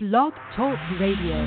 Blog 0.00 0.32
Talk 0.54 0.78
Radio. 1.00 1.44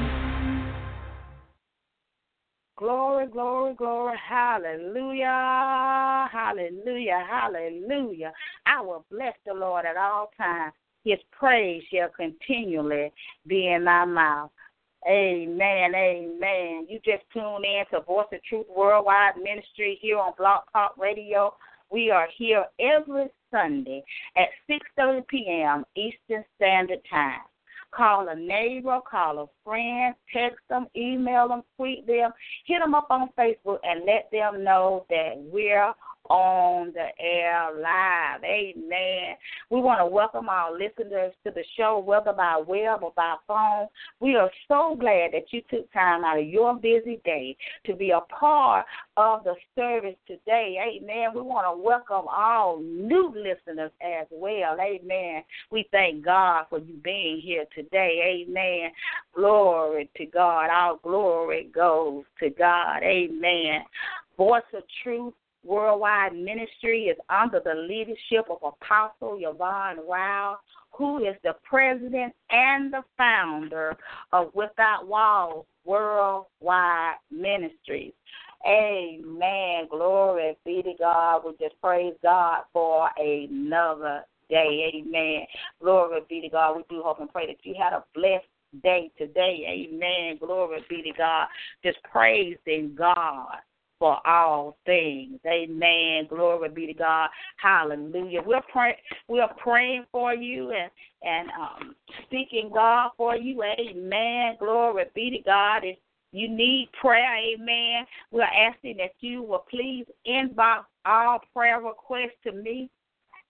Glory, 2.77 3.27
glory, 3.27 3.73
glory. 3.75 4.17
Hallelujah. 4.17 6.27
Hallelujah. 6.29 7.25
Hallelujah. 7.29 8.33
I 8.65 8.81
will 8.81 9.05
bless 9.09 9.35
the 9.45 9.53
Lord 9.53 9.85
at 9.85 9.95
all 9.95 10.31
times. 10.35 10.73
His 11.05 11.17
praise 11.31 11.81
shall 11.93 12.09
continually 12.09 13.13
be 13.47 13.69
in 13.69 13.85
my 13.85 14.03
mouth. 14.03 14.51
Amen. 15.07 15.95
Amen. 15.95 16.87
You 16.89 16.99
just 17.05 17.23
tune 17.31 17.63
in 17.63 17.85
to 17.91 18.01
Voice 18.01 18.27
of 18.33 18.43
Truth 18.43 18.65
Worldwide 18.75 19.37
Ministry 19.41 19.97
here 20.01 20.17
on 20.17 20.33
Blog 20.37 20.63
Talk 20.73 20.97
Radio. 20.97 21.53
We 21.89 22.11
are 22.11 22.27
here 22.37 22.65
every 22.81 23.29
Sunday 23.49 24.03
at 24.35 24.49
6:30 24.69 25.25
p.m. 25.29 25.85
Eastern 25.95 26.43
Standard 26.57 26.99
Time. 27.09 27.39
Call 27.93 28.29
a 28.29 28.35
neighbor, 28.35 28.99
call 29.09 29.39
a 29.39 29.45
friend, 29.65 30.15
text 30.33 30.59
them, 30.69 30.87
email 30.95 31.49
them, 31.49 31.61
tweet 31.75 32.07
them, 32.07 32.31
hit 32.65 32.79
them 32.79 32.95
up 32.95 33.07
on 33.09 33.29
Facebook, 33.37 33.79
and 33.83 34.05
let 34.05 34.29
them 34.31 34.63
know 34.63 35.05
that 35.09 35.33
we're 35.37 35.93
on 36.31 36.93
the 36.93 37.07
air 37.19 37.71
live. 37.75 38.41
Amen. 38.43 39.35
We 39.69 39.81
want 39.81 39.99
to 39.99 40.05
welcome 40.05 40.47
our 40.47 40.71
listeners 40.71 41.33
to 41.43 41.51
the 41.51 41.63
show, 41.75 41.99
whether 41.99 42.31
by 42.31 42.61
web 42.65 43.03
or 43.03 43.11
by 43.17 43.35
phone. 43.45 43.87
We 44.21 44.37
are 44.37 44.49
so 44.69 44.95
glad 44.97 45.31
that 45.33 45.51
you 45.51 45.61
took 45.69 45.91
time 45.91 46.23
out 46.23 46.39
of 46.39 46.47
your 46.47 46.75
busy 46.75 47.19
day 47.25 47.57
to 47.85 47.95
be 47.95 48.11
a 48.11 48.21
part 48.21 48.85
of 49.17 49.43
the 49.43 49.55
service 49.75 50.15
today. 50.25 50.77
Amen. 50.79 51.31
We 51.35 51.41
want 51.41 51.67
to 51.67 51.83
welcome 51.83 52.27
all 52.33 52.79
new 52.79 53.33
listeners 53.35 53.91
as 54.01 54.27
well. 54.31 54.77
Amen. 54.79 55.43
We 55.69 55.85
thank 55.91 56.23
God 56.23 56.65
for 56.69 56.79
you 56.79 56.95
being 57.03 57.41
here 57.41 57.65
today. 57.75 58.45
Amen. 58.47 58.91
Glory 59.35 60.09
to 60.15 60.25
God. 60.27 60.69
All 60.71 60.99
glory 61.03 61.69
goes 61.75 62.23
to 62.39 62.49
God. 62.51 63.03
Amen. 63.03 63.81
Voice 64.37 64.63
of 64.73 64.83
Truth 65.03 65.33
Worldwide 65.63 66.33
Ministry 66.33 67.03
is 67.05 67.17
under 67.29 67.61
the 67.63 67.75
leadership 67.75 68.49
of 68.49 68.57
Apostle 68.63 69.37
Yvonne 69.39 69.99
Rao, 70.09 70.57
who 70.91 71.19
is 71.19 71.35
the 71.43 71.55
president 71.63 72.33
and 72.49 72.91
the 72.91 73.03
founder 73.17 73.95
of 74.33 74.53
Without 74.55 75.07
Walls 75.07 75.65
Worldwide 75.85 77.15
Ministries. 77.31 78.13
Amen. 78.67 79.87
Glory 79.89 80.57
be 80.65 80.81
to 80.83 80.93
God. 80.99 81.43
We 81.45 81.51
just 81.59 81.79
praise 81.81 82.13
God 82.21 82.63
for 82.73 83.09
another 83.17 84.23
day. 84.49 84.91
Amen. 84.95 85.45
Glory 85.81 86.21
be 86.29 86.41
to 86.41 86.49
God. 86.49 86.77
We 86.77 86.83
do 86.89 87.01
hope 87.03 87.19
and 87.19 87.31
pray 87.31 87.47
that 87.47 87.63
you 87.63 87.75
had 87.79 87.93
a 87.93 88.03
blessed 88.13 88.45
day 88.83 89.11
today. 89.17 89.87
Amen. 89.91 90.37
Glory 90.39 90.83
be 90.89 91.01
to 91.03 91.17
God. 91.17 91.47
Just 91.83 91.97
praising 92.03 92.95
God 92.95 93.57
for 94.01 94.17
all 94.27 94.79
things. 94.83 95.39
Amen. 95.45 96.25
Glory 96.27 96.69
be 96.69 96.87
to 96.87 96.93
God. 96.93 97.29
Hallelujah. 97.57 98.41
We're 98.43 98.63
praying 98.71 98.95
we're 99.27 99.47
praying 99.63 100.05
for 100.11 100.33
you 100.33 100.71
and 100.71 100.89
and 101.21 101.49
um 101.51 101.95
speaking 102.23 102.71
God 102.73 103.11
for 103.15 103.35
you. 103.35 103.61
Amen. 103.61 104.55
Glory 104.59 105.05
be 105.13 105.29
to 105.29 105.43
God. 105.45 105.83
If 105.83 105.99
you 106.31 106.49
need 106.49 106.89
prayer, 106.99 107.37
amen. 107.37 108.07
We're 108.31 108.41
asking 108.41 108.97
that 108.97 109.11
you 109.19 109.43
will 109.43 109.65
please 109.69 110.07
inbox 110.27 110.85
all 111.05 111.39
prayer 111.53 111.79
requests 111.79 112.39
to 112.45 112.53
me 112.53 112.89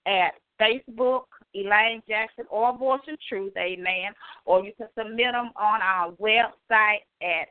at 0.05 0.33
Facebook, 0.59 1.23
Elaine 1.55 2.03
Jackson, 2.09 2.45
or 2.49 2.77
Voice 2.77 2.99
of 3.07 3.17
Truth, 3.29 3.53
amen. 3.57 4.11
Or 4.43 4.65
you 4.65 4.73
can 4.77 4.87
submit 4.97 5.31
them 5.31 5.51
on 5.55 5.79
our 5.81 6.11
website 6.13 7.03
at 7.21 7.47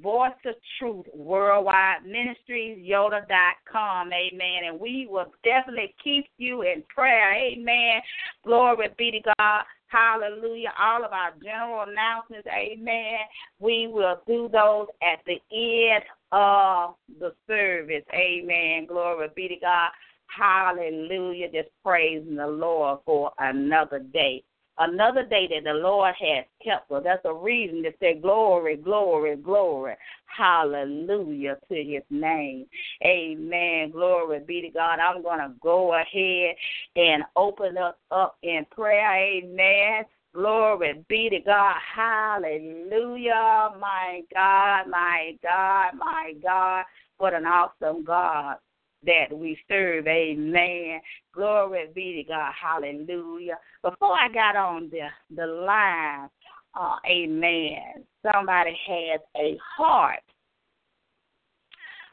Voice 0.00 0.32
of 0.46 0.54
Truth 0.78 1.06
Worldwide 1.14 2.04
Ministries, 2.06 2.78
Yoda.com. 2.78 4.10
Amen. 4.12 4.64
And 4.68 4.80
we 4.80 5.08
will 5.10 5.32
definitely 5.42 5.94
keep 6.02 6.26
you 6.38 6.62
in 6.62 6.84
prayer. 6.88 7.34
Amen. 7.34 8.00
Glory 8.44 8.88
be 8.96 9.10
to 9.10 9.20
God. 9.36 9.62
Hallelujah. 9.88 10.72
All 10.78 11.04
of 11.04 11.12
our 11.12 11.32
general 11.42 11.84
announcements, 11.88 12.46
amen. 12.46 13.18
We 13.58 13.88
will 13.88 14.20
do 14.26 14.48
those 14.52 14.86
at 15.02 15.18
the 15.26 15.40
end 15.52 16.04
of 16.30 16.94
the 17.18 17.34
service. 17.48 18.04
Amen. 18.14 18.86
Glory 18.86 19.28
be 19.34 19.48
to 19.48 19.56
God. 19.60 19.90
Hallelujah. 20.26 21.50
Just 21.50 21.70
praising 21.84 22.36
the 22.36 22.46
Lord 22.46 23.00
for 23.04 23.32
another 23.40 23.98
day 23.98 24.44
another 24.80 25.24
day 25.24 25.46
that 25.48 25.64
the 25.64 25.74
Lord 25.74 26.14
has 26.18 26.44
kept 26.64 26.90
us. 26.90 27.02
That's 27.04 27.24
a 27.24 27.32
reason 27.32 27.82
to 27.84 27.92
say 28.00 28.14
glory, 28.14 28.76
glory, 28.76 29.36
glory. 29.36 29.94
Hallelujah 30.26 31.58
to 31.68 31.74
his 31.74 32.02
name. 32.10 32.66
Amen. 33.04 33.90
Glory 33.90 34.40
be 34.40 34.62
to 34.62 34.70
God. 34.70 34.98
I'm 34.98 35.22
going 35.22 35.38
to 35.38 35.52
go 35.62 35.94
ahead 35.94 36.56
and 36.96 37.22
open 37.36 37.76
us 37.76 37.94
up 38.10 38.36
in 38.42 38.66
prayer. 38.70 39.14
Amen. 39.14 40.04
Glory 40.34 41.04
be 41.08 41.28
to 41.28 41.40
God. 41.40 41.76
Hallelujah. 41.94 43.70
My 43.80 44.22
God, 44.32 44.84
my 44.88 45.36
God, 45.42 45.90
my 45.98 46.32
God. 46.42 46.84
What 47.18 47.34
an 47.34 47.44
awesome 47.44 48.04
God 48.04 48.56
that 49.04 49.26
we 49.32 49.58
serve. 49.68 50.06
Amen. 50.06 51.00
Glory 51.34 51.86
be 51.94 52.22
to 52.22 52.28
God. 52.28 52.52
Hallelujah. 52.60 53.58
Before 53.82 54.12
I 54.12 54.28
got 54.32 54.56
on 54.56 54.90
the 54.90 55.08
the 55.34 55.46
line, 55.46 56.28
uh, 56.74 56.96
amen. 57.08 58.04
Somebody 58.22 58.76
has 58.86 59.20
a 59.36 59.58
heart 59.76 60.22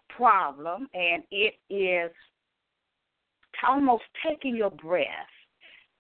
problem, 0.09 0.87
and 0.93 1.23
it 1.31 1.55
is 1.69 2.11
almost 3.67 4.03
taking 4.27 4.55
your 4.55 4.71
breath 4.71 5.05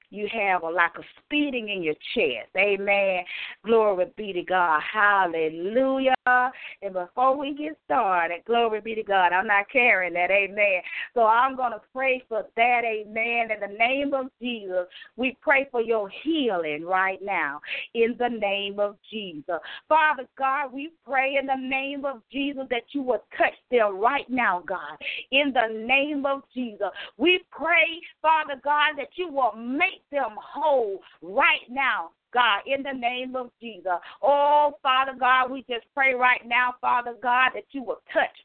you 0.09 0.27
have 0.31 0.63
a 0.63 0.69
lack 0.69 0.97
of 0.97 1.03
speeding 1.23 1.69
in 1.69 1.83
your 1.83 1.95
chest. 2.15 2.49
Amen. 2.57 3.23
Glory 3.65 4.05
be 4.15 4.31
to 4.33 4.43
God. 4.43 4.81
Hallelujah. 4.91 6.13
And 6.25 6.93
before 6.93 7.37
we 7.37 7.53
get 7.55 7.77
started, 7.85 8.43
glory 8.45 8.81
be 8.81 8.95
to 8.95 9.03
God. 9.03 9.33
I'm 9.33 9.47
not 9.47 9.69
carrying 9.71 10.13
that. 10.13 10.31
Amen. 10.31 10.81
So 11.13 11.23
I'm 11.23 11.55
going 11.55 11.73
to 11.73 11.81
pray 11.93 12.23
for 12.29 12.45
that. 12.55 12.81
Amen. 12.85 13.49
In 13.51 13.59
the 13.59 13.77
name 13.77 14.13
of 14.13 14.27
Jesus, 14.41 14.87
we 15.17 15.37
pray 15.41 15.67
for 15.71 15.81
your 15.81 16.09
healing 16.23 16.85
right 16.85 17.19
now. 17.21 17.59
In 17.93 18.15
the 18.17 18.29
name 18.29 18.79
of 18.79 18.95
Jesus. 19.11 19.59
Father 19.89 20.23
God, 20.37 20.71
we 20.73 20.91
pray 21.05 21.35
in 21.39 21.47
the 21.47 21.55
name 21.55 22.05
of 22.05 22.21
Jesus 22.31 22.63
that 22.69 22.83
you 22.91 23.01
will 23.01 23.23
touch 23.37 23.55
them 23.71 23.97
right 23.99 24.29
now, 24.29 24.63
God. 24.65 24.97
In 25.31 25.53
the 25.53 25.85
name 25.85 26.25
of 26.25 26.43
Jesus. 26.53 26.87
We 27.17 27.41
pray, 27.51 28.01
Father 28.21 28.59
God, 28.63 28.93
that 28.97 29.09
you 29.15 29.29
will 29.31 29.53
make 29.55 29.96
make 29.97 30.09
them 30.19 30.35
whole 30.37 30.99
right 31.21 31.69
now. 31.69 32.11
God, 32.33 32.59
in 32.67 32.83
the 32.83 32.91
name 32.91 33.35
of 33.35 33.49
Jesus. 33.61 33.85
Oh, 34.21 34.73
Father 34.83 35.13
God, 35.17 35.49
we 35.49 35.61
just 35.61 35.85
pray 35.93 36.13
right 36.13 36.41
now, 36.45 36.75
Father 36.81 37.15
God, 37.23 37.51
that 37.55 37.63
you 37.71 37.83
will 37.83 38.01
touch 38.13 38.35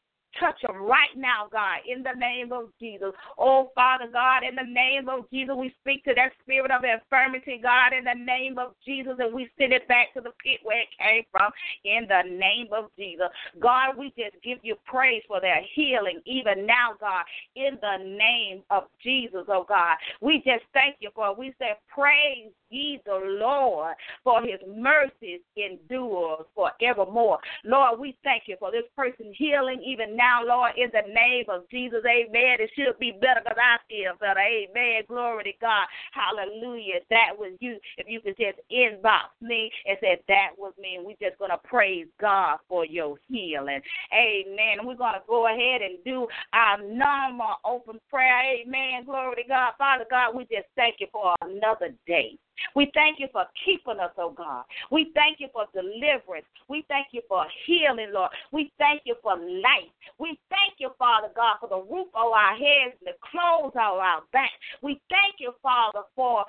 Touch 0.41 0.61
them 0.63 0.83
right 0.83 1.13
now, 1.17 1.49
God, 1.51 1.81
in 1.87 2.03
the 2.03 2.19
name 2.19 2.53
of 2.53 2.71
Jesus. 2.81 3.13
Oh, 3.39 3.71
Father 3.75 4.09
God, 4.11 4.43
in 4.49 4.57
the 4.57 4.67
name 4.67 5.09
of 5.09 5.29
Jesus, 5.31 5.55
we 5.57 5.75
speak 5.81 6.05
to 6.05 6.15
that 6.15 6.33
spirit 6.43 6.71
of 6.71 6.83
infirmity, 6.85 7.61
God, 7.63 7.93
in 7.93 8.05
the 8.05 8.17
name 8.17 8.59
of 8.59 8.73
Jesus, 8.85 9.15
and 9.19 9.35
we 9.35 9.49
send 9.59 9.73
it 9.73 9.87
back 9.89 10.15
to 10.15 10.21
the 10.21 10.33
pit 10.43 10.61
where 10.63 10.81
it 10.81 10.89
came 10.99 11.25
from, 11.31 11.53
in 11.85 12.07
the 12.09 12.23
name 12.29 12.69
of 12.73 12.91
Jesus. 12.99 13.29
God, 13.61 13.97
we 13.99 14.09
just 14.17 14.43
give 14.43 14.59
you 14.63 14.77
praise 14.87 15.23
for 15.29 15.41
their 15.41 15.61
healing, 15.75 16.21
even 16.25 16.67
now, 16.67 16.95
God, 16.99 17.25
in 17.55 17.79
the 17.81 18.03
name 18.03 18.63
of 18.71 18.85
Jesus, 19.03 19.45
oh 19.49 19.67
God. 19.69 19.97
We 20.21 20.39
just 20.39 20.65
thank 20.73 20.97
you 21.01 21.11
for 21.15 21.31
it. 21.31 21.39
We 21.39 21.55
say, 21.59 21.77
Praise 21.93 22.53
ye 22.73 23.01
the 23.05 23.21
Lord, 23.23 23.95
for 24.25 24.41
his 24.43 24.61
mercies 24.67 25.41
endures 25.57 26.47
forevermore. 26.55 27.39
Lord, 27.65 28.01
we 28.01 28.17
thank 28.25 28.45
you 28.47 28.57
for 28.59 28.71
this 28.71 28.85
person 28.97 29.33
healing 29.37 29.83
even 29.85 30.17
now, 30.17 30.22
Lord, 30.47 30.73
in 30.77 30.91
the 30.93 31.07
name 31.13 31.47
of 31.49 31.69
Jesus. 31.71 32.01
Amen. 32.05 32.61
It 32.61 32.71
should 32.77 32.99
be 32.99 33.13
better 33.13 33.41
because 33.43 33.59
I 33.59 33.79
feel 33.89 34.13
better. 34.21 34.41
Amen. 34.41 35.03
Glory 35.09 35.45
to 35.45 35.53
God. 35.61 35.87
Hallelujah. 36.13 37.01
That 37.11 37.33
was 37.39 37.53
you. 37.61 37.79
If 37.97 38.07
you 38.09 38.21
could 38.21 38.37
just 38.37 38.59
inbox 38.71 39.35
me 39.41 39.71
and 39.87 39.99
say 40.01 40.21
that 40.29 40.51
was 40.59 40.73
me, 40.81 40.97
and 40.97 41.07
we're 41.07 41.21
just 41.21 41.39
going 41.39 41.51
to 41.51 41.61
praise 41.65 42.07
God 42.21 42.59
for 42.69 42.85
your 42.85 43.17
healing. 43.29 43.81
Amen. 44.13 44.87
We're 44.87 44.97
going 44.97 45.15
to 45.15 45.27
go 45.29 45.47
ahead 45.47 45.83
and 45.83 45.99
do 46.05 46.27
our 46.53 46.79
normal 46.83 47.57
open 47.65 47.99
prayer. 48.11 48.41
Amen. 48.61 49.05
Glory 49.05 49.43
to 49.43 49.49
God. 49.49 49.73
Father 49.79 50.07
God, 50.11 50.37
we 50.37 50.43
just 50.45 50.69
thank 50.77 50.97
you 51.01 51.07
for 51.13 51.35
another 51.43 51.95
day. 52.07 52.39
We 52.75 52.91
thank 52.95 53.19
you 53.19 53.29
for 53.33 53.45
keeping 53.65 54.01
us, 54.01 54.13
oh 54.19 54.31
God. 54.31 54.65
We 54.91 55.13
thank 55.15 55.41
you 55.41 55.49
for 55.53 55.67
deliverance. 55.75 56.47
We 56.69 56.85
thank 56.89 57.09
you 57.13 57.23
for 57.29 57.45
healing, 57.67 58.11
Lord. 58.13 58.31
We 58.53 58.73
thank 58.79 59.03
you 59.05 59.17
for 59.23 59.37
life. 59.37 59.93
We 60.19 60.39
thank 60.49 60.79
you, 60.79 60.91
Father 60.99 61.29
God, 61.35 61.57
for 61.61 61.69
the 61.69 61.83
roof 61.83 62.09
over 62.15 62.35
our 62.35 62.57
heads 62.57 62.97
and 63.01 63.13
the 63.13 63.19
clothes 63.31 63.73
over 63.75 64.01
our 64.01 64.23
back. 64.33 64.51
We 64.83 65.01
thank 65.11 65.37
you, 65.39 65.53
Father, 65.63 66.01
for 66.15 66.45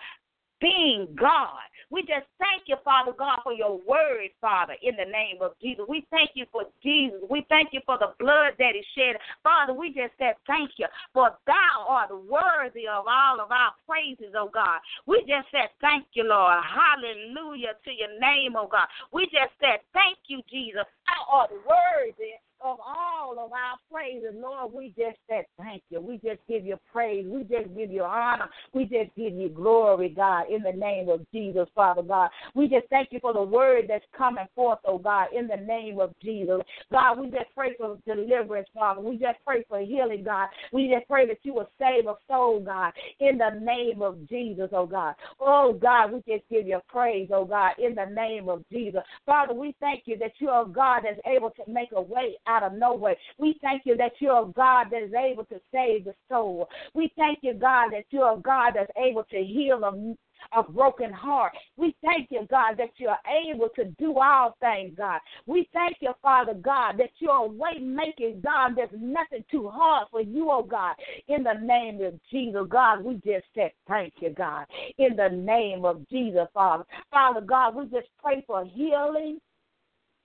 being 0.64 1.12
God. 1.20 1.60
We 1.92 2.02
just 2.02 2.26
thank 2.40 2.66
you, 2.72 2.78
Father 2.84 3.12
God, 3.12 3.44
for 3.44 3.52
your 3.52 3.78
word, 3.84 4.32
Father, 4.40 4.74
in 4.82 4.96
the 4.96 5.06
name 5.06 5.44
of 5.44 5.52
Jesus. 5.62 5.84
We 5.88 6.08
thank 6.10 6.32
you 6.34 6.46
for 6.52 6.64
Jesus. 6.82 7.20
We 7.30 7.46
thank 7.50 7.70
you 7.76 7.82
for 7.86 8.00
the 8.00 8.16
blood 8.18 8.56
that 8.58 8.74
is 8.74 8.88
shed. 8.96 9.20
Father, 9.44 9.74
we 9.74 9.90
just 9.90 10.16
said 10.18 10.40
thank 10.48 10.72
you, 10.78 10.88
for 11.14 11.36
thou 11.46 11.86
art 11.86 12.10
worthy 12.10 12.88
of 12.88 13.04
all 13.06 13.44
of 13.44 13.52
our 13.52 13.76
praises, 13.86 14.34
oh 14.40 14.50
God. 14.52 14.80
We 15.06 15.20
just 15.28 15.52
said 15.52 15.68
thank 15.82 16.08
you, 16.14 16.24
Lord. 16.24 16.64
Hallelujah 16.64 17.76
to 17.84 17.92
your 17.92 18.18
name, 18.18 18.56
oh 18.56 18.72
God. 18.72 18.88
We 19.12 19.26
just 19.26 19.52
said 19.60 19.84
thank 19.94 20.18
you, 20.28 20.42
Jesus. 20.50 20.88
Thou 21.06 21.44
art 21.44 21.52
worthy 21.52 22.40
of 22.64 22.78
all 22.80 23.34
of 23.34 23.52
our 23.52 23.78
praises, 23.92 24.34
Lord, 24.36 24.72
we 24.74 24.88
just 24.90 25.18
said 25.30 25.46
thank 25.58 25.84
you. 25.90 26.00
We 26.00 26.16
just 26.18 26.40
give 26.48 26.66
you 26.66 26.78
praise. 26.92 27.26
We 27.28 27.42
just 27.44 27.76
give 27.76 27.92
you 27.92 28.04
honor. 28.04 28.50
We 28.74 28.84
just 28.84 29.14
give 29.18 29.34
you 29.34 29.50
glory, 29.50 30.10
God, 30.10 30.46
in 30.50 30.64
the 30.64 30.72
name 30.72 31.10
of 31.10 31.26
Jesus, 31.32 31.68
Father 31.76 32.02
God. 32.02 32.30
We 32.56 32.68
just 32.68 32.88
thank 32.90 33.10
you 33.12 33.20
for 33.20 33.34
the 33.34 33.44
word 33.44 33.86
that's 33.90 34.06
coming 34.18 34.46
forth, 34.56 34.80
oh 34.86 34.98
God, 34.98 35.28
in 35.38 35.48
the 35.48 35.58
name 35.58 36.00
of 36.00 36.14
Jesus. 36.22 36.62
God, 36.92 37.20
we 37.20 37.28
just 37.28 37.54
pray 37.56 37.76
for 37.78 37.98
deliverance, 38.06 38.68
Father. 38.74 39.02
We 39.02 39.18
just 39.18 39.40
pray 39.46 39.66
for 39.68 39.80
healing, 39.80 40.24
God. 40.24 40.48
We 40.72 40.88
just 40.94 41.08
pray 41.08 41.28
that 41.28 41.40
you 41.44 41.54
will 41.54 41.70
save 41.78 42.08
a 42.08 42.16
soul, 42.28 42.62
God, 42.62 42.94
in 43.20 43.38
the 43.38 43.60
name 43.60 44.02
of 44.02 44.28
Jesus, 44.30 44.70
oh 44.72 44.86
God. 44.86 45.16
Oh 45.40 45.78
God, 45.80 46.14
we 46.14 46.20
just 46.20 46.48
give 46.50 46.66
you 46.66 46.80
praise, 46.88 47.30
oh 47.34 47.46
God, 47.46 47.72
in 47.78 47.96
the 47.96 48.06
name 48.06 48.48
of 48.48 48.64
Jesus. 48.72 49.02
Father, 49.26 49.54
we 49.54 49.76
thank 49.80 50.04
you 50.06 50.18
that 50.20 50.34
you 50.40 50.50
are 50.50 50.66
God 50.66 51.02
that's 51.04 51.20
able 51.26 51.50
to 51.52 51.64
make 51.68 51.90
a 51.94 52.02
way 52.02 52.38
out 52.48 52.53
out 52.54 52.64
of 52.64 52.74
nowhere. 52.74 53.16
We 53.38 53.58
thank 53.62 53.84
you 53.86 53.98
that 53.98 54.14
you're 54.20 54.44
a 54.44 54.52
God 54.52 54.88
that 54.92 55.04
is 55.04 55.14
able 55.14 55.46
to 55.46 55.60
save 55.72 56.06
the 56.06 56.14
soul. 56.30 56.70
We 56.94 57.12
thank 57.18 57.40
you, 57.42 57.54
God, 57.54 57.90
that 57.92 58.06
you're 58.10 58.34
a 58.34 58.40
God 58.40 58.74
that's 58.76 58.92
able 58.98 59.24
to 59.24 59.44
heal 59.44 59.84
a 59.84 60.16
a 60.56 60.64
broken 60.64 61.12
heart. 61.12 61.54
We 61.78 61.96
thank 62.04 62.30
you, 62.30 62.48
God, 62.50 62.76
that 62.78 62.92
you're 62.98 63.18
able 63.50 63.70
to 63.76 63.86
do 63.98 64.16
all 64.20 64.56
things, 64.60 64.94
God. 64.98 65.20
We 65.46 65.70
thank 65.74 65.98
you, 66.02 66.14
Father 66.22 66.54
God, 66.54 66.98
that 66.98 67.12
you're 67.20 67.32
a 67.32 67.48
way 67.48 67.80
making 67.80 68.42
God. 68.42 68.76
There's 68.76 68.90
nothing 68.94 69.44
too 69.50 69.70
hard 69.70 70.08
for 70.12 70.22
you, 70.22 70.50
oh 70.52 70.64
God. 70.64 70.96
In 71.28 71.44
the 71.44 71.54
name 71.54 72.02
of 72.02 72.20
Jesus, 72.32 72.64
God, 72.70 73.04
we 73.04 73.16
just 73.16 73.46
said 73.56 73.72
thank 73.88 74.14
you, 74.20 74.32
God. 74.32 74.66
In 74.98 75.16
the 75.16 75.30
name 75.30 75.86
of 75.86 76.08
Jesus, 76.10 76.48
Father. 76.54 76.84
Father 77.12 77.42
God, 77.42 77.76
we 77.76 77.86
just 77.86 78.08
pray 78.22 78.44
for 78.46 78.66
healing 78.66 79.40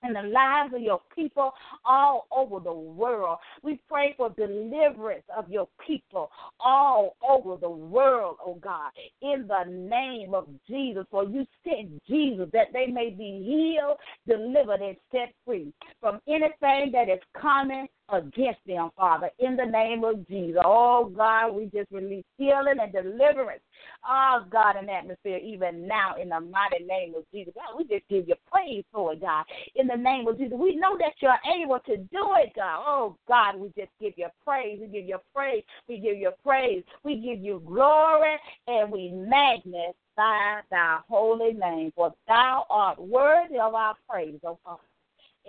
in 0.03 0.13
the 0.13 0.21
lives 0.21 0.73
of 0.73 0.81
your 0.81 1.01
people 1.15 1.51
all 1.85 2.27
over 2.31 2.59
the 2.59 2.73
world. 2.73 3.39
We 3.63 3.79
pray 3.89 4.13
for 4.17 4.29
deliverance 4.29 5.23
of 5.35 5.49
your 5.49 5.67
people 5.85 6.31
all 6.59 7.15
over 7.27 7.57
the 7.59 7.69
world, 7.69 8.37
oh 8.45 8.55
God, 8.55 8.91
in 9.21 9.47
the 9.47 9.69
name 9.69 10.33
of 10.33 10.47
Jesus. 10.67 11.05
For 11.11 11.23
you 11.23 11.45
sent 11.63 12.03
Jesus 12.07 12.49
that 12.53 12.67
they 12.73 12.87
may 12.87 13.09
be 13.09 13.43
healed, 13.45 13.97
delivered, 14.27 14.81
and 14.81 14.97
set 15.11 15.33
free 15.45 15.73
from 15.99 16.19
anything 16.27 16.91
that 16.93 17.09
is 17.09 17.19
coming 17.39 17.87
against 18.11 18.59
them, 18.65 18.89
Father, 18.97 19.29
in 19.39 19.55
the 19.55 19.65
name 19.65 20.03
of 20.03 20.27
Jesus. 20.27 20.61
Oh, 20.65 21.11
God, 21.15 21.51
we 21.51 21.65
just 21.65 21.91
release 21.91 22.25
healing 22.37 22.77
and 22.81 22.91
deliverance. 22.91 23.61
Oh, 24.07 24.45
God, 24.49 24.75
an 24.75 24.89
atmosphere 24.89 25.37
even 25.37 25.87
now 25.87 26.15
in 26.21 26.29
the 26.29 26.39
mighty 26.39 26.83
name 26.83 27.13
of 27.15 27.23
Jesus. 27.33 27.53
God, 27.55 27.77
we 27.77 27.83
just 27.83 28.07
give 28.09 28.27
you 28.27 28.35
praise 28.51 28.83
for 28.91 29.13
it, 29.13 29.21
God, 29.21 29.45
in 29.75 29.87
the 29.87 29.95
name 29.95 30.27
of 30.27 30.37
Jesus. 30.37 30.57
We 30.57 30.75
know 30.75 30.97
that 30.97 31.13
you're 31.19 31.39
able 31.61 31.79
to 31.79 31.97
do 31.97 32.29
it, 32.37 32.53
God. 32.55 32.83
Oh, 32.85 33.17
God, 33.27 33.57
we 33.57 33.67
just 33.77 33.91
give 33.99 34.13
you 34.15 34.27
praise. 34.45 34.79
We 34.81 34.87
give 34.87 35.05
you 35.05 35.17
praise. 35.33 35.63
We 35.87 35.99
give 35.99 36.17
you 36.17 36.31
praise. 36.43 36.83
We 37.03 37.15
give 37.15 37.39
you 37.39 37.61
glory, 37.65 38.35
and 38.67 38.91
we 38.91 39.11
magnify 39.11 40.61
thy 40.71 40.99
holy 41.07 41.53
name, 41.53 41.91
for 41.95 42.13
thou 42.27 42.65
art 42.69 42.99
worthy 42.99 43.59
of 43.59 43.73
our 43.73 43.95
praise, 44.09 44.39
oh 44.45 44.59
Father. 44.63 44.81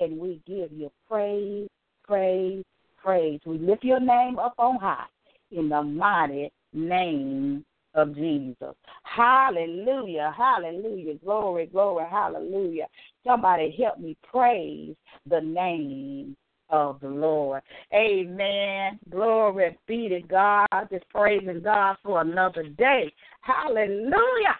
And 0.00 0.19
we 0.19 0.41
give 0.47 0.73
you 0.73 0.91
praise 1.09 1.69
praise, 2.11 2.65
praise. 2.97 3.41
We 3.47 3.59
lift 3.59 3.85
your 3.85 4.00
name 4.00 4.41
up 4.41 4.55
on 4.59 4.81
high 4.81 5.06
in 5.53 5.69
the 5.69 5.81
mighty 5.81 6.50
name 6.73 7.65
of 7.95 8.15
Jesus. 8.15 8.75
Hallelujah, 9.03 10.35
hallelujah, 10.37 11.15
glory, 11.25 11.67
glory, 11.67 12.05
hallelujah. 12.11 12.87
Somebody 13.27 13.75
help 13.79 13.99
me 13.99 14.17
praise 14.31 14.95
the 15.29 15.41
name 15.41 16.37
of 16.71 17.01
the 17.01 17.09
Lord. 17.09 17.63
Amen. 17.93 18.99
Glory 19.11 19.77
be 19.87 20.09
to 20.09 20.21
God. 20.21 20.67
Just 20.91 21.09
praising 21.11 21.61
God 21.63 21.97
for 22.03 22.21
another 22.21 22.63
day. 22.63 23.13
Hallelujah. 23.41 24.57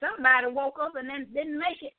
Somebody 0.00 0.46
woke 0.52 0.78
up 0.80 0.92
and 0.96 1.08
then 1.08 1.26
didn't 1.34 1.58
make 1.58 1.82
it. 1.82 1.92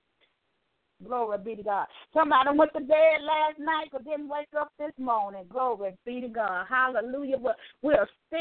Glory 1.05 1.37
be 1.43 1.55
to 1.55 1.63
God. 1.63 1.87
Somebody 2.13 2.57
went 2.57 2.73
to 2.73 2.81
bed 2.81 3.21
last 3.21 3.59
night 3.59 3.89
but 3.91 4.05
didn't 4.05 4.29
wake 4.29 4.47
up 4.59 4.71
this 4.77 4.91
morning. 4.97 5.43
Glory 5.49 5.93
be 6.05 6.21
to 6.21 6.27
God. 6.27 6.65
Hallelujah. 6.69 7.37
But 7.37 7.57
we're 7.81 8.07
still 8.27 8.39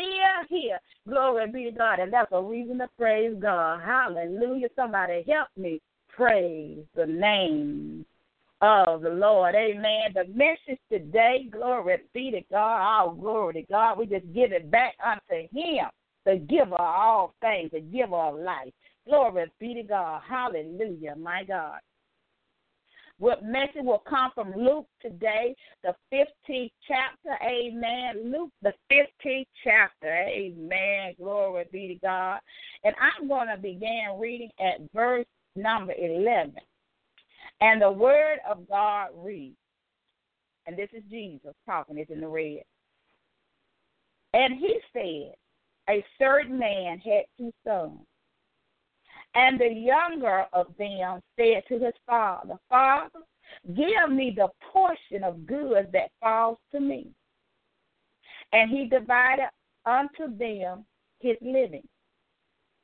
here. 0.49 0.79
Glory 1.09 1.51
be 1.51 1.65
to 1.65 1.73
God. 1.73 1.99
And 1.99 2.13
that's 2.13 2.33
a 2.33 2.43
reason 2.43 2.79
to 2.79 2.89
praise 2.99 3.37
God. 3.41 3.81
Hallelujah. 3.85 4.69
Somebody 4.77 5.25
help 5.29 5.49
me 5.57 5.81
praise 6.09 6.85
the 6.95 7.07
name 7.07 8.05
of 8.61 9.03
the 9.03 9.11
Lord. 9.11 9.55
Amen. 9.55 10.13
The 10.15 10.25
message 10.35 10.81
today, 10.91 11.49
glory 11.51 11.99
be 12.13 12.31
to 12.31 12.41
God. 12.51 12.83
All 12.83 13.15
glory 13.15 13.55
to 13.55 13.63
God. 13.63 13.99
We 13.99 14.07
just 14.07 14.33
give 14.35 14.53
it 14.53 14.71
back 14.71 14.95
unto 15.05 15.49
Him, 15.53 15.87
the 16.27 16.37
giver 16.37 16.75
of 16.75 16.81
all 16.81 17.35
things, 17.41 17.71
the 17.73 17.81
giver 17.81 18.17
of 18.17 18.39
life. 18.39 18.73
Glory 19.09 19.51
be 19.59 19.75
to 19.75 19.83
God. 19.83 20.23
Hallelujah, 20.29 21.17
my 21.17 21.43
God. 21.45 21.79
What 23.21 23.45
message 23.45 23.83
will 23.83 24.03
come 24.09 24.31
from 24.35 24.55
Luke 24.57 24.87
today, 25.03 25.55
the 25.85 25.95
15th 26.11 26.71
chapter. 26.89 27.37
Amen. 27.45 28.33
Luke, 28.33 28.51
the 28.63 28.73
15th 28.91 29.47
chapter. 29.63 30.11
Amen. 30.11 31.15
Glory 31.19 31.67
be 31.71 31.89
to 31.89 31.95
God. 31.97 32.41
And 32.83 32.95
I'm 32.99 33.29
going 33.29 33.49
to 33.49 33.59
begin 33.61 34.17
reading 34.19 34.49
at 34.59 34.81
verse 34.95 35.27
number 35.55 35.93
11. 35.93 36.55
And 37.61 37.83
the 37.83 37.93
word 37.93 38.39
of 38.51 38.67
God 38.67 39.09
reads, 39.15 39.59
and 40.67 40.75
this 40.75 40.89
is 40.95 41.03
Jesus 41.11 41.53
talking, 41.67 41.99
it's 41.99 42.11
in 42.11 42.23
the 42.23 42.29
red. 42.29 42.63
And 44.33 44.55
he 44.59 44.79
said, 44.95 45.35
A 45.91 46.03
certain 46.19 46.59
man 46.59 46.99
had 47.01 47.25
two 47.37 47.53
sons. 47.67 47.99
And 49.35 49.61
the 49.61 49.73
younger 49.73 50.47
of 50.53 50.67
them 50.79 51.21
said 51.37 51.63
to 51.69 51.79
his 51.79 51.95
father, 52.07 52.55
Father, 52.69 53.21
give 53.75 54.11
me 54.11 54.33
the 54.35 54.49
portion 54.73 55.23
of 55.25 55.47
goods 55.47 55.89
that 55.93 56.11
falls 56.21 56.59
to 56.73 56.81
me. 56.81 57.09
And 58.53 58.71
he 58.71 58.87
divided 58.87 59.49
unto 59.87 60.37
them 60.37 60.85
his 61.21 61.37
living. 61.41 61.87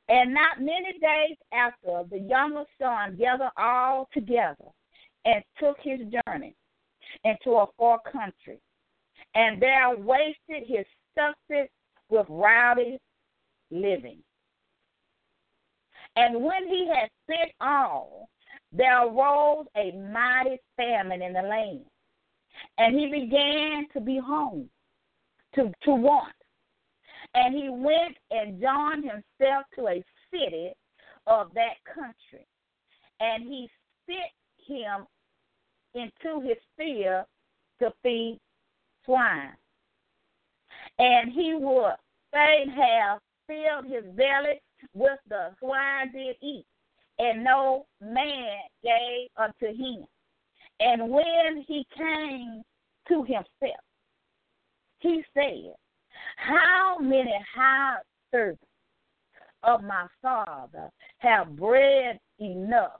And 0.09 0.33
not 0.33 0.61
many 0.61 0.93
days 0.99 1.37
after, 1.51 2.03
the 2.09 2.19
younger 2.19 2.63
son 2.81 3.17
gathered 3.17 3.51
all 3.57 4.07
together 4.13 4.55
and 5.25 5.43
took 5.59 5.77
his 5.81 5.99
journey 6.25 6.55
into 7.25 7.51
a 7.51 7.65
far 7.77 7.99
country, 8.09 8.59
and 9.35 9.61
there 9.61 9.95
wasted 9.97 10.63
his 10.65 10.85
substance 11.13 11.69
with 12.09 12.25
rowdy 12.29 12.97
living. 13.71 14.19
And 16.17 16.43
when 16.43 16.67
he 16.67 16.87
had 16.87 17.09
spent 17.23 17.51
all, 17.61 18.27
there 18.71 19.05
arose 19.05 19.67
a 19.77 19.91
mighty 20.11 20.57
famine 20.75 21.21
in 21.21 21.33
the 21.33 21.43
land. 21.43 21.85
And 22.79 22.99
he 22.99 23.05
began 23.05 23.85
to 23.93 24.01
be 24.01 24.19
hungry, 24.21 24.67
to, 25.53 25.71
to 25.83 25.91
want. 25.91 26.33
And 27.35 27.55
he 27.55 27.69
went 27.69 28.17
and 28.31 28.59
joined 28.59 29.03
himself 29.03 29.65
to 29.75 29.89
a 29.89 30.03
city 30.31 30.73
of 31.27 31.53
that 31.53 31.75
country. 31.85 32.47
And 33.19 33.43
he 33.43 33.69
sent 34.07 34.67
him 34.67 35.05
into 35.93 36.41
his 36.41 36.57
field 36.75 37.25
to 37.79 37.93
feed 38.01 38.39
swine. 39.05 39.53
And 40.97 41.31
he 41.31 41.53
would 41.53 41.93
fain 42.33 42.69
have 42.69 43.19
filled 43.47 43.85
his 43.85 44.03
belly 44.15 44.61
with 44.93 45.19
the 45.27 45.49
swine 45.59 46.11
did 46.11 46.35
eat, 46.41 46.65
and 47.19 47.43
no 47.43 47.85
man 48.01 48.59
gave 48.83 49.29
unto 49.37 49.67
him. 49.67 50.05
And 50.79 51.09
when 51.09 51.65
he 51.67 51.85
came 51.97 52.61
to 53.07 53.23
himself, 53.23 53.83
he 54.99 55.23
said, 55.33 55.73
How 56.35 56.97
many 56.99 57.33
hired 57.55 58.03
servants 58.31 58.63
of 59.63 59.81
my 59.83 60.07
father 60.21 60.89
have 61.19 61.55
bread 61.55 62.19
enough 62.39 62.99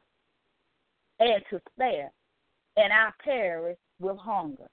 and 1.20 1.44
to 1.50 1.60
spare, 1.74 2.12
and 2.77 2.94
I 2.94 3.10
perish 3.24 3.77
with 4.00 4.18
hunger? 4.18 4.68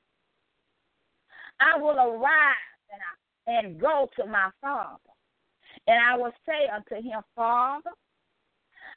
I 1.61 1.79
will 1.79 1.99
arise 1.99 2.55
and, 2.91 3.01
I, 3.03 3.67
and 3.67 3.81
go 3.81 4.09
to 4.17 4.27
my 4.27 4.51
father 4.61 5.14
and 5.87 5.99
I 6.01 6.17
will 6.17 6.33
say 6.47 6.69
unto 6.75 6.97
him, 6.97 7.21
Father, 7.37 7.91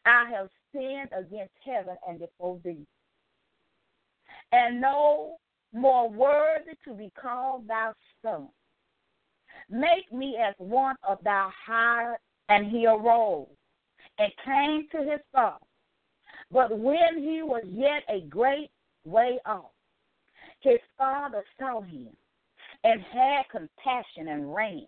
I 0.05 0.29
have 0.31 0.49
sinned 0.71 1.09
against 1.17 1.53
heaven 1.65 1.95
and 2.07 2.19
before 2.19 2.59
thee, 2.63 2.85
and 4.51 4.79
no 4.79 5.37
more 5.73 6.09
worthy 6.09 6.73
to 6.85 6.93
be 6.93 7.11
called 7.19 7.67
thy 7.67 7.91
son. 8.21 8.47
Make 9.69 10.11
me 10.13 10.37
as 10.37 10.55
one 10.57 10.95
of 11.07 11.17
thy 11.23 11.49
hired. 11.65 12.17
And 12.49 12.71
he 12.71 12.87
arose 12.87 13.47
and 14.17 14.31
came 14.45 14.87
to 14.93 14.99
his 14.99 15.19
father. 15.33 15.57
But 16.49 16.79
when 16.79 17.17
he 17.17 17.41
was 17.41 17.63
yet 17.65 18.03
a 18.07 18.21
great 18.29 18.71
way 19.03 19.37
off, 19.45 19.71
his 20.61 20.79
father 20.97 21.43
saw 21.59 21.81
him 21.81 22.07
and 22.85 23.01
had 23.01 23.49
compassion 23.51 24.29
and 24.29 24.55
ran 24.55 24.87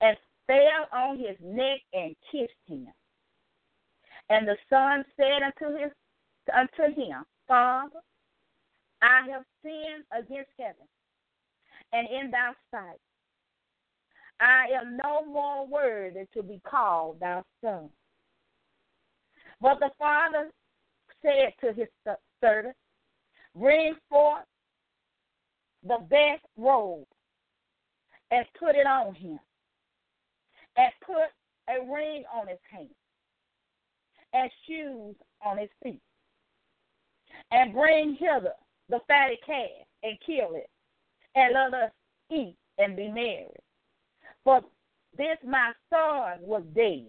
and 0.00 0.16
fell 0.46 0.88
on 0.92 1.18
his 1.18 1.36
neck 1.42 1.80
and 1.92 2.14
kissed 2.30 2.52
him. 2.66 2.88
And 4.30 4.46
the 4.48 4.56
son 4.70 5.04
said 5.16 5.42
unto 5.42 5.76
his 5.78 5.92
unto 6.54 6.94
him, 6.94 7.24
Father, 7.46 8.00
I 9.02 9.26
have 9.30 9.44
sinned 9.62 10.04
against 10.12 10.50
heaven 10.58 10.86
and 11.92 12.08
in 12.08 12.30
thy 12.30 12.52
sight. 12.70 12.98
I 14.40 14.66
am 14.78 14.98
no 15.02 15.24
more 15.24 15.66
worthy 15.66 16.26
to 16.34 16.42
be 16.42 16.60
called 16.68 17.20
thy 17.20 17.42
son. 17.62 17.90
But 19.60 19.78
the 19.78 19.90
father 19.98 20.50
said 21.22 21.52
to 21.60 21.72
his 21.72 21.88
servant, 22.40 22.76
Bring 23.54 23.94
forth 24.10 24.44
the 25.86 25.98
best 26.10 26.44
robe 26.56 27.06
and 28.30 28.44
put 28.58 28.74
it 28.74 28.86
on 28.86 29.14
him, 29.14 29.38
and 30.76 30.92
put 31.04 31.30
a 31.68 31.80
ring 31.92 32.24
on 32.34 32.48
his 32.48 32.58
hand, 32.70 32.88
and 34.32 34.50
shoes 34.66 35.14
on 35.44 35.58
his 35.58 35.70
feet, 35.82 36.00
and 37.50 37.72
bring 37.72 38.16
hither 38.18 38.54
the 38.88 39.00
fatted 39.06 39.38
calf 39.46 39.68
and 40.02 40.18
kill 40.26 40.54
it, 40.54 40.68
and 41.34 41.54
let 41.54 41.82
us 41.82 41.90
eat 42.30 42.56
and 42.78 42.96
be 42.96 43.08
merry. 43.08 43.46
For 44.44 44.60
this 45.16 45.38
my 45.46 45.72
son 45.90 46.40
was 46.40 46.62
dead 46.74 47.06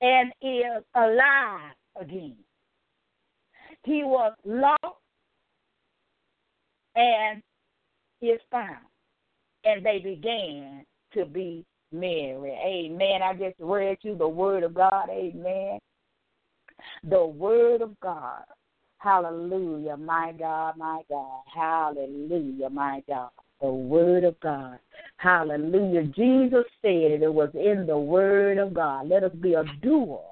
and 0.00 0.32
is 0.40 0.84
alive 0.94 1.72
again. 2.00 2.36
He 3.84 4.04
was 4.04 4.32
lost 4.44 4.98
and 6.94 7.42
is 8.22 8.40
found. 8.50 8.84
And 9.64 9.84
they 9.84 9.98
began 9.98 10.84
to 11.14 11.24
be 11.24 11.64
merry. 11.92 12.52
Amen. 12.52 13.22
I 13.22 13.34
just 13.34 13.56
read 13.58 13.98
you 14.02 14.16
the 14.16 14.28
word 14.28 14.62
of 14.62 14.74
God. 14.74 15.08
Amen. 15.10 15.78
The 17.08 17.24
word 17.24 17.82
of 17.82 17.98
God. 18.00 18.44
Hallelujah, 18.98 19.96
my 19.96 20.34
God, 20.38 20.76
my 20.76 21.02
God. 21.08 21.42
Hallelujah, 21.54 22.68
my 22.68 23.02
God. 23.08 23.30
The 23.60 23.70
word 23.70 24.24
of 24.24 24.38
God. 24.40 24.78
Hallelujah. 25.18 26.04
Jesus 26.04 26.64
said 26.82 27.22
it 27.22 27.32
was 27.32 27.50
in 27.54 27.86
the 27.86 27.98
word 27.98 28.58
of 28.58 28.74
God. 28.74 29.08
Let 29.08 29.24
us 29.24 29.32
be 29.40 29.54
a 29.54 29.64
doer 29.82 30.24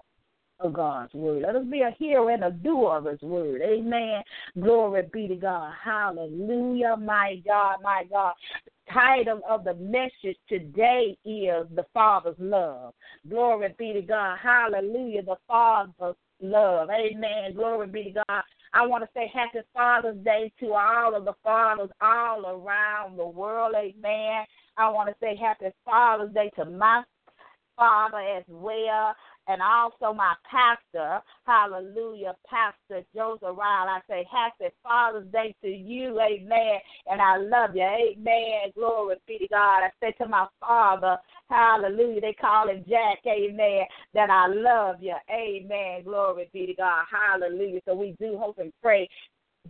of 0.60 0.72
God's 0.72 1.12
word. 1.14 1.42
Let 1.42 1.56
us 1.56 1.64
be 1.70 1.82
a 1.82 1.94
hearer 1.98 2.30
and 2.30 2.44
a 2.44 2.50
doer 2.50 2.96
of 2.96 3.04
his 3.04 3.20
word. 3.22 3.60
Amen. 3.62 4.22
Glory 4.60 5.08
be 5.12 5.28
to 5.28 5.36
God. 5.36 5.72
Hallelujah. 5.82 6.96
My 6.96 7.40
God, 7.46 7.78
my 7.82 8.04
God. 8.10 8.34
Title 8.92 9.40
of 9.48 9.64
the 9.64 9.74
message 9.74 10.36
today 10.48 11.16
is 11.24 11.66
The 11.74 11.84
Father's 11.92 12.36
Love. 12.38 12.94
Glory 13.28 13.74
be 13.78 13.92
to 13.92 14.02
God. 14.02 14.38
Hallelujah. 14.42 15.22
The 15.22 15.36
Father's 15.48 16.16
love. 16.40 16.88
Amen. 16.90 17.54
Glory 17.54 17.88
be 17.88 18.04
to 18.04 18.22
God. 18.28 18.42
I 18.72 18.86
want 18.86 19.02
to 19.04 19.10
say 19.14 19.30
happy 19.32 19.66
Father's 19.74 20.22
Day 20.24 20.52
to 20.60 20.72
all 20.72 21.14
of 21.14 21.24
the 21.24 21.34
fathers 21.42 21.90
all 22.00 22.46
around 22.46 23.18
the 23.18 23.26
world. 23.26 23.74
Amen. 23.76 24.44
I 24.76 24.90
want 24.90 25.08
to 25.08 25.14
say 25.20 25.36
happy 25.36 25.66
Father's 25.84 26.32
Day 26.32 26.50
to 26.56 26.64
my 26.64 27.02
father 27.76 28.18
as 28.18 28.44
well 28.48 29.14
and 29.48 29.62
also 29.62 30.12
my 30.12 30.34
pastor, 30.50 31.20
hallelujah, 31.46 32.34
Pastor 32.48 33.04
Joseph 33.14 33.56
Ryle. 33.56 33.88
I 33.88 34.00
say 34.08 34.26
happy 34.30 34.72
Father's 34.82 35.30
Day 35.32 35.54
to 35.62 35.68
you, 35.68 36.20
amen, 36.20 36.78
and 37.10 37.20
I 37.20 37.36
love 37.36 37.74
you, 37.74 37.82
amen, 37.82 38.72
glory 38.74 39.16
be 39.26 39.38
to 39.38 39.48
God. 39.48 39.84
I 39.84 39.90
say 40.00 40.12
to 40.22 40.28
my 40.28 40.46
father, 40.60 41.16
hallelujah, 41.48 42.20
they 42.20 42.34
call 42.40 42.68
him 42.68 42.84
Jack, 42.88 43.18
amen, 43.26 43.84
that 44.14 44.30
I 44.30 44.46
love 44.48 44.96
you, 45.00 45.14
amen, 45.30 46.04
glory 46.04 46.48
be 46.52 46.66
to 46.66 46.74
God, 46.74 47.04
hallelujah. 47.10 47.80
So 47.86 47.94
we 47.94 48.16
do 48.20 48.38
hope 48.38 48.58
and 48.58 48.72
pray 48.82 49.08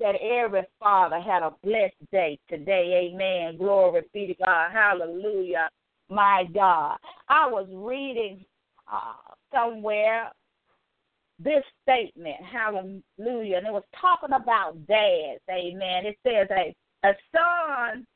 that 0.01 0.15
every 0.21 0.63
father 0.79 1.21
had 1.21 1.43
a 1.43 1.53
blessed 1.63 1.95
day 2.13 2.39
today. 2.49 3.11
Amen. 3.13 3.57
Glory 3.57 4.03
be 4.13 4.27
to 4.27 4.35
God. 4.35 4.71
Hallelujah. 4.73 5.69
My 6.09 6.45
God. 6.53 6.99
I 7.29 7.49
was 7.49 7.67
reading 7.73 8.45
uh, 8.93 9.35
somewhere 9.53 10.31
this 11.39 11.65
statement, 11.83 12.37
hallelujah, 12.51 13.59
and 13.59 13.67
it 13.67 13.73
was 13.73 13.85
talking 14.01 14.35
about 14.35 14.87
dads, 14.87 15.43
amen. 15.51 16.07
It 16.07 16.17
says 16.27 16.49
a 16.51 16.75
a 17.07 17.13
son, 17.31 18.07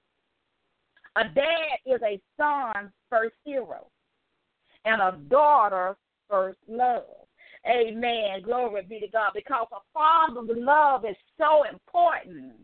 a 1.17 1.25
dad 1.35 1.79
is 1.87 2.01
a 2.03 2.21
son's 2.37 2.91
first 3.09 3.35
hero, 3.45 3.87
and 4.85 5.01
a 5.01 5.19
daughter's 5.29 5.97
first 6.29 6.59
love. 6.67 7.05
Amen. 7.67 8.43
Glory 8.43 8.83
be 8.89 9.01
to 9.01 9.09
God. 9.09 9.33
Because 9.35 9.67
a 9.73 9.81
father's 9.93 10.49
love 10.57 11.05
is 11.05 11.17
so 11.39 11.65
important 11.71 12.55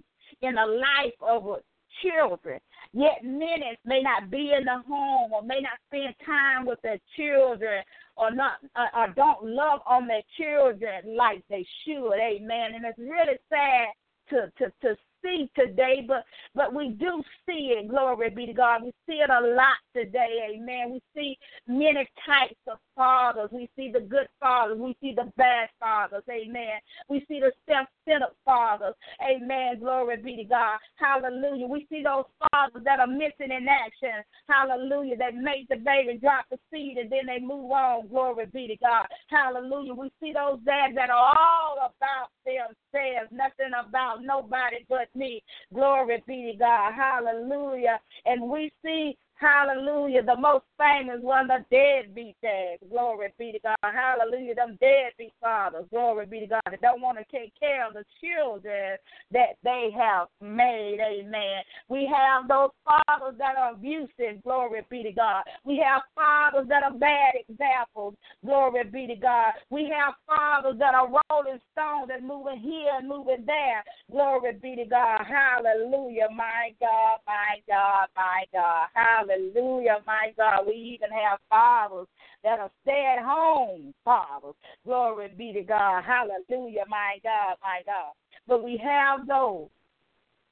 in 0.41 0.55
the 0.55 0.67
life 0.67 1.15
of 1.21 1.61
children. 2.03 2.59
Yet 2.97 3.23
many 3.23 3.77
may 3.85 4.01
not 4.01 4.31
be 4.31 4.55
in 4.57 4.65
the 4.65 4.83
home 4.89 5.31
or 5.31 5.43
may 5.43 5.61
not 5.61 5.79
spend 5.87 6.15
time 6.25 6.65
with 6.65 6.81
their 6.81 6.99
children 7.15 7.85
or 8.17 8.31
not 8.31 8.55
uh, 8.75 8.87
or 8.97 9.09
don't 9.15 9.45
love 9.45 9.81
on 9.87 10.07
their 10.07 10.23
children 10.39 11.15
like 11.15 11.45
they 11.51 11.67
should. 11.85 12.15
Amen. 12.15 12.75
And 12.75 12.87
it's 12.87 12.99
really 12.99 13.37
sad 13.51 13.89
to 14.31 14.51
to 14.57 14.73
to 14.81 14.97
see 15.23 15.51
today, 15.55 16.07
but 16.09 16.25
but 16.55 16.73
we 16.73 16.89
do 16.89 17.23
see 17.47 17.77
it. 17.77 17.89
Glory 17.89 18.31
be 18.31 18.47
to 18.47 18.55
God. 18.55 18.83
We 18.83 18.93
see 19.07 19.17
it 19.17 19.29
a 19.29 19.47
lot 19.55 19.77
today. 19.95 20.49
Amen. 20.55 20.93
We 20.93 21.03
see 21.15 21.37
many 21.67 22.09
types 22.25 22.57
of 22.67 22.79
fathers. 22.97 23.51
We 23.53 23.69
see 23.77 23.91
the 23.93 24.01
good 24.01 24.29
fathers. 24.41 24.79
We 24.81 24.97
see 25.01 25.15
the 25.15 25.31
bad 25.37 25.69
fathers. 25.79 26.25
Amen. 26.31 26.81
We 27.09 27.25
see 27.29 27.41
the 27.41 27.53
self-centered 27.69 28.35
fathers. 28.45 28.95
Amen. 29.23 29.79
Glory 29.81 30.17
be 30.17 30.37
to 30.37 30.45
God. 30.45 30.79
Hallelujah. 30.97 31.67
We 31.67 31.87
see 31.89 32.03
those 32.03 32.25
fathers 32.51 32.83
that 32.85 32.99
are 33.01 33.07
missing 33.07 33.53
in 33.53 33.67
action. 33.69 34.25
Hallelujah. 34.49 35.17
That 35.17 35.35
make 35.35 35.69
the 35.69 35.77
baby 35.77 36.19
drop 36.19 36.47
the 36.51 36.59
seed 36.73 36.97
and 36.97 37.13
then 37.13 37.27
they 37.27 37.39
move 37.39 37.71
on. 37.71 38.09
Glory 38.09 38.47
be 38.47 38.67
to 38.69 38.77
God. 38.77 39.07
Hallelujah. 39.29 39.95
We 39.95 40.11
see 40.21 40.33
those 40.33 40.59
dads 40.65 40.95
that 40.97 41.11
are 41.11 41.37
all 41.37 41.77
about 41.77 42.31
themselves, 42.45 43.31
nothing 43.31 43.73
about 43.79 44.23
nobody 44.23 44.85
but 44.89 45.09
me. 45.15 45.43
Glory 45.75 46.23
be 46.27 46.53
to 46.53 46.59
God. 46.59 46.93
Hallelujah. 46.95 48.01
And 48.25 48.49
we 48.49 48.73
see 48.85 49.17
Hallelujah. 49.39 50.23
The 50.23 50.37
most 50.37 50.65
famous 50.79 51.21
one, 51.21 51.47
the 51.47 51.63
deadbeat 51.71 52.37
dads. 52.43 52.83
Glory 52.91 53.33
be 53.39 53.53
to 53.53 53.59
God. 53.59 53.77
Hallelujah. 53.83 54.55
Them 54.55 54.79
deadbeat 54.81 55.35
fathers. 55.43 55.85
Glory 55.91 56.25
be 56.25 56.41
to 56.41 56.47
God. 56.47 56.63
That 56.71 56.81
don't 56.81 57.03
want 57.03 57.19
to 57.19 57.25
take 57.31 57.53
care 57.61 57.87
of 57.87 57.93
the 57.93 58.05
children 58.21 58.97
that 59.33 59.57
they 59.63 59.91
have 59.95 60.29
made. 60.41 61.01
Amen. 61.01 61.63
We 61.89 62.11
have 62.11 62.49
those 62.49 62.71
fathers 62.83 63.37
that 63.37 63.57
are 63.57 63.73
abusive. 63.73 64.43
Glory 64.43 64.81
be 64.89 65.03
to 65.03 65.13
God. 65.13 65.45
We 65.65 65.85
have 65.85 66.03
fathers 66.15 66.67
that 66.69 66.83
are 66.83 66.95
bad 66.95 67.35
examples. 67.47 68.15
Glory 68.43 68.85
be 68.85 69.07
to 69.07 69.17
God. 69.17 69.53
We 69.69 69.93
have 69.95 70.15
fathers 70.27 70.79
that 70.79 70.95
are 70.95 71.09
rolling 71.09 71.61
stones 71.73 72.11
and 72.11 72.27
moving 72.27 72.59
here 72.61 72.93
and 72.99 73.07
moving 73.07 73.45
there. 73.45 73.85
Glory 74.11 74.55
be 74.63 74.77
to 74.77 74.87
God. 74.87 75.27
Hallelujah. 75.29 76.29
My 76.35 76.73
God, 76.81 77.19
my 77.27 77.61
God, 77.69 78.09
my 78.17 78.45
God. 78.51 78.87
Hallelujah. 78.95 79.26
Hallelujah, 79.29 79.99
my 80.07 80.33
God. 80.37 80.67
We 80.67 80.75
even 80.75 81.11
have 81.11 81.39
fathers 81.49 82.07
that 82.43 82.59
are 82.59 82.71
stay 82.83 83.17
at 83.17 83.25
home 83.25 83.95
fathers. 84.05 84.55
Glory 84.85 85.29
be 85.37 85.53
to 85.53 85.63
God. 85.63 86.05
Hallelujah, 86.05 86.85
my 86.89 87.19
God, 87.23 87.57
my 87.63 87.81
God. 87.85 88.13
But 88.47 88.63
we 88.63 88.81
have 88.83 89.27
those 89.27 89.69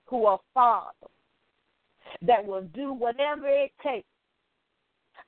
who 0.06 0.26
are 0.26 0.40
fathers 0.52 1.10
that 2.22 2.44
will 2.44 2.62
do 2.74 2.92
whatever 2.92 3.46
it 3.48 3.72
takes 3.82 4.08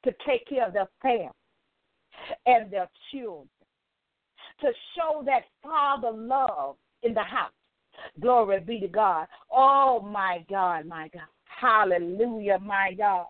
to 0.04 0.12
take 0.26 0.46
care 0.48 0.66
of 0.66 0.72
their 0.72 0.88
family 1.02 1.30
and 2.46 2.70
their 2.70 2.88
children, 3.10 3.48
to 4.60 4.68
show 4.96 5.22
that 5.24 5.42
father 5.62 6.10
love 6.12 6.76
in 7.02 7.14
the 7.14 7.22
house. 7.22 7.52
Glory 8.20 8.60
be 8.60 8.80
to 8.80 8.88
God. 8.88 9.26
Oh, 9.50 10.00
my 10.00 10.44
God, 10.50 10.86
my 10.86 11.08
God. 11.12 11.22
Hallelujah, 11.44 12.58
my 12.58 12.92
God. 12.96 13.26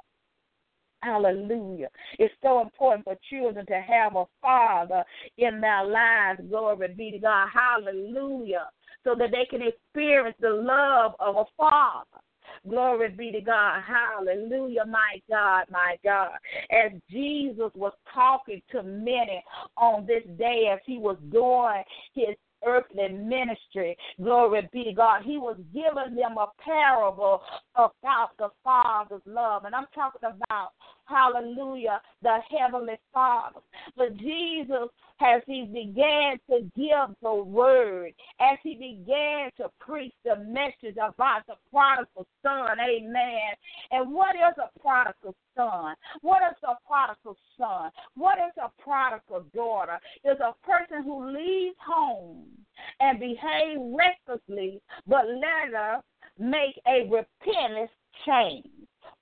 Hallelujah. 1.06 1.88
It's 2.18 2.34
so 2.42 2.60
important 2.60 3.04
for 3.04 3.16
children 3.30 3.64
to 3.66 3.80
have 3.80 4.16
a 4.16 4.24
father 4.42 5.04
in 5.38 5.60
their 5.60 5.86
lives. 5.86 6.40
Glory 6.48 6.88
be 6.88 7.12
to 7.12 7.18
God. 7.18 7.48
Hallelujah. 7.54 8.66
So 9.04 9.14
that 9.16 9.30
they 9.30 9.46
can 9.48 9.62
experience 9.62 10.36
the 10.40 10.50
love 10.50 11.14
of 11.20 11.36
a 11.36 11.44
father. 11.56 12.20
Glory 12.68 13.10
be 13.10 13.30
to 13.30 13.40
God. 13.40 13.82
Hallelujah, 13.86 14.84
my 14.84 15.20
God, 15.30 15.66
my 15.70 15.96
God. 16.02 16.32
As 16.72 16.90
Jesus 17.08 17.70
was 17.76 17.92
talking 18.12 18.60
to 18.72 18.82
many 18.82 19.44
on 19.76 20.06
this 20.06 20.24
day, 20.36 20.70
as 20.72 20.80
he 20.84 20.98
was 20.98 21.18
doing 21.30 21.84
his 22.14 22.34
earthly 22.66 23.08
ministry. 23.08 23.96
Glory 24.20 24.68
be 24.72 24.84
to 24.84 24.92
God. 24.92 25.22
He 25.24 25.38
was 25.38 25.56
giving 25.72 26.16
them 26.16 26.36
a 26.38 26.48
parable 26.62 27.42
about 27.74 28.30
the 28.38 28.48
Father's 28.64 29.22
love. 29.26 29.64
And 29.64 29.74
I'm 29.74 29.86
talking 29.94 30.20
about, 30.22 30.70
hallelujah, 31.06 32.00
the 32.22 32.38
Heavenly 32.50 32.98
Father. 33.12 33.60
But 33.96 34.16
Jesus, 34.16 34.88
as 35.20 35.42
he 35.46 35.64
began 35.64 36.38
to 36.50 36.70
give 36.76 37.16
the 37.22 37.34
word, 37.34 38.12
as 38.40 38.58
he 38.62 38.74
began 38.74 39.50
to 39.56 39.70
preach 39.80 40.12
the 40.24 40.36
message 40.36 40.96
about 40.96 41.46
the 41.46 41.54
prodigal 41.70 42.26
son, 42.42 42.78
amen. 42.80 43.54
And 43.90 44.12
what 44.12 44.36
is 44.36 44.56
a 44.58 44.78
prodigal 44.80 45.34
son? 45.56 45.94
What 46.20 46.42
is 46.50 46.56
a 46.64 46.74
prodigal 46.86 47.36
son? 47.56 47.90
What 48.14 48.38
is 48.38 48.52
a 48.62 48.70
prodigal 48.82 49.44
daughter? 49.54 49.98
Is 50.24 50.38
a 50.40 50.54
person 50.66 51.02
who 51.04 51.32
leaves 51.32 51.76
home 51.84 52.44
and 53.00 53.18
behave 53.18 53.78
recklessly, 53.78 54.80
but 55.06 55.24
later 55.26 56.00
make 56.38 56.78
a 56.86 57.08
repentance 57.08 57.90
change 58.26 58.66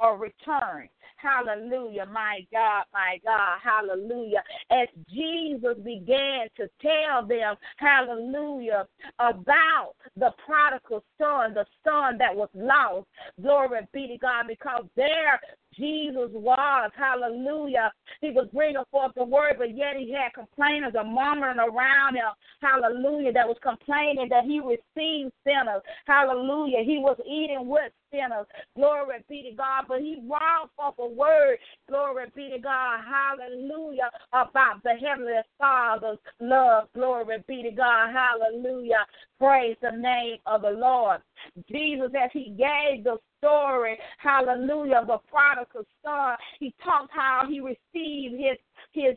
or 0.01 0.19
return. 0.19 0.89
Hallelujah, 1.25 2.07
my 2.13 2.41
God, 2.53 2.85
my 2.93 3.19
God, 3.25 3.59
hallelujah. 3.63 4.43
As 4.71 4.89
Jesus 5.09 5.77
began 5.83 6.49
to 6.57 6.69
tell 6.83 7.27
them, 7.27 7.57
hallelujah, 7.79 8.87
about 9.19 9.95
the 10.17 10.31
prodigal 10.45 11.03
son, 11.19 11.55
the 11.55 11.65
son 11.83 12.19
that 12.19 12.37
was 12.37 12.51
lost, 12.55 13.07
glory 13.41 13.81
be 13.95 14.09
to 14.09 14.19
God, 14.19 14.45
because 14.49 14.85
there 14.97 15.41
Jesus 15.79 16.31
was. 16.33 16.91
Hallelujah. 16.97 17.93
He 18.21 18.31
was 18.31 18.49
bringing 18.53 18.83
forth 18.91 19.13
the 19.17 19.25
word, 19.25 19.57
but 19.59 19.77
yet 19.77 19.97
he 19.97 20.13
had 20.13 20.33
complainers 20.35 20.95
or 20.97 21.05
murmuring 21.05 21.59
around 21.59 22.17
him. 22.17 22.33
Hallelujah. 22.61 23.33
That 23.33 23.49
was 23.49 23.57
complaining 23.63 24.29
that 24.31 24.45
he 24.45 24.61
received 24.61 25.33
sinners. 25.45 25.83
Hallelujah. 26.07 26.83
He 26.85 26.99
was 26.99 27.19
eating 27.27 27.69
with 27.69 27.93
sinners. 28.11 28.47
Glory 28.77 29.25
be 29.29 29.51
to 29.51 29.57
God. 29.57 29.85
But 29.89 30.01
he 30.01 30.23
brought 30.27 30.71
forth 30.77 30.95
a 30.99 31.07
word. 31.07 31.59
Glory 31.89 32.27
be 32.35 32.51
to 32.51 32.59
God. 32.59 33.01
Hallelujah. 33.05 34.11
About 34.33 34.83
the 34.83 34.95
Heavenly 35.01 35.41
Father's 35.59 36.19
love. 36.41 36.89
Glory 36.95 37.43
be 37.47 37.63
to 37.63 37.71
God. 37.71 38.13
Hallelujah. 38.13 39.07
Praise 39.39 39.77
the 39.83 39.91
name 39.91 40.39
of 40.47 40.63
the 40.63 40.71
Lord. 40.71 41.21
Jesus, 41.71 42.11
as 42.21 42.31
he 42.33 42.55
gave 42.57 43.05
the 43.05 43.19
story, 43.45 43.99
hallelujah, 44.19 45.05
the 45.07 45.19
prodigal 45.31 45.85
son, 46.03 46.37
he 46.59 46.75
talked 46.83 47.13
how 47.13 47.43
he 47.49 47.61
received 47.61 48.41
his 48.41 48.59
his 48.93 49.17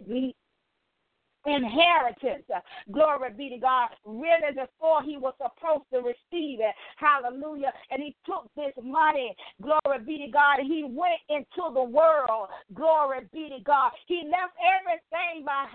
inheritance. 1.48 2.44
Glory 2.92 3.32
be 3.38 3.50
to 3.50 3.58
God. 3.58 3.90
Really, 4.06 4.52
before 4.54 5.02
he 5.04 5.18
was 5.18 5.34
supposed 5.38 5.86
to 5.94 6.00
receive 6.00 6.60
it. 6.60 6.76
Hallelujah. 6.98 7.72
And 7.90 8.04
he 8.04 8.16
took 8.26 8.50
this 8.56 8.74
money. 8.84 9.36
Glory 9.62 10.00
be 10.06 10.26
to 10.26 10.32
God. 10.32 10.60
He 10.62 10.84
went 10.84 11.22
into 11.30 11.74
the 11.74 11.84
world. 11.84 12.50
Glory 12.74 13.22
be 13.32 13.50
to 13.50 13.64
God. 13.64 13.92
He 14.08 14.24
left 14.26 14.54
everything 14.60 15.46
behind. 15.46 15.72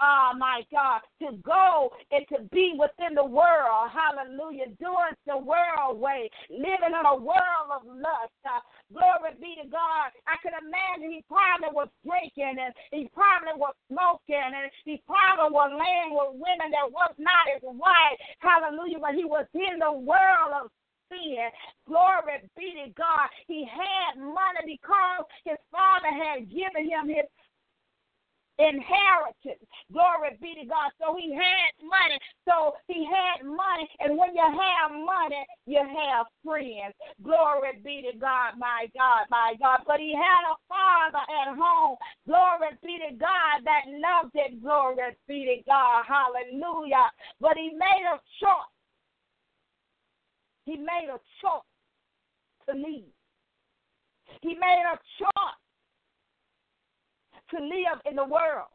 Oh, 0.00 0.32
my 0.36 0.62
God. 0.70 1.00
To 1.22 1.36
go 1.42 1.90
and 2.10 2.24
to 2.28 2.44
be 2.52 2.76
within 2.76 3.14
the 3.14 3.24
world. 3.24 3.88
Hallelujah. 3.92 4.72
Doing 4.80 5.14
the 5.26 5.38
world 5.38 6.00
way. 6.00 6.30
Living 6.50 6.92
in 6.92 7.06
a 7.06 7.16
world 7.16 7.68
of 7.72 7.82
lust. 7.86 8.36
Uh, 8.44 8.60
glory 8.92 9.34
be 9.40 9.56
to 9.62 9.68
God. 9.68 10.12
I 10.28 10.36
can 10.44 10.52
imagine 10.56 11.12
he 11.12 11.24
probably 11.28 11.72
was 11.72 11.88
drinking 12.04 12.60
and 12.60 12.72
he 12.92 13.08
probably 13.12 13.56
was 13.56 13.74
smoking 13.88 14.40
and 14.40 14.68
he 14.84 15.00
probably 15.08 15.52
was 15.52 15.72
laying 15.72 16.12
with 16.12 16.38
women 16.40 16.70
that 16.72 16.88
was 16.92 17.12
not 17.16 17.48
his 17.52 17.64
wife. 17.64 18.16
Hallelujah. 18.40 19.00
But 19.00 19.16
he 19.16 19.24
was 19.24 19.46
in 19.54 19.80
the 19.80 19.92
world 19.92 20.52
of 20.52 20.70
sin. 21.08 21.48
Glory 21.88 22.42
be 22.56 22.74
to 22.84 22.90
God. 22.94 23.30
He 23.46 23.64
had 23.64 24.18
money 24.18 24.62
because 24.66 25.24
his 25.44 25.58
father 25.70 26.10
had 26.10 26.50
given 26.50 26.88
him 26.90 27.08
his 27.08 27.26
inheritance. 28.58 29.62
Glory 29.92 30.36
be 30.40 30.54
to 30.60 30.66
God. 30.66 30.90
So 30.98 31.16
he 31.16 31.32
had 31.32 31.72
money. 31.82 32.18
So 32.48 32.74
he 32.88 33.04
had 33.04 33.44
money. 33.44 33.88
And 34.00 34.16
when 34.16 34.34
you 34.34 34.44
have 34.44 34.90
money, 34.92 35.44
you 35.66 35.80
have 35.80 36.26
friends. 36.44 36.94
Glory 37.22 37.80
be 37.84 38.04
to 38.10 38.16
God, 38.18 38.56
my 38.58 38.88
God, 38.96 39.28
my 39.30 39.54
God. 39.60 39.84
But 39.86 40.00
he 40.00 40.14
had 40.16 40.42
a 40.48 40.56
father 40.68 41.24
at 41.24 41.56
home. 41.56 41.96
Glory 42.26 42.72
be 42.82 42.98
to 43.08 43.14
God 43.16 43.64
that 43.64 43.84
loved 43.86 44.34
it. 44.34 44.62
Glory 44.62 45.16
be 45.28 45.44
to 45.44 45.62
God. 45.68 46.04
Hallelujah. 46.08 47.12
But 47.40 47.56
he 47.56 47.70
made 47.76 48.06
a 48.08 48.18
choice. 48.40 48.72
He 50.64 50.76
made 50.76 51.08
a 51.12 51.20
choice 51.40 51.62
to 52.68 52.74
leave. 52.74 53.12
He 54.42 54.54
made 54.54 54.84
a 54.92 54.98
choice 55.18 55.65
to 57.50 57.58
live 57.60 58.00
in 58.08 58.16
the 58.16 58.24
world. 58.24 58.70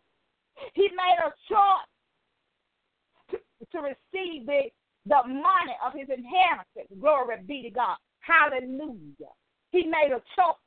He 0.73 0.89
made 0.89 1.17
a 1.23 1.31
choice 1.49 1.89
to, 3.31 3.38
to 3.71 3.77
receive 3.81 4.45
the, 4.45 4.69
the 5.05 5.21
money 5.27 5.77
of 5.86 5.93
his 5.93 6.10
inheritance. 6.10 6.91
Glory 6.99 7.38
be 7.47 7.63
to 7.63 7.69
God. 7.69 7.97
Hallelujah. 8.19 9.34
He 9.71 9.84
made 9.86 10.12
a 10.12 10.21
choice. 10.36 10.62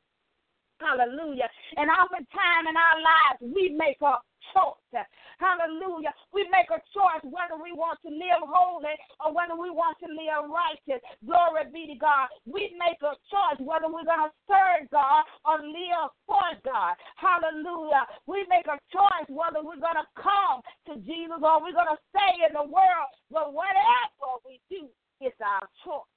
Hallelujah. 0.81 1.49
And 1.77 1.89
oftentimes 1.89 2.67
in 2.69 2.77
our 2.77 2.99
lives, 2.99 3.55
we 3.55 3.77
make 3.79 3.99
a 4.03 4.17
choice. 4.53 5.07
Hallelujah. 5.39 6.15
We 6.33 6.47
make 6.51 6.71
a 6.71 6.81
choice 6.95 7.25
whether 7.25 7.59
we 7.59 7.73
want 7.75 7.99
to 8.07 8.11
live 8.11 8.43
holy 8.47 8.95
or 9.25 9.35
whether 9.35 9.59
we 9.59 9.71
want 9.71 9.99
to 10.03 10.09
live 10.11 10.47
righteous. 10.51 11.03
Glory 11.25 11.67
be 11.73 11.91
to 11.95 11.99
God. 11.99 12.31
We 12.47 12.75
make 12.79 13.01
a 13.03 13.17
choice 13.31 13.59
whether 13.59 13.91
we're 13.91 14.07
going 14.07 14.31
to 14.31 14.35
serve 14.47 14.87
God 14.91 15.25
or 15.43 15.59
live 15.63 16.11
for 16.27 16.49
God. 16.63 16.95
Hallelujah. 17.19 18.07
We 18.27 18.47
make 18.49 18.67
a 18.71 18.79
choice 18.93 19.29
whether 19.29 19.65
we're 19.65 19.83
going 19.83 19.99
to 19.99 20.09
come 20.19 20.63
to 20.91 21.01
Jesus 21.03 21.41
or 21.43 21.63
we're 21.63 21.77
going 21.77 21.95
to 21.95 22.03
stay 22.15 22.47
in 22.47 22.53
the 22.55 22.67
world. 22.67 23.11
But 23.31 23.53
whatever 23.53 24.39
we 24.47 24.61
do, 24.71 24.87
it's 25.21 25.39
our 25.43 25.67
choice. 25.83 26.11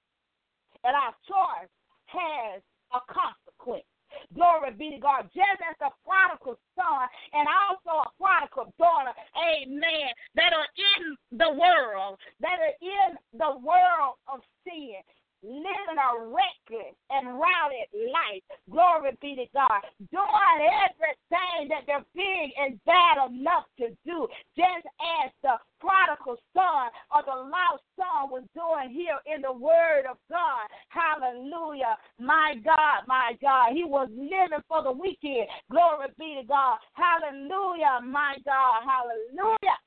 And 0.84 0.94
our 0.94 1.14
choice 1.26 1.72
has 2.14 2.62
a 2.94 3.02
consequence. 3.12 3.88
Glory 4.34 4.72
be 4.78 4.92
to 4.92 5.00
God. 5.00 5.30
Just 5.34 5.62
as 5.64 5.76
a 5.82 5.92
prodigal 6.06 6.60
son 6.76 7.08
and 7.34 7.48
also 7.48 8.04
a 8.04 8.12
prodigal 8.18 8.74
daughter, 8.78 9.14
amen, 9.36 10.10
that 10.36 10.54
are 10.54 10.70
in 10.78 11.16
the 11.38 11.52
world, 11.54 12.18
that 12.40 12.60
are 12.60 12.78
in 12.82 13.18
the 13.34 13.58
world 13.60 14.20
of 14.32 14.42
sin 14.64 15.00
living 15.44 16.00
a 16.00 16.10
reckless 16.26 16.96
and 17.10 17.38
routed 17.38 17.90
life. 17.94 18.44
Glory 18.70 19.18
be 19.22 19.36
to 19.36 19.46
God. 19.54 19.82
Doing 20.12 20.60
everything 20.86 21.70
that 21.70 21.86
they're 21.86 22.06
big 22.16 22.52
and 22.58 22.80
bad 22.86 23.30
enough 23.30 23.66
to 23.80 23.90
do, 24.06 24.28
just 24.56 24.86
as 25.24 25.32
the 25.44 25.56
prodigal 25.80 26.38
son 26.54 26.90
or 27.14 27.22
the 27.26 27.38
lost 27.38 27.84
son 27.96 28.30
was 28.30 28.44
doing 28.54 28.90
here 28.90 29.20
in 29.30 29.42
the 29.42 29.54
word 29.54 30.10
of 30.10 30.18
God. 30.30 30.66
Hallelujah. 30.90 31.98
My 32.20 32.56
God, 32.64 33.06
my 33.08 33.38
God. 33.42 33.74
He 33.74 33.84
was 33.84 34.10
living 34.12 34.64
for 34.68 34.84
the 34.84 34.92
weekend. 34.92 35.48
Glory 35.70 36.08
be 36.18 36.42
to 36.42 36.48
God. 36.48 36.78
Hallelujah, 36.94 38.02
my 38.04 38.36
God. 38.46 38.82
Hallelujah. 38.84 39.78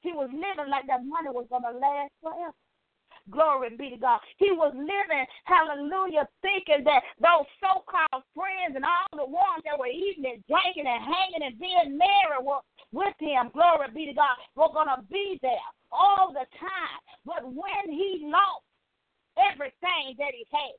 He 0.00 0.12
was 0.12 0.30
living 0.32 0.70
like 0.70 0.86
that 0.86 1.04
money 1.04 1.28
was 1.28 1.46
going 1.50 1.62
to 1.62 1.76
last 1.76 2.12
forever. 2.22 2.54
Glory 3.30 3.76
be 3.76 3.90
to 3.90 3.96
God. 3.96 4.20
He 4.38 4.50
was 4.50 4.74
living, 4.74 5.26
hallelujah, 5.44 6.26
thinking 6.42 6.84
that 6.84 7.02
those 7.22 7.46
so 7.62 7.84
called 7.86 8.24
friends 8.34 8.74
and 8.74 8.84
all 8.84 9.14
the 9.14 9.30
ones 9.30 9.62
that 9.64 9.78
were 9.78 9.86
eating 9.90 10.26
and 10.26 10.42
drinking 10.50 10.90
and 10.90 11.02
hanging 11.02 11.46
and 11.46 11.58
being 11.58 11.96
merry 11.96 12.42
were 12.42 12.60
with 12.92 13.14
him, 13.18 13.50
glory 13.54 13.86
be 13.94 14.06
to 14.06 14.14
God, 14.14 14.34
were 14.56 14.74
going 14.74 14.90
to 14.90 15.02
be 15.10 15.38
there 15.42 15.68
all 15.92 16.32
the 16.32 16.46
time. 16.58 17.00
But 17.24 17.46
when 17.46 17.86
he 17.86 18.26
lost 18.26 18.66
everything 19.38 20.18
that 20.18 20.34
he 20.34 20.44
had, 20.50 20.74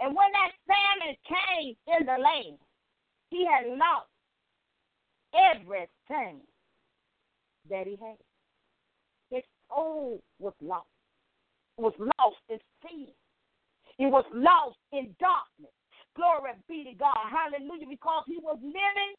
and 0.00 0.14
when 0.14 0.28
that 0.32 0.52
famine 0.68 1.16
came 1.24 1.74
in 1.88 2.04
the 2.04 2.20
land, 2.20 2.58
he 3.30 3.46
had 3.46 3.66
lost 3.78 4.12
everything 5.32 6.40
that 7.70 7.86
he 7.86 7.96
had. 7.96 8.20
His 9.30 9.42
soul 9.68 10.22
was 10.38 10.54
lost 10.60 10.86
was 11.78 11.94
lost 11.98 12.36
in 12.48 12.58
sin. 12.82 13.08
It 13.98 14.06
was 14.06 14.24
lost 14.32 14.76
in 14.92 15.14
darkness. 15.20 15.72
Glory 16.14 16.52
be 16.68 16.84
to 16.84 16.94
God. 16.94 17.16
Hallelujah. 17.30 17.86
Because 17.88 18.24
he 18.26 18.38
was 18.42 18.58
living 18.62 19.14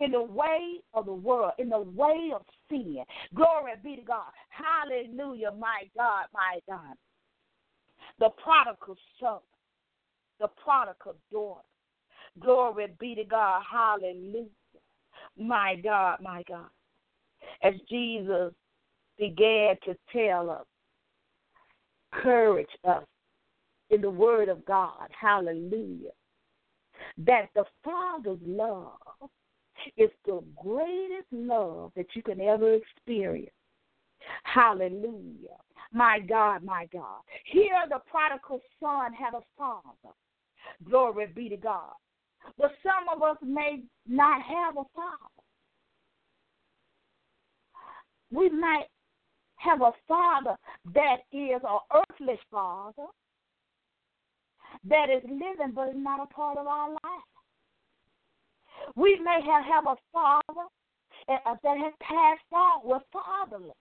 in 0.00 0.12
the 0.12 0.22
way 0.22 0.80
of 0.94 1.06
the 1.06 1.12
world, 1.12 1.52
in 1.58 1.68
the 1.68 1.80
way 1.80 2.32
of 2.34 2.42
sin. 2.70 3.02
Glory 3.34 3.72
be 3.82 3.96
to 3.96 4.02
God. 4.02 4.30
Hallelujah, 4.48 5.52
my 5.58 5.88
God, 5.96 6.26
my 6.32 6.58
God. 6.68 6.94
The 8.18 8.30
prodigal 8.42 8.96
son, 9.20 9.38
the 10.40 10.48
prodigal 10.62 11.16
daughter. 11.30 11.60
Glory 12.40 12.88
be 12.98 13.14
to 13.14 13.24
God. 13.24 13.62
Hallelujah. 13.70 14.48
My 15.38 15.76
God, 15.82 16.18
my 16.22 16.42
God. 16.48 16.68
As 17.62 17.74
Jesus 17.88 18.52
began 19.18 19.76
to 19.84 19.96
tell 20.12 20.50
us, 20.50 20.66
encourage 22.16 22.68
us 22.84 23.04
in 23.90 24.00
the 24.00 24.10
Word 24.10 24.48
of 24.48 24.64
God. 24.64 25.08
Hallelujah. 25.18 26.10
That 27.18 27.46
the 27.54 27.64
Father's 27.84 28.38
love 28.44 29.30
is 29.96 30.10
the 30.24 30.42
greatest 30.62 31.28
love 31.30 31.92
that 31.96 32.06
you 32.14 32.22
can 32.22 32.40
ever 32.40 32.74
experience. 32.74 33.50
Hallelujah. 34.44 35.56
My 35.92 36.18
God, 36.18 36.64
my 36.64 36.86
God. 36.92 37.20
Here 37.44 37.74
the 37.88 38.00
prodigal 38.10 38.60
son 38.80 39.12
had 39.12 39.34
a 39.34 39.42
father. 39.56 40.14
Glory 40.88 41.26
be 41.34 41.48
to 41.48 41.56
God. 41.56 41.92
But 42.58 42.72
some 42.82 43.14
of 43.14 43.22
us 43.22 43.36
may 43.42 43.82
not 44.06 44.42
have 44.42 44.76
a 44.76 44.84
father. 44.94 45.16
We 48.32 48.48
might 48.48 48.86
have 49.56 49.80
a 49.80 49.92
father 50.06 50.56
that 50.94 51.18
is 51.32 51.60
an 51.62 51.78
earthly 51.94 52.38
father 52.50 53.06
that 54.84 55.08
is 55.10 55.22
living 55.24 55.72
but 55.74 55.88
is 55.88 55.94
not 55.96 56.20
a 56.22 56.34
part 56.34 56.58
of 56.58 56.66
our 56.66 56.90
life. 56.90 57.00
We 58.94 59.18
may 59.22 59.40
have, 59.46 59.64
have 59.64 59.84
a 59.86 59.96
father 60.12 60.66
uh, 61.28 61.54
that 61.62 61.78
has 61.78 61.92
passed 62.00 62.42
on. 62.52 62.80
We're 62.84 63.00
fatherless. 63.12 63.76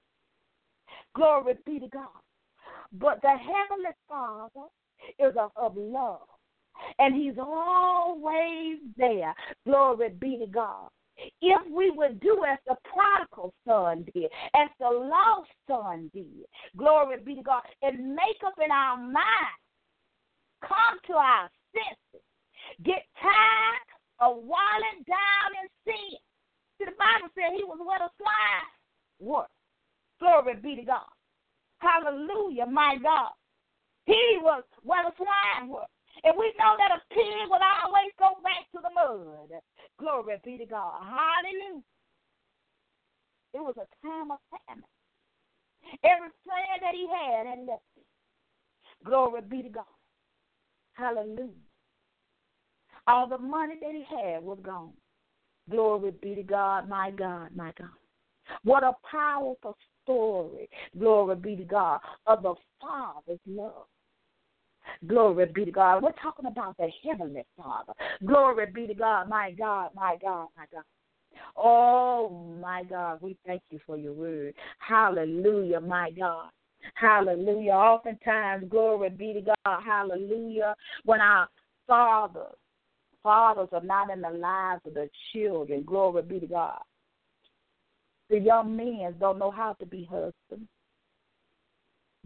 Glory 1.16 1.56
be 1.66 1.80
to 1.80 1.88
God. 1.88 2.08
But 2.92 3.22
the 3.22 3.30
Heavenly 3.30 3.92
Father 4.08 4.68
is 5.20 5.34
of, 5.38 5.52
of 5.56 5.76
love. 5.76 6.28
And 7.00 7.16
He's 7.16 7.38
always 7.40 8.78
there. 8.98 9.34
Glory 9.66 10.10
be 10.10 10.38
to 10.38 10.48
God. 10.48 10.90
If 11.42 11.62
we 11.72 11.92
would 11.92 12.20
do 12.20 12.44
as 12.48 12.60
the 12.68 12.76
prodigal 12.84 13.54
son 13.68 14.06
did, 14.14 14.30
as 14.56 14.70
the 14.80 14.90
lost 14.90 15.50
son 15.68 16.10
did, 16.14 16.46
glory 16.78 17.18
be 17.24 17.36
to 17.36 17.42
God, 17.42 17.62
and 17.82 18.16
make 18.16 18.42
up 18.46 18.56
in 18.64 18.72
our 18.72 18.98
mind, 18.98 19.60
come 20.62 21.00
to 21.08 21.14
our 21.14 21.50
senses, 21.74 22.26
get 22.84 23.04
tired 23.22 23.88
of 24.20 24.38
walling 24.44 25.04
down 25.08 25.50
in 25.62 25.70
sin. 25.86 26.18
See, 26.78 26.86
the 26.86 26.92
Bible 26.98 27.32
said 27.36 27.56
he 27.56 27.64
was 27.64 27.80
where 27.80 28.00
the 28.00 28.10
swine 28.18 28.68
were. 29.20 29.48
Glory 30.20 30.56
be 30.56 30.76
to 30.76 30.86
God. 30.86 31.08
Hallelujah, 31.80 32.66
my 32.66 32.98
God. 33.02 33.32
He 34.06 34.38
was 34.42 34.64
where 34.84 35.04
the 35.04 35.12
swine 35.16 35.70
were. 35.70 35.88
And 36.26 36.34
we 36.38 36.52
know 36.58 36.76
that 36.78 36.98
a 36.98 37.14
pig 37.14 37.48
will 37.50 37.62
always 37.62 38.12
go 38.18 38.42
back 38.44 38.66
to 38.74 38.80
the 38.82 38.90
mud. 38.94 39.62
Glory 40.00 40.38
be 40.44 40.58
to 40.58 40.66
God. 40.66 41.02
Hallelujah. 41.04 41.84
It 43.54 43.60
was 43.62 43.76
a 43.78 43.88
time 44.06 44.32
of 44.32 44.40
famine. 44.68 44.84
Every 46.04 46.30
plan 46.44 46.82
that 46.82 46.94
he 46.94 47.08
had 47.08 47.48
had 47.48 47.60
left. 47.68 47.84
Glory 49.06 49.42
be 49.42 49.62
to 49.62 49.70
God. 49.70 49.86
Hallelujah. 50.94 51.50
All 53.08 53.28
the 53.28 53.38
money 53.38 53.76
that 53.82 53.92
he 53.92 54.04
had 54.10 54.44
was 54.44 54.58
gone. 54.64 54.94
Glory 55.70 56.12
be 56.22 56.36
to 56.36 56.44
God, 56.44 56.90
my 56.90 57.12
God, 57.12 57.50
my 57.56 57.72
God. 57.78 57.90
What 58.64 58.84
a 58.84 58.94
powerful 59.10 59.78
story, 60.04 60.70
glory 60.98 61.36
be 61.36 61.56
to 61.56 61.64
God, 61.64 62.00
of 62.28 62.44
the 62.44 62.54
Father's 62.82 63.40
love. 63.48 63.88
Glory 65.08 65.46
be 65.48 65.66
to 65.66 65.72
God. 65.72 66.04
We're 66.04 66.12
talking 66.14 66.46
about 66.46 66.78
the 66.78 66.90
Heavenly 67.04 67.44
Father. 67.58 67.94
Glory 68.26 68.68
be 68.74 68.88
to 68.88 68.94
God, 68.94 69.30
my 69.30 69.52
God, 69.52 69.90
my 69.96 70.18
God, 70.22 70.48
my 70.58 70.66
God. 70.72 70.84
Oh, 71.58 72.58
my 72.62 72.84
God, 72.84 73.20
we 73.22 73.38
thank 73.46 73.62
you 73.70 73.80
for 73.86 73.98
your 73.98 74.14
word. 74.14 74.54
Hallelujah, 74.80 75.80
my 75.80 76.12
God. 76.12 76.50
Hallelujah. 76.94 77.72
Oftentimes, 77.72 78.66
glory 78.70 79.10
be 79.10 79.34
to 79.34 79.42
God. 79.42 79.82
Hallelujah. 79.84 80.76
When 81.04 81.20
our 81.20 81.48
fathers, 81.88 82.56
fathers 83.24 83.70
are 83.72 83.84
not 83.84 84.12
in 84.12 84.22
the 84.22 84.30
lives 84.30 84.82
of 84.86 84.94
the 84.94 85.10
children, 85.34 85.84
glory 85.84 86.22
be 86.22 86.40
to 86.40 86.48
God. 86.48 86.80
The 88.30 88.40
young 88.40 88.76
men 88.76 89.16
don't 89.20 89.40
know 89.40 89.52
how 89.52 89.74
to 89.74 89.86
be 89.86 90.08
husbands. 90.10 90.70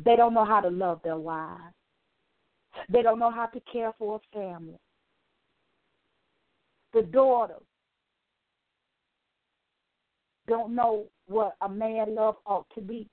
They 0.04 0.16
don't 0.16 0.34
know 0.34 0.46
how 0.46 0.62
to 0.62 0.70
love 0.70 1.02
their 1.04 1.18
wives. 1.18 1.74
They 2.88 3.02
don't 3.02 3.20
know 3.20 3.32
how 3.32 3.48
to 3.48 3.60
care 3.72 3.94
for 3.98 4.16
a 4.16 4.38
family. 4.38 4.80
The 6.94 7.04
daughters 7.04 7.62
don't 10.48 10.74
know 10.74 11.06
what 11.28 11.56
a 11.62 11.70
man 11.70 12.16
love 12.16 12.36
ought 12.46 12.66
to 12.76 12.82
be. 12.82 13.08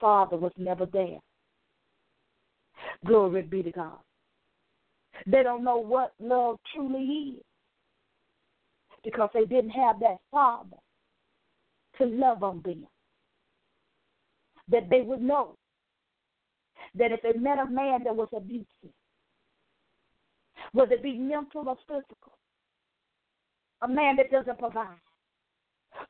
Father 0.00 0.36
was 0.36 0.52
never 0.56 0.86
there. 0.86 1.18
Glory 3.06 3.42
be 3.42 3.62
to 3.62 3.70
God. 3.70 3.98
They 5.26 5.42
don't 5.42 5.64
know 5.64 5.76
what 5.76 6.12
love 6.18 6.58
truly 6.74 7.34
is 7.36 7.42
because 9.04 9.30
they 9.34 9.44
didn't 9.44 9.70
have 9.70 10.00
that 10.00 10.18
father 10.30 10.76
to 11.98 12.06
love 12.06 12.42
on 12.42 12.62
them. 12.64 12.86
That 14.68 14.88
they 14.88 15.02
would 15.02 15.20
know 15.20 15.56
that 16.94 17.12
if 17.12 17.20
they 17.22 17.38
met 17.38 17.58
a 17.58 17.66
man 17.70 18.04
that 18.04 18.16
was 18.16 18.28
abusive, 18.34 18.66
whether 20.72 20.94
it 20.94 21.02
be 21.02 21.18
mental 21.18 21.68
or 21.68 21.76
physical, 21.86 22.32
a 23.82 23.88
man 23.88 24.16
that 24.16 24.30
doesn't 24.30 24.58
provide, 24.58 25.00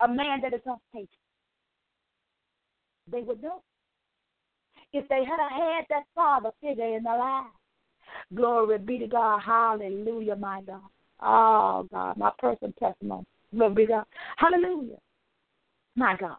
a 0.00 0.08
man 0.08 0.40
that 0.42 0.54
is 0.54 0.60
unfaithful, 0.66 1.18
they 3.10 3.22
would 3.22 3.42
know. 3.42 3.62
If 4.92 5.08
they 5.08 5.24
had 5.24 5.38
had 5.50 5.84
that 5.88 6.04
father 6.14 6.50
figure 6.60 6.96
in 6.96 7.04
their 7.04 7.18
life, 7.18 7.46
glory 8.34 8.78
be 8.78 8.98
to 8.98 9.06
God, 9.06 9.40
hallelujah, 9.44 10.36
my 10.36 10.62
God. 10.62 10.80
Oh, 11.22 11.86
God, 11.92 12.16
my 12.16 12.30
personal 12.38 12.72
testimony. 12.78 13.26
Glory 13.54 13.74
be 13.74 13.86
to 13.86 13.92
God. 13.92 14.04
Hallelujah. 14.36 14.96
My 15.96 16.16
God. 16.16 16.36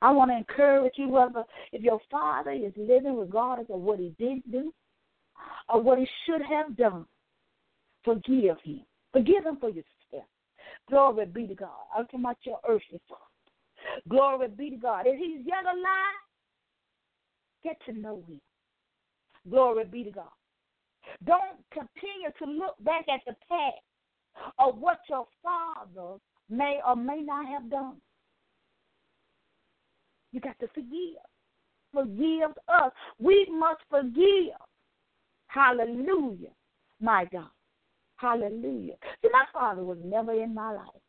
I 0.00 0.12
want 0.12 0.30
to 0.30 0.36
encourage 0.36 0.94
you, 0.96 1.08
whether 1.08 1.44
if 1.72 1.82
your 1.82 2.00
father 2.10 2.52
is 2.52 2.72
living 2.76 3.18
regardless 3.18 3.68
of 3.70 3.80
what 3.80 3.98
he 3.98 4.14
did 4.18 4.42
do 4.50 4.72
or 5.68 5.82
what 5.82 5.98
he 5.98 6.08
should 6.24 6.42
have 6.42 6.76
done, 6.76 7.06
forgive 8.08 8.56
him. 8.62 8.80
Forgive 9.12 9.44
him 9.44 9.56
for 9.58 9.70
your 9.70 9.84
steps. 10.08 10.24
Glory 10.88 11.26
be 11.26 11.46
to 11.46 11.54
God. 11.54 11.68
I'm 11.94 12.04
talking 12.06 12.20
about 12.20 12.36
your 12.42 12.58
earthly. 12.68 13.00
Glory 14.08 14.48
be 14.48 14.70
to 14.70 14.76
God. 14.76 15.04
If 15.06 15.18
he's 15.18 15.46
yet 15.46 15.64
alive, 15.64 16.20
get 17.62 17.76
to 17.86 17.92
know 17.98 18.22
him. 18.26 18.40
Glory 19.48 19.84
be 19.84 20.04
to 20.04 20.10
God. 20.10 20.24
Don't 21.24 21.58
continue 21.72 22.30
to 22.38 22.44
look 22.44 22.76
back 22.84 23.06
at 23.08 23.20
the 23.26 23.34
past 23.48 24.52
of 24.58 24.78
what 24.78 24.98
your 25.08 25.26
father 25.42 26.18
may 26.50 26.80
or 26.86 26.96
may 26.96 27.20
not 27.20 27.46
have 27.46 27.70
done. 27.70 27.96
You 30.32 30.40
got 30.40 30.58
to 30.60 30.68
forgive. 30.68 31.18
Forgive 31.92 32.50
us. 32.68 32.92
We 33.18 33.46
must 33.50 33.80
forgive. 33.88 34.54
Hallelujah. 35.46 36.50
My 37.00 37.26
God. 37.32 37.48
Hallelujah. 38.18 38.94
See, 39.22 39.28
my 39.32 39.44
father 39.52 39.84
was 39.84 39.98
never 40.04 40.32
in 40.32 40.52
my 40.54 40.72
life 40.72 41.02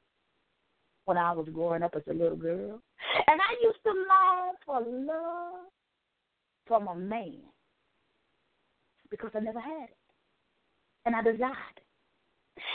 when 1.05 1.17
I 1.17 1.31
was 1.31 1.47
growing 1.51 1.81
up 1.81 1.95
as 1.95 2.03
a 2.07 2.13
little 2.13 2.37
girl. 2.37 2.81
And 3.27 3.41
I 3.41 3.63
used 3.63 3.79
to 3.83 3.93
long 4.07 4.53
for 4.65 4.81
love 4.81 5.65
from 6.67 6.87
a 6.87 6.95
man 6.95 7.41
because 9.09 9.31
I 9.33 9.39
never 9.39 9.59
had 9.59 9.89
it. 9.89 9.97
And 11.05 11.15
I 11.15 11.23
desired 11.23 11.77
it. 11.77 11.83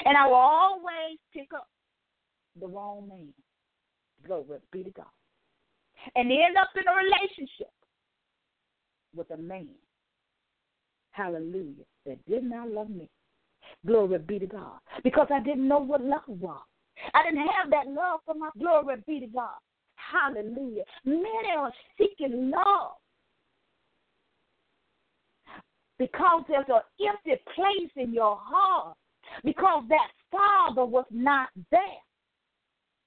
And 0.04 0.16
I 0.16 0.26
will 0.26 0.34
always 0.34 1.18
pick 1.32 1.48
up 1.54 1.68
the 2.60 2.66
wrong 2.66 3.08
man. 3.08 3.32
Glory 4.26 4.58
be 4.72 4.82
to 4.82 4.90
God. 4.90 5.06
And 6.16 6.30
end 6.30 6.56
up 6.60 6.70
in 6.74 6.82
a 6.88 6.96
relationship 6.96 7.70
with 9.14 9.30
a 9.30 9.36
man. 9.36 9.68
Hallelujah. 11.12 11.84
That 12.04 12.24
did 12.26 12.42
not 12.42 12.68
love 12.68 12.90
me. 12.90 13.08
Glory 13.86 14.18
be 14.18 14.38
to 14.38 14.46
God. 14.46 14.78
Because 15.02 15.28
I 15.30 15.40
didn't 15.40 15.68
know 15.68 15.78
what 15.78 16.02
love 16.02 16.22
was. 16.26 16.62
I 17.12 17.22
didn't 17.24 17.46
have 17.46 17.70
that 17.70 17.88
love 17.88 18.20
for 18.24 18.34
my 18.34 18.50
glory 18.58 18.96
be 19.06 19.20
to 19.20 19.26
God. 19.26 19.58
Hallelujah. 19.96 20.84
Many 21.04 21.50
are 21.56 21.72
seeking 21.98 22.50
love. 22.50 22.92
because 25.98 26.42
there's 26.48 26.66
an 26.68 26.80
empty 27.06 27.42
place 27.54 27.90
in 27.96 28.12
your 28.12 28.38
heart 28.40 28.96
because 29.44 29.84
that 29.88 30.08
father 30.30 30.84
was 30.84 31.04
not 31.10 31.48
there 31.70 31.80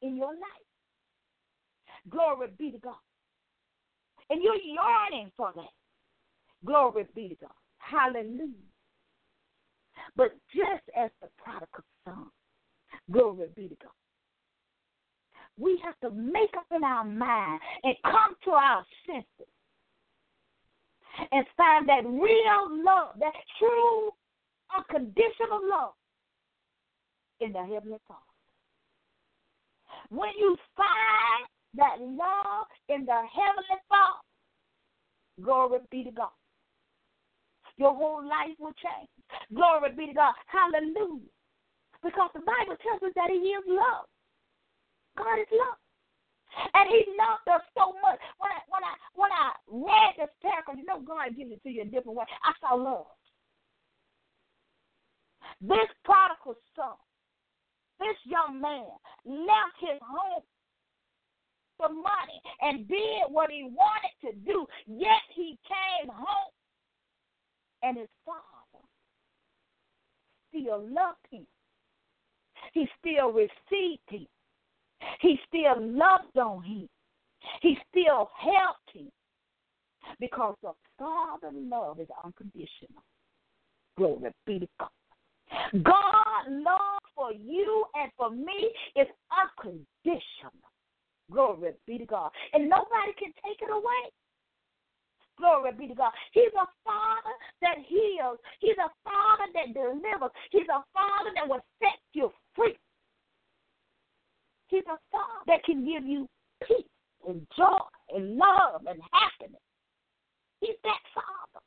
in 0.01 0.15
your 0.15 0.31
life. 0.31 0.67
Glory 2.09 2.47
be 2.57 2.71
to 2.71 2.77
God. 2.79 2.95
And 4.29 4.41
you're 4.43 4.55
yearning 4.55 5.31
for 5.35 5.51
that. 5.55 5.71
Glory 6.65 7.05
be 7.15 7.29
to 7.29 7.35
God. 7.35 7.51
Hallelujah. 7.77 8.66
But 10.15 10.33
just 10.55 10.83
as 10.97 11.11
the 11.21 11.27
prodigal 11.37 11.83
son, 12.05 12.27
glory 13.11 13.47
be 13.55 13.67
to 13.69 13.75
God. 13.75 13.91
We 15.59 15.81
have 15.83 15.99
to 16.01 16.15
make 16.15 16.51
up 16.57 16.67
in 16.75 16.83
our 16.83 17.03
mind 17.03 17.59
and 17.83 17.95
come 18.03 18.35
to 18.45 18.51
our 18.51 18.85
senses 19.05 19.51
and 21.31 21.45
find 21.55 21.89
that 21.89 22.05
real 22.05 22.83
love, 22.83 23.15
that 23.19 23.33
true, 23.57 24.11
unconditional 24.77 25.61
love 25.67 25.93
in 27.39 27.53
the 27.53 27.59
Heavenly 27.59 27.97
Father. 28.07 28.21
When 30.09 30.29
you 30.37 30.55
find 30.75 31.47
that 31.75 31.99
love 31.99 32.67
in 32.89 33.05
the 33.05 33.21
Heavenly 33.33 33.81
Father, 33.89 35.43
glory 35.43 35.79
be 35.91 36.03
to 36.03 36.11
God. 36.11 36.29
Your 37.77 37.93
whole 37.93 38.25
life 38.25 38.57
will 38.59 38.73
change. 38.81 39.09
Glory 39.53 39.93
be 39.95 40.07
to 40.07 40.13
God. 40.13 40.33
Hallelujah. 40.47 41.29
Because 42.03 42.29
the 42.33 42.41
Bible 42.41 42.77
tells 42.81 43.01
us 43.03 43.13
that 43.15 43.29
He 43.29 43.53
is 43.53 43.65
love. 43.67 44.09
God 45.17 45.39
is 45.41 45.49
love. 45.51 45.81
And 46.73 46.89
he 46.89 47.05
loved 47.17 47.45
us 47.53 47.65
so 47.77 47.93
much. 48.01 48.17
When 48.39 48.49
I 48.49 48.61
when 48.69 48.81
I 48.81 48.93
when 49.13 49.31
I 49.33 49.53
read 49.69 50.13
this 50.17 50.33
paragraph, 50.41 50.77
you 50.77 50.85
know 50.85 51.01
God 51.01 51.35
gives 51.35 51.51
it 51.51 51.61
to 51.63 51.69
you 51.69 51.81
a 51.81 51.85
different 51.85 52.17
way. 52.17 52.25
I 52.41 52.53
saw 52.61 52.73
love. 52.73 53.05
This 55.61 55.89
prodigal 56.05 56.57
son, 56.75 56.97
this 57.99 58.17
young 58.25 58.61
man 58.61 58.89
left 59.25 59.77
his 59.81 59.99
home 60.01 60.45
for 61.77 61.89
money 61.89 62.41
and 62.61 62.87
did 62.87 63.29
what 63.29 63.51
he 63.51 63.69
wanted 63.69 64.15
to 64.25 64.31
do, 64.45 64.65
yet 64.87 65.21
he 65.33 65.57
came 65.67 66.09
home 66.09 66.53
and 67.87 67.97
his 67.97 68.09
father 68.25 68.83
still 70.49 70.79
loved 70.79 71.25
him. 71.31 71.45
He 72.73 72.87
still 72.99 73.31
received 73.31 74.01
him. 74.09 74.27
He 75.21 75.39
still 75.47 75.75
loved 75.79 76.37
on 76.37 76.63
him. 76.63 76.89
He 77.61 77.77
still 77.89 78.29
helped 78.37 78.91
him 78.93 79.09
because 80.19 80.55
the 80.61 80.73
Father 80.97 81.51
love 81.53 81.99
is 81.99 82.07
unconditional. 82.23 83.03
Glory 83.97 84.31
be 84.45 84.59
to 84.59 84.67
God. 84.79 84.89
God 85.83 86.49
love 86.49 87.01
for 87.15 87.31
you 87.31 87.85
and 87.95 88.11
for 88.17 88.29
me 88.31 88.71
is 88.95 89.07
unconditional. 89.31 89.87
Glory 91.31 91.71
be 91.85 91.97
to 91.97 92.05
God. 92.05 92.31
And 92.53 92.69
nobody 92.69 93.13
can 93.17 93.31
take 93.45 93.61
it 93.61 93.71
away. 93.71 94.11
Glory 95.37 95.71
be 95.77 95.87
to 95.87 95.95
God. 95.95 96.11
He's 96.31 96.53
a 96.53 96.65
father 96.83 97.35
that 97.61 97.77
heals. 97.85 98.37
He's 98.59 98.77
a 98.77 98.89
father 99.03 99.47
that 99.53 99.73
delivers. 99.73 100.31
He's 100.51 100.67
a 100.69 100.81
father 100.93 101.31
that 101.35 101.47
will 101.47 101.63
set 101.79 101.99
you 102.13 102.31
free. 102.55 102.77
He's 104.67 104.85
a 104.89 104.97
father 105.11 105.45
that 105.47 105.63
can 105.63 105.85
give 105.85 106.05
you 106.05 106.27
peace 106.67 106.89
and 107.27 107.45
joy 107.55 107.85
and 108.15 108.37
love 108.37 108.81
and 108.87 108.99
happiness. 109.13 109.61
He's 110.59 110.77
that 110.83 111.01
father. 111.13 111.63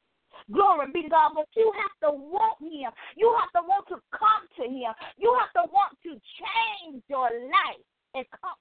Glory 0.50 0.86
be 0.92 1.02
to 1.02 1.08
God. 1.08 1.32
But 1.34 1.46
you 1.54 1.72
have 1.78 2.10
to 2.10 2.16
want 2.16 2.58
him. 2.60 2.90
You 3.16 3.36
have 3.38 3.52
to 3.54 3.62
want 3.66 3.86
to 3.88 4.02
come 4.10 4.44
to 4.58 4.64
him. 4.64 4.92
You 5.16 5.36
have 5.38 5.52
to 5.54 5.70
want 5.70 5.94
to 6.02 6.10
change 6.10 7.02
your 7.08 7.30
life 7.30 7.86
and 8.14 8.26
come. 8.30 8.58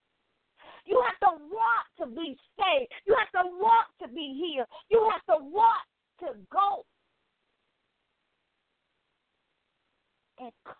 You 0.90 1.00
have 1.06 1.20
to 1.20 1.44
want 1.52 1.86
to 2.00 2.08
be 2.08 2.36
saved. 2.58 2.92
You 3.06 3.16
have 3.20 3.44
to 3.44 3.48
want 3.48 3.88
to 4.02 4.08
be 4.08 4.34
healed. 4.34 4.68
You 4.90 5.08
have 5.12 5.38
to 5.38 5.44
want 5.46 5.86
to 6.22 6.28
go 6.52 6.84
and 10.40 10.52
come 10.66 10.76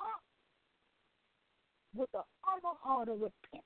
with 1.96 2.10
an 2.16 2.22
humble 2.42 2.78
heart 2.82 3.10
of 3.10 3.22
repentance. 3.22 3.64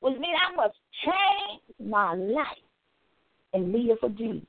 Which 0.00 0.14
means 0.14 0.36
I 0.50 0.56
must 0.56 0.74
change 1.04 1.88
my 1.88 2.14
life 2.14 2.46
and 3.54 3.72
live 3.72 3.98
for 4.00 4.08
Jesus. 4.08 4.48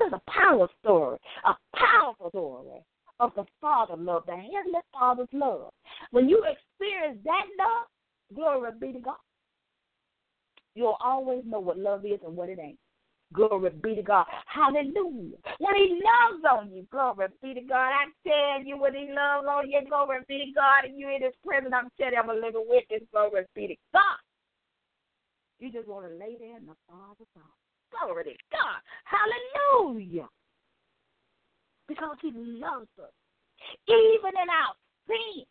This 0.00 0.08
is 0.08 0.12
a 0.12 0.30
power 0.30 0.68
story, 0.82 1.18
a 1.44 1.54
powerful 1.76 2.30
story 2.30 2.82
of 3.20 3.32
the 3.36 3.44
Father 3.60 3.96
love, 3.96 4.24
the 4.26 4.32
Heavenly 4.32 4.80
Father's 4.92 5.28
love. 5.32 5.72
When 6.10 6.28
you 6.28 6.42
experience 6.44 7.18
that 7.24 7.46
love, 7.58 7.86
glory 8.34 8.70
be 8.80 8.92
to 8.92 9.00
God. 9.00 9.16
You'll 10.74 10.98
always 11.00 11.42
know 11.44 11.60
what 11.60 11.78
love 11.78 12.04
is 12.04 12.20
and 12.24 12.36
what 12.36 12.48
it 12.48 12.58
ain't. 12.58 12.78
Glory 13.32 13.70
be 13.82 13.94
to 13.94 14.02
God. 14.02 14.24
Hallelujah. 14.46 15.36
When 15.58 15.76
he 15.76 16.00
loves 16.00 16.44
on 16.50 16.72
you, 16.72 16.86
glory 16.90 17.26
be 17.42 17.54
to 17.54 17.60
God. 17.60 17.90
I 17.92 18.06
tell 18.24 18.64
you, 18.64 18.78
when 18.78 18.94
he 18.94 19.08
loves 19.08 19.46
on 19.48 19.68
you, 19.68 19.82
glory 19.88 20.20
be 20.28 20.38
to 20.38 20.52
God, 20.54 20.84
and 20.84 20.98
you're 20.98 21.10
in 21.10 21.22
his 21.22 21.34
presence, 21.44 21.74
I'm 21.74 21.90
telling 21.98 22.14
you, 22.14 22.20
I'm 22.20 22.30
a 22.30 22.34
living 22.34 22.64
witness, 22.66 23.02
glory 23.12 23.44
be 23.54 23.66
to 23.68 23.76
God. 23.92 24.22
You 25.58 25.72
just 25.72 25.88
want 25.88 26.06
to 26.08 26.14
lay 26.14 26.36
there 26.38 26.56
in 26.56 26.66
the 26.66 26.78
Father's 26.88 27.34
arms. 27.36 27.58
Glory 27.90 28.24
to 28.24 28.30
God. 28.52 28.80
Hallelujah. 29.04 30.28
Because 31.88 32.16
he 32.22 32.30
loves 32.32 32.88
us. 33.02 33.12
Even 33.88 34.32
in 34.40 34.48
our 34.48 34.72
sin, 35.08 35.44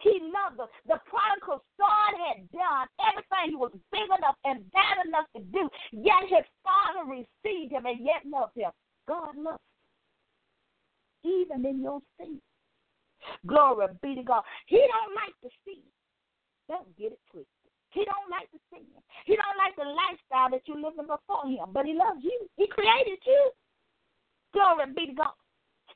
he 0.00 0.20
loved. 0.32 0.60
The 0.86 1.00
prodigal 1.08 1.64
son 1.76 2.10
had 2.28 2.50
done 2.50 2.86
everything 3.00 3.50
he 3.50 3.56
was 3.56 3.72
big 3.92 4.06
enough 4.06 4.36
and 4.44 4.64
bad 4.72 5.06
enough 5.06 5.26
to 5.36 5.42
do, 5.52 5.68
yet 5.92 6.24
his 6.28 6.46
father 6.62 7.08
received 7.08 7.72
him 7.72 7.86
and 7.86 8.00
yet 8.00 8.24
loved 8.24 8.56
him. 8.56 8.70
God 9.06 9.36
loves 9.36 9.62
even 11.24 11.64
in 11.64 11.82
your 11.82 12.00
sin. 12.18 12.40
Glory 13.46 13.88
be 14.02 14.14
to 14.14 14.22
God. 14.22 14.42
He 14.66 14.76
don't 14.76 15.14
like 15.16 15.34
to 15.42 15.48
see. 15.64 15.80
Don't 16.68 16.88
get 16.96 17.12
it 17.12 17.20
twisted. 17.30 17.48
He 17.90 18.04
don't 18.04 18.28
like 18.28 18.50
the 18.52 18.58
sin. 18.72 18.84
He 19.24 19.36
don't 19.36 19.56
like 19.56 19.76
the 19.76 19.88
lifestyle 19.88 20.50
that 20.50 20.66
you're 20.66 20.80
living 20.80 21.06
before 21.06 21.46
him, 21.46 21.72
but 21.72 21.86
he 21.86 21.94
loves 21.94 22.20
you. 22.22 22.48
He 22.56 22.66
created 22.66 23.18
you. 23.24 23.50
Glory 24.52 24.92
be 24.94 25.06
to 25.06 25.14
God. 25.14 25.36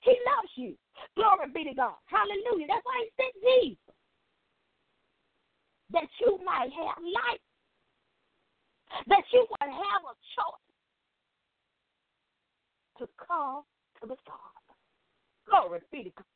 He 0.02 0.14
loves 0.24 0.52
you. 0.56 0.74
Glory 1.18 1.50
be 1.50 1.64
to 1.66 1.74
God. 1.74 1.98
Hallelujah. 2.06 2.70
That's 2.70 2.86
why 2.86 3.02
he 3.02 3.10
sent 3.18 3.34
Jesus. 3.42 3.94
That 5.90 6.06
you 6.22 6.38
might 6.46 6.70
have 6.70 7.02
life. 7.02 7.42
That 9.10 9.26
you 9.34 9.42
would 9.50 9.66
have 9.66 10.02
a 10.06 10.14
choice 10.38 10.70
to 13.02 13.08
come 13.18 13.66
to 14.00 14.06
the 14.06 14.16
Father. 14.22 14.74
Glory 15.50 15.80
be 15.90 16.04
to 16.04 16.10
God. 16.14 16.30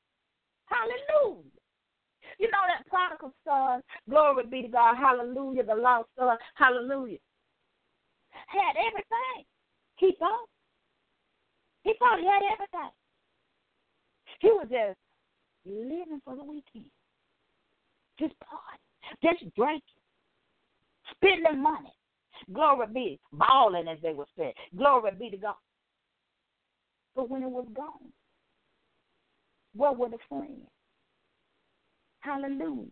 Hallelujah. 0.67 1.63
You 2.39 2.51
know 2.51 2.65
that 2.67 2.87
prodigal 2.89 3.33
son, 3.47 3.83
glory 4.09 4.47
be 4.51 4.63
to 4.63 4.69
God, 4.69 4.97
hallelujah, 4.97 5.65
the 5.65 5.75
lost 5.75 6.09
son, 6.19 6.37
hallelujah, 6.55 7.19
had 8.31 8.75
everything. 8.79 9.45
He 9.97 10.15
thought. 10.19 10.49
He 11.85 11.95
thought 11.99 12.19
he 12.19 12.27
had 12.27 12.43
everything. 12.53 12.91
He 14.43 14.49
was 14.49 14.67
just 14.69 14.99
living 15.65 16.21
for 16.25 16.35
the 16.35 16.43
weekend. 16.43 16.91
Just 18.19 18.35
partying, 18.41 19.23
Just 19.23 19.55
drinking. 19.55 19.83
Spending 21.15 21.63
money. 21.63 21.93
Glory 22.53 22.89
be. 22.93 23.21
Balling 23.33 23.87
as 23.87 23.99
they 24.03 24.13
would 24.13 24.27
say. 24.37 24.53
Glory 24.77 25.13
be 25.17 25.31
to 25.31 25.37
God. 25.37 25.55
But 27.15 27.31
when 27.31 27.45
it 27.45 27.51
was 27.51 27.67
gone, 27.75 28.11
where 29.77 29.93
were 29.93 30.09
the 30.09 30.19
friends? 30.29 30.67
Hallelujah. 32.21 32.89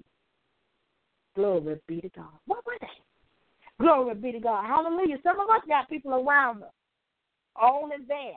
Glory 1.34 1.80
be 1.88 2.00
to 2.00 2.08
God. 2.10 2.38
What 2.46 2.64
were 2.64 2.76
they? 2.80 3.84
Glory 3.84 4.14
be 4.14 4.32
to 4.32 4.40
God. 4.40 4.66
Hallelujah. 4.66 5.16
Some 5.24 5.40
of 5.40 5.48
us 5.50 5.62
got 5.66 5.88
people 5.88 6.14
around 6.14 6.62
us 6.62 6.70
only 7.60 7.96
there 8.06 8.34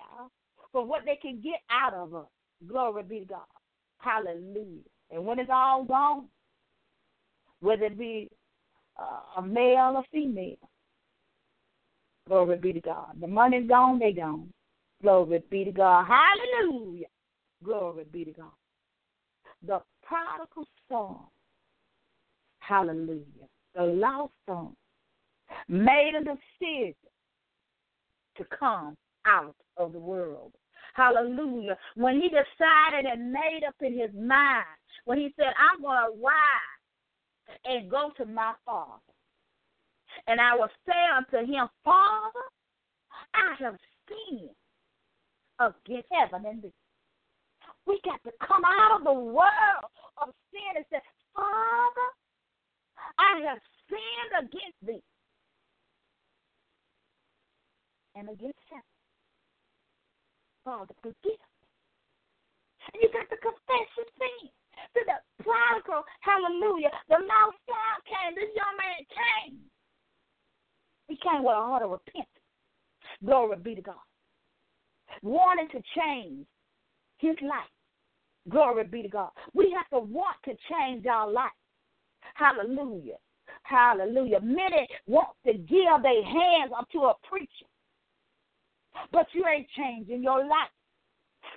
for 0.71 0.85
what 0.85 1.03
they 1.05 1.17
can 1.21 1.41
get 1.41 1.59
out 1.69 1.93
of 1.93 2.15
us. 2.15 2.27
Glory 2.67 3.03
be 3.03 3.19
to 3.19 3.25
God. 3.25 3.41
Hallelujah. 3.97 4.81
And 5.11 5.25
when 5.25 5.39
it's 5.39 5.49
all 5.51 5.83
gone, 5.83 6.25
whether 7.59 7.85
it 7.85 7.97
be 7.97 8.29
uh, 8.99 9.39
a 9.39 9.41
male 9.41 9.93
or 9.95 10.03
female, 10.11 10.57
glory 12.27 12.57
be 12.57 12.73
to 12.73 12.81
God. 12.81 13.15
The 13.19 13.27
money's 13.27 13.67
gone, 13.67 13.99
they 13.99 14.11
gone. 14.11 14.49
Glory 15.01 15.43
be 15.49 15.65
to 15.65 15.71
God. 15.71 16.05
Hallelujah. 16.05 17.07
Glory 17.63 18.05
be 18.11 18.25
to 18.25 18.31
God. 18.31 18.51
The 19.65 19.81
prodigal 20.03 20.67
son, 20.89 21.15
hallelujah, 22.59 23.47
the 23.75 23.83
lost 23.83 24.33
son, 24.47 24.75
made 25.69 26.13
a 26.19 26.23
decision 26.23 26.95
to 28.37 28.45
come 28.59 28.95
out 29.25 29.55
of 29.77 29.93
the 29.93 29.99
world. 29.99 30.51
Hallelujah. 30.93 31.77
When 31.95 32.21
he 32.21 32.29
decided 32.29 33.05
and 33.11 33.31
made 33.31 33.61
up 33.67 33.75
in 33.81 33.97
his 33.97 34.11
mind, 34.13 34.65
when 35.05 35.17
he 35.17 35.33
said, 35.35 35.53
I'm 35.57 35.81
going 35.81 35.97
to 35.97 36.23
rise 36.23 37.59
and 37.65 37.89
go 37.89 38.11
to 38.17 38.25
my 38.25 38.53
father. 38.65 39.01
And 40.27 40.39
I 40.39 40.55
will 40.55 40.69
say 40.85 40.93
unto 41.17 41.51
him, 41.51 41.67
Father, 41.83 42.45
I 43.33 43.55
have 43.63 43.75
sinned 44.07 44.51
against 45.59 46.07
heaven 46.11 46.45
and 46.45 46.61
thee. 46.61 46.73
We 47.87 47.99
got 48.05 48.23
to 48.23 48.31
come 48.47 48.61
out 48.63 48.97
of 48.97 49.03
the 49.03 49.13
world 49.13 49.89
of 50.21 50.29
sin 50.51 50.77
and 50.77 50.85
say, 50.91 50.99
Father, 51.35 52.09
I 53.17 53.41
have 53.49 53.57
sinned 53.89 54.47
against 54.47 54.77
thee 54.85 55.03
and 58.15 58.29
heaven. 58.29 58.52
Father, 60.63 60.93
forgive. 61.01 61.39
And 62.93 63.01
you 63.01 63.09
got 63.11 63.29
to 63.29 63.37
confess 63.37 63.87
your. 63.97 64.07
To 64.93 64.99
the 65.05 65.43
prodigal, 65.43 66.03
hallelujah, 66.21 66.89
the 67.09 67.15
lost 67.15 67.57
son 67.65 67.97
came, 68.05 68.35
this 68.35 68.49
young 68.55 68.75
man 68.77 69.05
came. 69.09 69.57
He 71.07 71.15
came 71.17 71.43
with 71.43 71.53
a 71.53 71.55
heart 71.55 71.83
of 71.83 71.91
repentance. 71.91 72.27
Glory 73.23 73.57
be 73.57 73.75
to 73.75 73.81
God. 73.81 73.95
Wanting 75.21 75.69
to 75.69 75.81
change 75.97 76.45
his 77.17 77.35
life. 77.41 77.69
Glory 78.49 78.83
be 78.85 79.01
to 79.03 79.09
God. 79.09 79.29
We 79.53 79.75
have 79.75 79.89
to 79.89 80.05
want 80.05 80.37
to 80.45 80.55
change 80.69 81.05
our 81.05 81.29
life. 81.31 81.51
Hallelujah. 82.35 83.17
Hallelujah. 83.63 84.39
Many 84.41 84.87
want 85.07 85.29
to 85.45 85.53
give 85.53 86.01
their 86.01 86.23
hands 86.23 86.71
unto 86.77 87.05
a 87.05 87.13
preacher, 87.29 87.67
but 89.11 89.27
you 89.33 89.45
ain't 89.47 89.67
changing 89.75 90.23
your 90.23 90.39
life. 90.39 90.71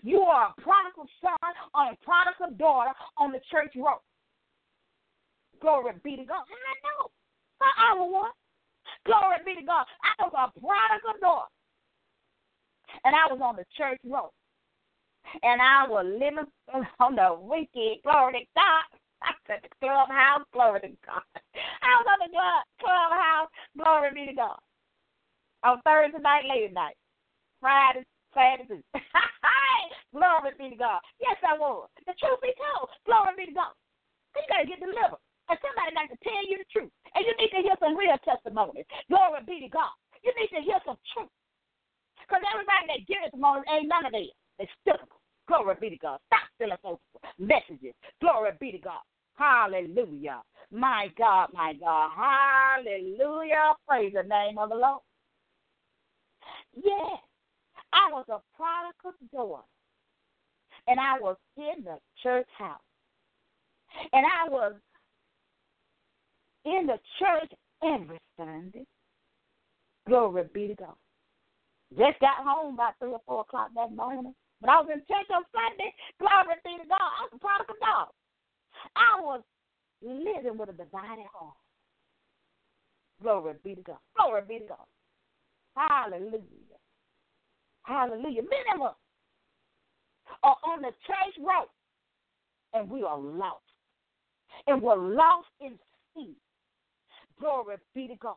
You 0.02 0.20
are 0.20 0.52
a 0.56 0.60
prodigal 0.60 1.06
son 1.20 1.52
or 1.74 1.92
a 1.92 1.96
prodigal 2.04 2.56
daughter 2.58 2.92
on 3.18 3.32
the 3.32 3.40
church 3.50 3.72
road. 3.76 4.02
Glory 5.60 5.92
be 6.04 6.16
to 6.16 6.24
God. 6.24 6.44
I 6.44 6.74
know. 6.84 7.10
I 7.60 7.94
was 7.94 8.12
one. 8.12 8.30
Glory 9.04 9.36
be 9.44 9.60
to 9.60 9.66
God. 9.66 9.86
I 10.02 10.24
was 10.24 10.32
a 10.34 10.60
prodigal 10.60 11.20
daughter. 11.20 11.48
And 13.04 13.14
I 13.14 13.32
was 13.32 13.40
on 13.42 13.56
the 13.56 13.64
church 13.76 14.00
road. 14.04 14.30
And 15.42 15.60
I 15.60 15.86
was 15.88 16.06
living 16.06 16.46
on 17.00 17.16
the 17.16 17.36
wicked. 17.40 18.02
Glory 18.02 18.32
to 18.32 18.46
God. 18.54 18.84
I 19.22 19.32
said 19.46 19.60
the 19.62 19.70
clubhouse. 19.80 20.44
Glory 20.52 20.80
to 20.80 20.88
God. 21.04 21.24
I 21.82 21.90
was 21.98 22.06
on 22.06 22.20
the 22.20 22.30
clubhouse. 22.78 23.48
Glory 23.76 24.10
be 24.14 24.26
to 24.30 24.34
God. 24.36 24.60
On 25.64 25.80
Thursday 25.82 26.18
night, 26.20 26.44
late 26.48 26.68
at 26.68 26.74
night. 26.74 26.96
Friday, 27.60 28.04
Saturday. 28.32 28.82
Glory 30.14 30.52
be 30.56 30.72
to 30.72 30.78
God. 30.78 31.00
Yes, 31.20 31.36
I 31.44 31.58
was. 31.58 31.88
The 32.06 32.14
truth 32.16 32.40
be 32.40 32.52
told. 32.56 32.88
Glory 33.04 33.34
be 33.36 33.44
to 33.52 33.56
God. 33.56 33.74
You 34.36 34.44
got 34.48 34.64
to 34.64 34.68
get 34.68 34.80
delivered. 34.80 35.20
And 35.48 35.58
somebody 35.62 35.94
got 35.94 36.10
to 36.10 36.18
tell 36.26 36.44
you 36.48 36.58
the 36.58 36.68
truth. 36.72 36.92
And 37.14 37.22
you 37.22 37.32
need 37.38 37.52
to 37.54 37.62
hear 37.62 37.76
some 37.78 37.96
real 37.96 38.18
testimonies. 38.26 38.88
Glory 39.08 39.44
be 39.46 39.64
to 39.64 39.70
God. 39.70 39.94
You 40.24 40.34
need 40.34 40.50
to 40.52 40.62
hear 40.64 40.80
some 40.82 40.98
truth. 41.14 41.30
Because 42.24 42.42
everybody 42.50 42.84
that 42.90 43.06
gives 43.06 43.30
testimonies 43.30 43.68
ain't 43.70 43.88
none 43.88 44.08
of 44.08 44.12
them. 44.12 44.26
They 44.58 44.66
still 44.82 44.98
Glory 45.48 45.76
be 45.80 45.90
to 45.90 45.96
God. 45.98 46.18
Stop 46.26 46.40
stealing 46.56 46.76
folks' 46.82 47.02
messages. 47.38 47.94
Glory 48.20 48.50
be 48.60 48.72
to 48.72 48.78
God. 48.78 49.02
Hallelujah. 49.36 50.42
My 50.72 51.08
God, 51.16 51.48
my 51.52 51.74
God. 51.74 52.10
Hallelujah. 52.16 53.74
Praise 53.88 54.12
the 54.14 54.24
name 54.24 54.58
of 54.58 54.70
the 54.70 54.74
Lord. 54.74 55.02
Yes, 56.74 57.20
I 57.92 58.10
was 58.12 58.24
a 58.28 58.40
prodigal 58.56 59.14
daughter. 59.32 59.62
And 60.88 61.00
I 61.00 61.18
was 61.20 61.36
in 61.56 61.84
the 61.84 61.98
church 62.22 62.46
house. 62.56 62.80
And 64.12 64.24
I 64.26 64.48
was 64.48 64.74
in 66.64 66.86
the 66.86 66.98
church 67.18 67.52
every 67.82 68.18
Sunday. 68.36 68.84
Glory 70.06 70.44
be 70.52 70.68
to 70.68 70.74
God. 70.74 70.94
Just 71.96 72.20
got 72.20 72.44
home 72.44 72.74
about 72.74 72.94
three 72.98 73.10
or 73.10 73.20
four 73.26 73.40
o'clock 73.40 73.70
that 73.74 73.94
morning. 73.94 74.34
But 74.60 74.70
I 74.70 74.80
was 74.80 74.90
in 74.92 75.00
church 75.00 75.28
on 75.34 75.42
Sunday. 75.52 75.92
Glory 76.18 76.56
be 76.64 76.82
to 76.82 76.88
God. 76.88 76.98
I 77.00 77.22
was 77.24 77.30
a 77.34 77.38
prodigal 77.38 77.76
dog. 77.80 78.08
I 78.94 79.20
was 79.20 79.42
living 80.02 80.58
with 80.58 80.68
a 80.68 80.72
divided 80.72 81.26
heart. 81.32 81.54
Glory 83.22 83.54
be 83.64 83.74
to 83.74 83.82
God. 83.82 83.98
Glory 84.16 84.42
be 84.48 84.58
to 84.60 84.66
God. 84.66 84.86
Hallelujah. 85.76 86.65
Hallelujah. 87.86 88.42
Us 88.42 88.94
are 90.42 90.56
on 90.66 90.82
the 90.82 90.90
church 91.06 91.34
road 91.38 91.70
and 92.74 92.90
we 92.90 93.02
are 93.02 93.18
lost. 93.18 93.62
And 94.66 94.82
we're 94.82 94.96
lost 94.96 95.48
in 95.60 95.78
sin. 96.14 96.34
Glory 97.38 97.76
be 97.94 98.08
to 98.08 98.16
God. 98.16 98.36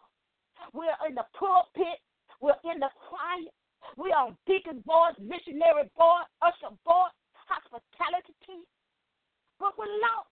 We're 0.73 0.93
in 1.07 1.15
the 1.15 1.25
pulpit. 1.37 1.99
We're 2.41 2.61
in 2.71 2.79
the 2.79 2.89
choir. 3.09 3.49
We're 3.97 4.15
on 4.15 4.37
deacon 4.45 4.83
missionary 5.19 5.89
board, 5.97 6.25
usher 6.41 6.75
board, 6.85 7.11
hospitality 7.33 8.33
team. 8.45 8.61
But 9.59 9.77
we're 9.77 9.85
lost. 9.85 10.29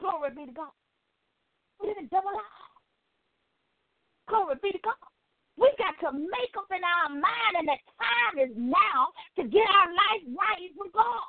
Glory 0.00 0.30
be 0.36 0.46
to 0.46 0.52
God. 0.52 0.74
We're 1.80 1.96
in 1.96 2.04
the 2.04 2.10
double 2.10 2.28
out. 2.28 2.68
Glory 4.28 4.56
be 4.62 4.72
to 4.72 4.78
God. 4.84 5.17
We 5.58 5.68
got 5.74 5.98
to 6.06 6.14
make 6.14 6.54
up 6.54 6.70
in 6.70 6.80
our 6.86 7.10
mind, 7.10 7.54
and 7.58 7.66
the 7.66 7.78
time 7.98 8.34
is 8.38 8.54
now 8.54 9.10
to 9.36 9.42
get 9.42 9.66
our 9.66 9.90
life 9.90 10.24
right 10.30 10.70
with 10.78 10.94
God. 10.94 11.28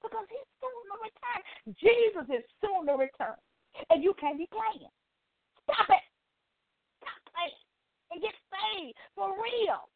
Because 0.00 0.24
He's 0.32 0.48
soon 0.64 0.82
to 0.88 0.96
return. 1.04 1.40
Jesus 1.76 2.26
is 2.32 2.44
soon 2.64 2.88
to 2.88 2.96
return 2.96 3.36
and 3.90 4.02
you 4.02 4.14
can't 4.20 4.38
be 4.38 4.48
playing. 4.50 4.90
Stop 5.64 5.88
it. 5.88 6.04
Stop 7.00 7.20
playing 7.32 7.64
and 8.12 8.20
get 8.20 8.34
saved 8.50 8.96
for 9.14 9.32
real. 9.38 9.88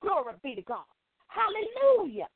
Glory 0.00 0.34
be 0.42 0.54
to 0.54 0.62
God. 0.62 0.86
Hallelujah. 1.28 2.30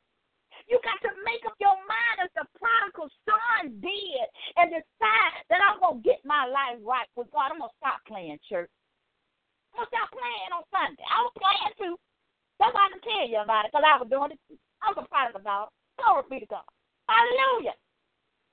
You 0.69 0.79
got 0.85 1.01
to 1.09 1.15
make 1.25 1.47
up 1.47 1.57
your 1.59 1.77
mind 1.89 2.27
as 2.27 2.33
the 2.37 2.45
prodigal 2.59 3.09
son 3.25 3.81
did 3.81 4.27
and 4.59 4.71
decide 4.71 5.33
that 5.49 5.63
I'm 5.63 5.81
going 5.81 6.03
to 6.03 6.07
get 6.07 6.21
my 6.25 6.45
life 6.47 6.83
right 6.85 7.09
with 7.17 7.31
God. 7.33 7.55
I'm 7.55 7.63
going 7.63 7.71
to 7.71 7.81
stop 7.81 8.03
playing 8.07 8.39
church. 8.49 8.71
To 9.79 9.87
stop 9.87 10.11
playing 10.11 10.53
on 10.53 10.67
Sunday. 10.75 11.07
I 11.07 11.23
was 11.23 11.35
playing 11.39 11.75
too. 11.79 11.95
That's 12.59 12.75
why 12.75 12.91
I 12.91 12.93
can 12.93 13.01
tell 13.01 13.25
you 13.25 13.41
about 13.41 13.65
it 13.65 13.73
because 13.73 13.87
I 13.87 13.97
was 13.97 14.11
doing 14.11 14.35
it 14.35 14.41
too. 14.51 14.59
I 14.83 14.93
was 14.93 15.01
a 15.01 15.07
prodigal 15.09 15.41
dog. 15.41 15.71
Glory 15.97 16.27
be 16.29 16.39
to 16.45 16.51
God. 16.51 16.69
Hallelujah. 17.09 17.77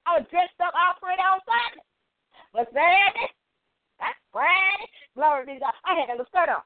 I 0.08 0.22
was 0.22 0.30
dressed 0.32 0.56
up 0.64 0.72
all 0.72 0.96
pretty 1.02 1.20
on 1.20 1.44
Sunday. 1.44 1.84
What's 2.56 2.72
that? 2.72 3.12
That's 4.00 4.20
Friday. 4.32 4.88
Glory 5.18 5.46
be 5.46 5.54
to 5.60 5.68
God. 5.68 5.76
I 5.84 6.00
had 6.00 6.08
a 6.08 6.22
little 6.22 6.32
skirt 6.32 6.54
on. 6.54 6.64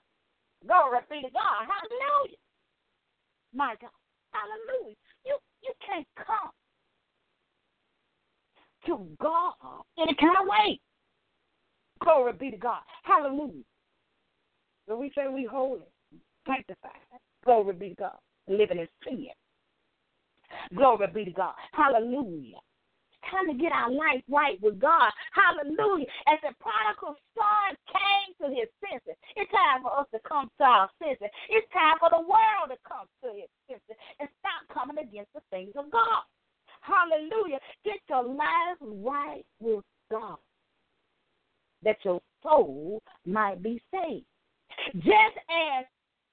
Glory 0.68 1.02
be 1.10 1.26
to 1.26 1.32
God. 1.34 1.66
Hallelujah. 1.66 2.42
My 3.56 3.74
God. 3.82 3.96
Hallelujah. 4.36 4.96
You 5.26 5.38
you 5.64 5.74
can't 5.86 6.08
come 6.16 6.54
to 8.86 9.10
God 9.18 9.54
in 9.98 10.04
any 10.04 10.16
kind 10.16 10.38
of 10.38 10.48
way. 10.48 10.80
Glory 12.04 12.34
be 12.34 12.52
to 12.52 12.58
God. 12.58 12.82
Hallelujah. 13.04 13.66
So 14.92 14.98
we 14.98 15.10
say 15.16 15.32
we 15.32 15.48
holy, 15.50 15.88
sanctified. 16.46 16.92
Glory 17.46 17.74
be 17.76 17.90
to 17.92 17.96
God. 17.96 18.20
Living 18.50 18.80
in 18.80 18.88
sin. 19.08 19.32
Glory 20.76 21.08
be 21.16 21.24
to 21.24 21.32
God. 21.32 21.54
Hallelujah 21.72 22.60
time 23.30 23.48
to 23.48 23.54
get 23.54 23.72
our 23.72 23.90
life 23.90 24.26
right 24.28 24.60
with 24.62 24.82
God. 24.82 25.14
Hallelujah. 25.32 26.10
As 26.28 26.42
the 26.42 26.52
prodigal 26.60 27.16
son 27.38 27.70
came 27.88 28.34
to 28.42 28.48
his 28.50 28.68
senses, 28.82 29.16
it's 29.38 29.52
time 29.54 29.86
for 29.86 29.94
us 29.94 30.08
to 30.12 30.20
come 30.28 30.50
to 30.58 30.66
our 30.66 30.90
senses. 30.98 31.30
It's 31.48 31.70
time 31.72 32.02
for 32.02 32.10
the 32.10 32.20
world 32.20 32.74
to 32.74 32.78
come 32.82 33.06
to 33.24 33.30
its 33.38 33.54
senses 33.70 33.96
and 34.20 34.28
stop 34.42 34.66
coming 34.74 34.98
against 34.98 35.32
the 35.38 35.46
things 35.54 35.72
of 35.78 35.88
God. 35.94 36.26
Hallelujah. 36.82 37.62
Get 37.86 38.02
your 38.10 38.26
life 38.26 38.82
right 38.82 39.46
with 39.62 39.86
God 40.10 40.42
that 41.84 41.98
your 42.04 42.20
soul 42.44 43.00
might 43.24 43.62
be 43.62 43.80
saved. 43.94 44.26
Just 44.96 45.38
as 45.50 45.86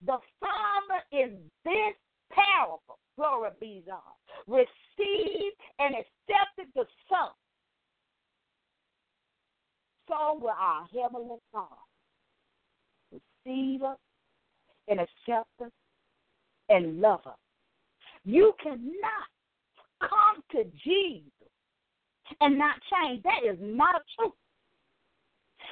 the 0.04 0.18
Father 0.40 1.02
is 1.12 1.32
this 1.64 1.94
powerful, 2.32 2.98
glory 3.16 3.50
be 3.60 3.82
God, 3.86 4.00
received 4.46 5.56
and 5.78 5.94
accepted 5.94 6.72
the 6.74 6.84
Son, 7.08 7.30
so 10.08 10.38
will 10.40 10.50
our 10.50 10.86
Heavenly 10.94 11.38
Father 11.52 11.74
receive 13.12 13.82
us 13.82 13.98
and 14.88 15.00
accept 15.00 15.48
us 15.62 15.72
and 16.68 17.00
love 17.00 17.20
us. 17.26 17.36
You 18.24 18.54
cannot 18.62 19.28
come 20.00 20.42
to 20.52 20.64
Jesus 20.84 21.32
and 22.40 22.58
not 22.58 22.76
change. 22.92 23.22
That 23.22 23.40
is 23.48 23.58
not 23.60 23.96
a 23.96 24.00
truth. 24.16 24.32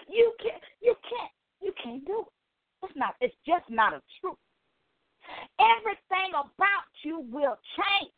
You 0.09 0.33
can't. 0.43 0.62
You 0.81 0.95
can't. 1.09 1.33
You 1.62 1.72
can't 1.83 2.05
do 2.07 2.20
it. 2.20 2.36
It's 2.83 2.97
not. 2.97 3.14
It's 3.20 3.35
just 3.47 3.68
not 3.68 3.95
a 3.95 4.03
truth. 4.20 4.39
Everything 5.59 6.31
about 6.35 6.91
you 7.03 7.24
will 7.31 7.59
change 7.77 8.12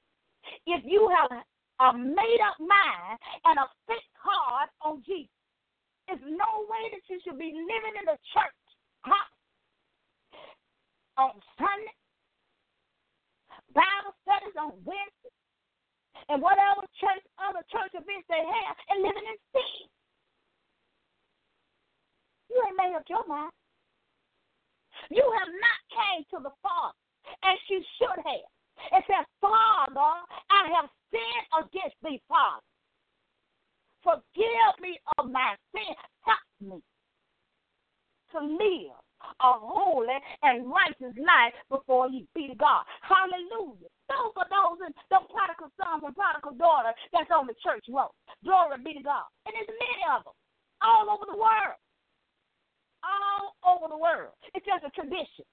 if 0.66 0.82
you 0.84 1.08
have 1.08 1.42
a 1.80 1.96
made 1.96 2.42
up 2.42 2.58
mind 2.58 3.18
and 3.44 3.58
a 3.58 3.66
fixed 3.86 4.16
heart 4.18 4.70
on 4.82 5.02
Jesus. 5.06 5.30
There's 6.06 6.24
no 6.24 6.66
way 6.66 6.90
that 6.92 7.04
you 7.08 7.20
should 7.22 7.38
be 7.38 7.52
living 7.52 7.94
in 8.00 8.04
the 8.08 8.18
church 8.32 8.60
huh? 9.04 9.28
on 11.18 11.34
Sunday, 11.58 11.96
Bible 13.74 14.14
studies 14.24 14.56
on 14.56 14.72
Wednesday, 14.86 15.34
and 16.28 16.40
whatever 16.40 16.86
church 16.98 17.22
other 17.38 17.62
church 17.70 17.92
events 17.92 18.26
they 18.30 18.40
have, 18.40 18.74
and 18.90 19.04
living 19.04 19.26
in 19.26 19.38
sin. 19.52 19.86
You 22.50 22.58
ain't 22.66 22.78
made 22.78 22.96
up 22.96 23.04
your 23.08 23.26
mind. 23.28 23.52
You 25.10 25.24
have 25.38 25.48
not 25.48 25.80
came 25.90 26.24
to 26.32 26.38
the 26.42 26.54
Father 26.62 26.96
as 27.44 27.58
you 27.68 27.82
should 27.98 28.18
have. 28.18 28.48
It 28.92 29.04
says, 29.06 29.26
Father, 29.40 30.12
I 30.50 30.62
have 30.78 30.88
sinned 31.10 31.46
against 31.58 31.96
thee, 32.02 32.22
Father. 32.28 32.62
Forgive 34.02 34.74
me 34.80 34.98
of 35.18 35.30
my 35.30 35.56
sin. 35.74 35.94
Help 36.22 36.46
me 36.60 36.78
to 38.32 38.38
live 38.38 38.98
a 39.40 39.52
holy 39.58 40.14
and 40.42 40.70
righteous 40.70 41.16
life 41.18 41.54
before 41.68 42.08
you 42.08 42.26
be 42.34 42.54
God. 42.58 42.84
Hallelujah. 43.02 43.90
Those 44.08 44.32
are 44.38 44.48
those 44.48 44.78
and 44.86 44.94
those 45.10 45.26
prodigal 45.28 45.68
sons 45.74 46.02
and 46.06 46.14
prodigal 46.14 46.54
daughters 46.54 46.94
that's 47.12 47.30
on 47.34 47.46
the 47.46 47.58
church 47.60 47.84
road. 47.90 48.14
Glory 48.44 48.78
be 48.80 48.94
to 48.94 49.02
God. 49.02 49.26
And 49.44 49.52
there's 49.52 49.68
many 49.68 50.04
of 50.14 50.24
them 50.24 50.36
all 50.80 51.10
over 51.10 51.26
the 51.26 51.36
world. 51.36 51.76
All 53.04 53.54
over 53.64 53.88
the 53.88 53.98
world. 53.98 54.34
It's 54.54 54.66
just 54.66 54.84
a 54.84 54.90
tradition. 54.90 55.46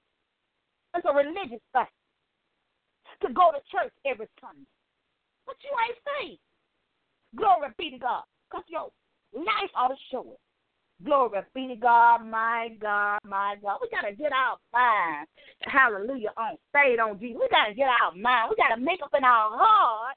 It's 0.95 1.05
a 1.05 1.13
religious 1.13 1.63
thing 1.73 1.93
to 3.21 3.33
go 3.33 3.51
to 3.51 3.59
church 3.71 3.93
every 4.05 4.27
Sunday. 4.39 4.67
But 5.45 5.55
you 5.61 5.71
ain't 5.75 5.99
saved. 6.05 6.41
Glory 7.35 7.69
be 7.77 7.91
to 7.91 7.99
God. 7.99 8.23
Because 8.49 8.65
your 8.67 8.89
life 9.33 9.71
ought 9.75 9.89
to 9.89 9.99
show 10.11 10.25
it. 10.31 10.39
Glory 11.03 11.41
be 11.53 11.67
to 11.67 11.75
God, 11.75 12.25
my 12.25 12.69
God, 12.79 13.19
my 13.25 13.55
God. 13.61 13.79
We 13.81 13.89
got 13.89 14.07
to 14.07 14.15
get 14.15 14.31
our 14.31 14.55
mind, 14.71 15.27
hallelujah, 15.67 16.31
on 16.37 16.55
stayed 16.69 16.99
on 16.99 17.19
Jesus. 17.19 17.37
We 17.41 17.49
got 17.49 17.67
to 17.67 17.73
get 17.73 17.89
our 17.89 18.15
mind. 18.15 18.49
We 18.49 18.55
got 18.55 18.73
to 18.75 18.81
make 18.81 19.01
up 19.03 19.11
in 19.17 19.25
our 19.25 19.51
heart, 19.51 20.15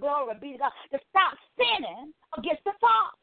glory 0.00 0.34
be 0.40 0.52
to 0.52 0.58
God, 0.58 0.72
to 0.90 0.98
stop 1.10 1.38
sinning 1.54 2.12
against 2.36 2.64
the 2.64 2.72
Father. 2.80 3.14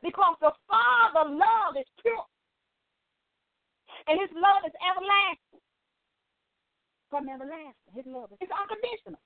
Because 0.00 0.36
the 0.40 0.52
Father 0.68 1.28
love 1.28 1.76
is 1.76 1.88
pure. 2.00 2.24
And 4.08 4.18
his 4.20 4.30
love 4.32 4.64
is 4.64 4.72
everlasting. 4.80 5.60
From 7.10 7.28
everlasting. 7.28 7.92
His 7.92 8.06
love 8.08 8.32
is 8.40 8.48
unconditional. 8.48 9.20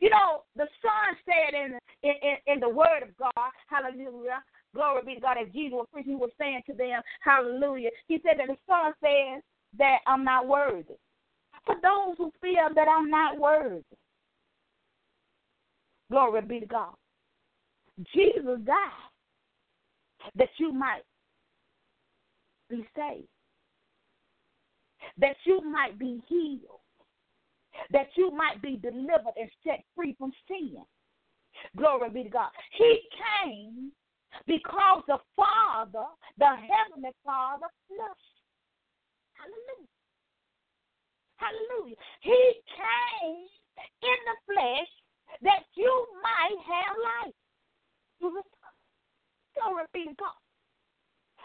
You 0.00 0.10
know, 0.10 0.44
the 0.56 0.68
Son 0.80 1.16
said 1.26 1.54
in, 1.54 1.78
in, 2.02 2.14
in, 2.22 2.36
in 2.54 2.60
the 2.60 2.68
Word 2.68 3.02
of 3.02 3.16
God, 3.18 3.50
hallelujah, 3.66 4.42
glory 4.74 5.02
be 5.04 5.14
to 5.16 5.20
God, 5.20 5.36
as 5.42 5.52
Jesus 5.52 5.72
was 5.72 5.86
preaching, 5.92 6.12
he 6.12 6.16
was 6.16 6.30
saying 6.38 6.62
to 6.66 6.72
them, 6.72 7.02
hallelujah. 7.20 7.90
He 8.06 8.20
said 8.22 8.38
that 8.38 8.48
the 8.48 8.56
Son 8.66 8.94
says 9.02 9.42
that 9.78 9.98
I'm 10.06 10.24
not 10.24 10.46
worthy. 10.46 10.94
For 11.66 11.74
those 11.82 12.16
who 12.16 12.32
feel 12.40 12.72
that 12.74 12.88
I'm 12.88 13.10
not 13.10 13.38
worthy, 13.38 13.82
glory 16.10 16.42
be 16.42 16.60
to 16.60 16.66
God. 16.66 16.94
Jesus 18.14 18.58
died 18.64 19.11
that 20.36 20.50
you 20.58 20.72
might 20.72 21.02
be 22.70 22.86
saved, 22.96 23.28
that 25.18 25.36
you 25.44 25.60
might 25.60 25.98
be 25.98 26.22
healed 26.28 26.80
that 27.90 28.08
you 28.16 28.30
might 28.30 28.60
be 28.62 28.76
delivered 28.76 29.34
and 29.36 29.50
set 29.64 29.84
free 29.94 30.14
from 30.18 30.32
sin. 30.48 30.76
Glory 31.76 32.10
be 32.10 32.24
to 32.24 32.28
God. 32.28 32.50
He 32.72 33.00
came 33.42 33.92
because 34.46 35.02
the 35.06 35.18
Father, 35.36 36.06
the 36.38 36.46
Heavenly 36.46 37.12
Father, 37.24 37.66
loves. 37.90 38.28
Hallelujah. 39.36 39.88
Hallelujah. 41.36 41.96
He 42.20 42.52
came 42.76 43.46
in 44.02 44.18
the 44.26 44.36
flesh 44.54 44.88
that 45.42 45.64
you 45.74 46.06
might 46.22 46.58
have 46.66 46.96
life. 47.24 47.34
Glory 49.56 49.84
be 49.92 50.04
to 50.04 50.14
God. 50.18 50.38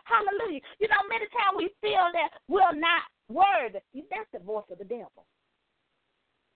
Hallelujah. 0.06 0.62
You 0.80 0.88
know, 0.88 1.04
many 1.10 1.28
times 1.36 1.58
we 1.58 1.70
feel 1.82 2.08
that 2.14 2.40
we're 2.48 2.80
not 2.80 3.04
worthy. 3.28 3.80
That's 4.10 4.32
the 4.32 4.40
voice 4.40 4.64
of 4.72 4.78
the 4.78 4.86
devil. 4.86 5.26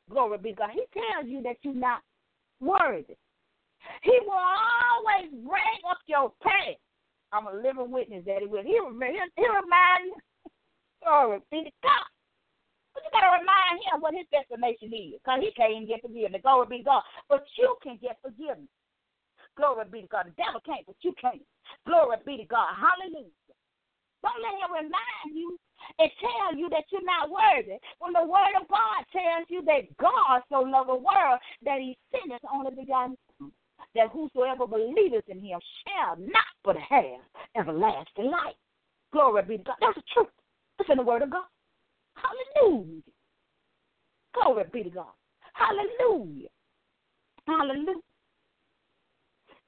Glory 0.09 0.37
be 0.37 0.53
God. 0.53 0.71
He 0.71 0.83
tells 0.93 1.27
you 1.27 1.41
that 1.43 1.57
you're 1.61 1.73
not 1.73 2.01
worthy. 2.59 3.15
He 4.03 4.17
will 4.23 4.31
always 4.31 5.31
bring 5.31 5.79
up 5.89 5.99
your 6.07 6.31
past. 6.43 6.79
I'm 7.33 7.47
a 7.47 7.53
living 7.53 7.91
witness 7.91 8.23
that 8.25 8.41
he 8.41 8.47
will. 8.47 8.63
He 8.63 8.79
will 8.79 8.91
remind 8.91 9.19
you. 10.05 10.15
Glory 11.03 11.39
be 11.51 11.63
to 11.63 11.71
God. 11.83 12.07
But 12.93 13.03
you 13.03 13.11
gotta 13.11 13.39
remind 13.39 13.79
him 13.87 14.01
what 14.01 14.13
his 14.13 14.27
destination 14.31 14.91
is, 14.91 15.19
because 15.19 15.39
he 15.39 15.51
can't 15.55 15.87
get 15.87 16.01
forgiveness. 16.01 16.41
Glory 16.43 16.67
be 16.69 16.77
to 16.79 16.83
God. 16.83 17.03
But 17.27 17.43
you 17.57 17.75
can 17.81 17.97
get 18.01 18.19
forgiveness. 18.21 18.30
Glory 19.81 20.01
be 20.01 20.07
to 20.07 20.11
God. 20.11 20.25
The 20.27 20.43
devil 20.43 20.61
can't, 20.65 20.85
but 20.85 20.95
you 21.01 21.13
can't. 21.19 21.41
Glory 21.87 22.17
be 22.25 22.37
to 22.37 22.45
God. 22.45 22.75
Hallelujah. 22.77 23.33
Don't 24.21 24.41
let 24.43 24.61
him 24.61 24.85
remind 24.85 25.33
you 25.33 25.57
and 25.97 26.11
tell 26.21 26.55
you 26.57 26.69
that 26.69 26.85
you're 26.91 27.05
not 27.05 27.29
worthy. 27.29 27.79
When 27.97 28.13
the 28.13 28.21
word 28.21 28.53
of 28.61 28.67
God 28.67 29.01
tells 29.11 29.47
you 29.49 29.63
that 29.65 29.89
God 29.97 30.41
so 30.49 30.61
loved 30.61 30.89
the 30.89 31.01
world 31.01 31.39
that 31.65 31.79
he 31.79 31.97
sent 32.11 32.31
his 32.31 32.41
only 32.53 32.75
begotten 32.75 33.17
Son, 33.39 33.51
that 33.95 34.09
whosoever 34.13 34.67
believeth 34.67 35.27
in 35.27 35.41
him 35.41 35.59
shall 35.81 36.17
not 36.17 36.51
but 36.63 36.77
have 36.77 37.25
everlasting 37.57 38.29
life. 38.29 38.55
Glory 39.11 39.41
be 39.43 39.57
to 39.57 39.63
God. 39.63 39.75
That's 39.81 39.95
the 39.95 40.03
truth. 40.13 40.29
It's 40.79 40.89
in 40.89 40.97
the 40.97 41.03
word 41.03 41.23
of 41.23 41.31
God. 41.31 41.49
Hallelujah. 42.13 43.01
Glory 44.35 44.65
be 44.71 44.83
to 44.83 44.89
God. 44.91 45.17
Hallelujah. 45.53 46.49
Hallelujah. 47.47 48.01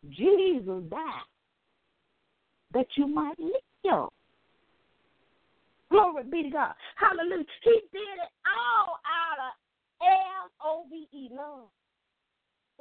Jesus 0.10 0.84
died 0.90 1.28
that 2.74 2.88
you 2.98 3.08
might 3.08 3.40
live. 3.40 4.10
Glory 5.92 6.24
be 6.26 6.44
to 6.44 6.50
God. 6.50 6.74
Hallelujah. 6.98 7.46
He 7.62 7.78
did 7.94 8.18
it 8.18 8.32
all 8.50 8.98
out 9.06 9.40
of 9.46 9.54
L 10.02 10.46
O 10.66 10.86
V 10.90 11.06
E, 11.14 11.30
love. 11.30 11.70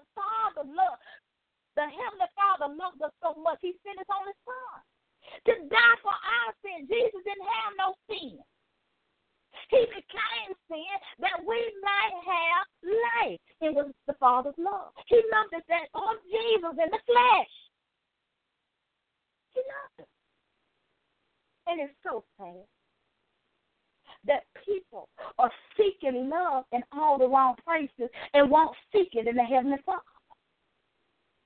The 0.01 0.05
Father 0.17 0.65
love. 0.65 0.99
The 1.77 1.85
Heavenly 1.89 2.29
Father 2.37 2.73
loved 2.73 3.01
us 3.05 3.13
so 3.21 3.37
much, 3.41 3.61
He 3.61 3.77
sent 3.85 4.01
His 4.01 4.09
only 4.09 4.33
Son 4.45 4.81
to 5.45 5.53
die 5.69 5.97
for 6.01 6.13
our 6.13 6.51
sin. 6.65 6.89
Jesus 6.89 7.21
didn't 7.25 7.49
have 7.49 7.73
no 7.77 7.97
sin. 8.09 8.41
He 9.71 9.85
became 9.87 10.55
sin 10.69 10.97
that 11.21 11.41
we 11.47 11.61
might 11.83 12.17
have 12.25 12.67
life. 13.27 13.41
It 13.61 13.75
was 13.75 13.91
the 14.07 14.15
Father's 14.15 14.55
love. 14.59 14.93
He 15.07 15.17
loved 15.33 15.55
us 15.55 15.63
that 15.69 15.89
on 15.95 16.17
Jesus 16.29 16.73
in 16.73 16.91
the 16.91 17.03
flesh. 17.07 17.53
He 19.55 19.61
loved 19.61 20.01
us. 20.01 20.13
And 21.67 21.81
it's 21.81 21.95
so 22.03 22.25
sad 22.39 22.67
that 24.27 24.45
people 24.65 25.09
are 25.39 25.51
seeking 25.77 26.29
love 26.29 26.65
in 26.73 26.83
all 26.93 27.19
the 27.19 27.29
wrong 27.29 27.55
places 27.65 28.11
and 28.35 28.51
won't 28.51 28.77
seek 28.93 29.09
it 29.13 29.27
in 29.27 29.37
the 29.37 29.43
Heavenly 29.43 29.79
Father. 29.85 30.03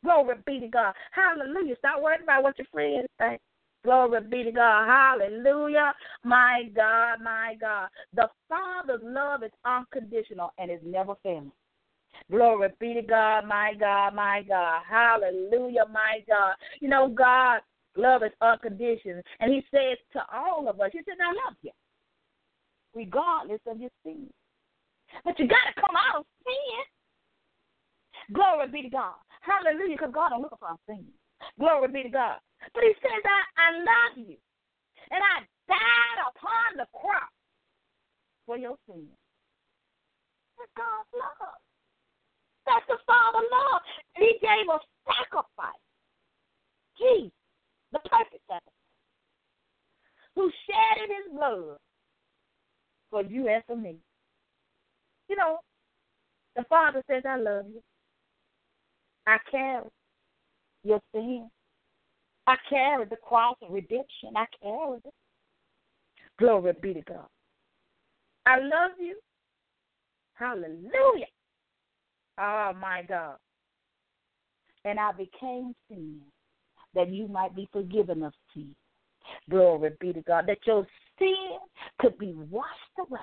Glory 0.04 0.36
be 0.46 0.60
to 0.60 0.68
God. 0.68 0.94
Hallelujah. 1.12 1.74
Stop 1.78 2.02
worrying 2.02 2.22
about 2.22 2.42
what 2.42 2.58
your 2.58 2.66
friends 2.72 3.08
think. 3.18 3.40
Glory 3.86 4.20
be 4.28 4.42
to 4.42 4.50
God. 4.50 4.88
Hallelujah. 4.88 5.94
My 6.24 6.64
God, 6.74 7.20
my 7.22 7.54
God. 7.60 7.88
The 8.14 8.28
Father's 8.48 9.00
love 9.04 9.44
is 9.44 9.52
unconditional 9.64 10.52
and 10.58 10.72
is 10.72 10.80
never 10.84 11.14
failing. 11.22 11.52
Glory 12.28 12.70
be 12.80 12.94
to 12.94 13.02
God, 13.02 13.46
my 13.46 13.74
God, 13.78 14.12
my 14.16 14.42
God. 14.48 14.82
Hallelujah, 14.90 15.84
my 15.92 16.18
God. 16.26 16.54
You 16.80 16.88
know, 16.88 17.08
God 17.08 17.60
love 17.96 18.24
is 18.24 18.32
unconditional. 18.40 19.22
And 19.38 19.54
He 19.54 19.64
says 19.70 19.98
to 20.14 20.22
all 20.34 20.68
of 20.68 20.80
us, 20.80 20.90
He 20.92 20.98
said, 21.04 21.14
I 21.22 21.28
love 21.46 21.56
you 21.62 21.70
regardless 22.92 23.60
of 23.68 23.78
your 23.78 23.90
sin. 24.02 24.26
But 25.24 25.38
you 25.38 25.46
got 25.46 25.62
to 25.68 25.80
come 25.80 25.94
out 25.94 26.20
of 26.20 26.26
sin. 26.42 28.34
Glory 28.34 28.66
be 28.68 28.82
to 28.82 28.90
God. 28.90 29.14
Hallelujah, 29.42 29.94
because 29.96 30.10
God 30.12 30.30
don't 30.30 30.42
look 30.42 30.58
for 30.58 30.66
our 30.66 30.78
sin. 30.88 31.04
Glory 31.60 31.88
be 31.88 32.02
to 32.02 32.08
God. 32.08 32.38
But 32.74 32.82
he 32.82 32.92
says, 33.00 33.22
I, 33.24 33.40
I 33.56 33.68
love 33.78 34.14
you. 34.16 34.36
And 35.10 35.22
I 35.22 35.46
died 35.68 36.18
upon 36.30 36.76
the 36.76 36.86
cross 36.92 37.32
for 38.46 38.56
your 38.56 38.76
sins. 38.86 39.12
That's 40.58 40.70
God's 40.76 41.10
love. 41.14 41.60
That's 42.66 42.86
the 42.88 42.98
Father 43.06 43.44
love. 43.44 43.82
And 44.16 44.24
he 44.24 44.38
gave 44.40 44.66
a 44.68 44.78
sacrifice. 45.06 45.84
Jesus, 46.98 47.32
the 47.92 47.98
perfect 48.00 48.42
sacrifice, 48.48 48.72
who 50.34 50.50
shed 50.66 51.08
his 51.08 51.36
blood 51.36 51.76
for 53.10 53.22
you 53.22 53.48
and 53.48 53.62
for 53.66 53.76
me. 53.76 53.96
You 55.28 55.36
know, 55.36 55.58
the 56.56 56.64
Father 56.68 57.02
says, 57.08 57.22
I 57.28 57.36
love 57.36 57.66
you. 57.68 57.82
I 59.26 59.36
carry 59.50 59.88
your 60.84 61.00
sin. 61.12 61.50
I 62.46 62.56
carry 62.68 63.04
the 63.06 63.16
cross 63.16 63.56
of 63.62 63.72
redemption. 63.72 64.36
I 64.36 64.46
carry 64.62 64.98
it. 65.04 65.14
Glory 66.38 66.72
be 66.80 66.94
to 66.94 67.02
God. 67.02 67.26
I 68.46 68.58
love 68.58 68.92
you. 69.00 69.16
Hallelujah. 70.34 71.26
Oh, 72.38 72.72
my 72.80 73.02
God. 73.08 73.36
And 74.84 75.00
I 75.00 75.12
became 75.12 75.74
sin 75.88 76.20
that 76.94 77.10
you 77.10 77.26
might 77.26 77.56
be 77.56 77.68
forgiven 77.72 78.22
of 78.22 78.32
sin. 78.54 78.74
Glory 79.50 79.90
be 80.00 80.12
to 80.12 80.22
God. 80.22 80.44
That 80.46 80.58
your 80.66 80.86
sin 81.18 81.58
could 81.98 82.16
be 82.18 82.34
washed 82.34 82.68
away 82.98 83.20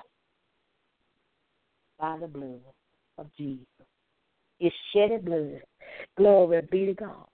by 1.98 2.18
the 2.18 2.26
blood 2.26 2.60
of 3.16 3.28
Jesus. 3.38 3.64
It's 4.60 4.74
shedded 4.92 5.24
blood. 5.24 5.62
Glory 6.16 6.62
be 6.70 6.86
to 6.86 6.94
God. 6.94 7.26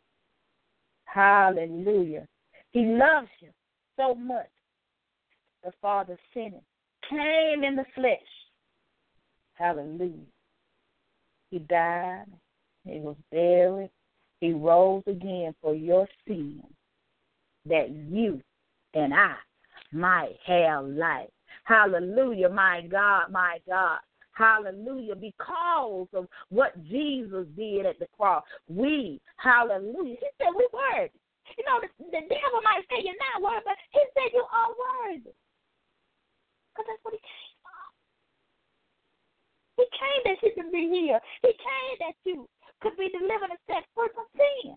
Hallelujah. 1.12 2.26
He 2.72 2.84
loves 2.84 3.28
you 3.40 3.50
so 3.96 4.14
much. 4.14 4.48
The 5.64 5.72
Father 5.82 6.16
sent 6.32 6.54
him, 6.54 6.62
came 7.08 7.64
in 7.64 7.76
the 7.76 7.84
flesh. 7.94 8.18
Hallelujah. 9.54 10.26
He 11.50 11.58
died. 11.58 12.26
He 12.84 13.00
was 13.00 13.16
buried. 13.30 13.90
He 14.40 14.52
rose 14.52 15.02
again 15.06 15.54
for 15.60 15.74
your 15.74 16.08
sin 16.26 16.62
that 17.66 17.90
you 17.90 18.40
and 18.94 19.12
I 19.12 19.34
might 19.92 20.36
have 20.46 20.86
life. 20.86 21.28
Hallelujah, 21.64 22.48
my 22.48 22.82
God, 22.90 23.30
my 23.30 23.58
God. 23.68 23.98
Hallelujah. 24.40 25.20
Because 25.20 26.08
of 26.16 26.24
what 26.48 26.72
Jesus 26.88 27.44
did 27.52 27.84
at 27.84 28.00
the 28.00 28.08
cross. 28.16 28.42
We, 28.72 29.20
hallelujah. 29.36 30.16
He 30.16 30.28
said 30.40 30.56
we 30.56 30.64
worthy. 30.72 31.12
You 31.60 31.64
know, 31.68 31.76
the, 31.84 31.92
the 32.08 32.24
devil 32.24 32.64
might 32.64 32.88
say 32.88 33.04
you're 33.04 33.20
not 33.20 33.44
worthy, 33.44 33.68
but 33.68 33.76
he 33.92 34.00
said 34.16 34.32
you 34.32 34.40
are 34.48 34.72
worthy. 34.72 35.28
Because 36.72 36.86
that's 36.88 37.04
what 37.04 37.12
he 37.12 37.20
came 37.20 37.52
for. 37.60 37.84
He 39.76 39.84
came 39.92 40.20
that 40.24 40.40
you 40.40 40.50
could 40.56 40.72
be 40.72 40.88
here. 40.88 41.20
He 41.44 41.52
came 41.52 41.94
that 42.00 42.16
you 42.24 42.48
could 42.80 42.96
be 42.96 43.12
delivered 43.12 43.52
and 43.52 43.60
set 43.68 43.84
free 43.92 44.08
from 44.16 44.24
sin. 44.40 44.72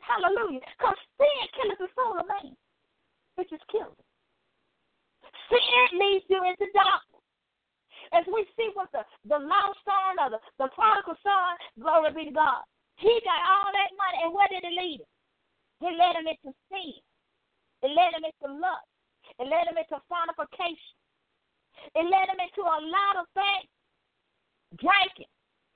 Hallelujah. 0.00 0.64
Because 0.80 0.96
sin 1.20 1.44
kills 1.60 1.76
the 1.76 1.92
soul 1.92 2.16
of 2.16 2.24
man, 2.24 2.56
which 3.36 3.52
is 3.52 3.60
killed. 3.68 4.00
Sin 5.52 6.00
leads 6.00 6.24
you 6.32 6.40
into 6.40 6.72
darkness. 6.72 7.13
As 8.12 8.24
we 8.28 8.44
see 8.58 8.68
with 8.76 8.90
the, 8.92 9.06
the 9.24 9.38
lost 9.38 9.80
son 9.86 10.20
or 10.20 10.28
the, 10.36 10.40
the 10.58 10.68
prodigal 10.74 11.16
son, 11.22 11.52
glory 11.80 12.12
be 12.12 12.24
to 12.28 12.34
God. 12.36 12.62
He 12.96 13.10
got 13.24 13.42
all 13.48 13.70
that 13.72 13.90
money, 13.96 14.18
and 14.22 14.34
where 14.34 14.50
did 14.50 14.62
it 14.62 14.76
lead 14.76 15.00
him? 15.00 15.10
It 15.82 15.94
led 15.98 16.16
him 16.16 16.28
into 16.28 16.50
sin. 16.70 17.00
It 17.82 17.90
led 17.90 18.14
him 18.14 18.24
into 18.24 18.46
lust. 18.48 18.88
It 19.38 19.48
led 19.50 19.66
him 19.66 19.76
into 19.76 19.98
fornication. 20.06 20.96
It 21.94 22.06
led 22.06 22.30
him 22.30 22.38
into 22.38 22.62
a 22.62 22.78
lot 22.80 23.18
of 23.18 23.26
things. 23.34 23.68
Drinking, 24.78 25.30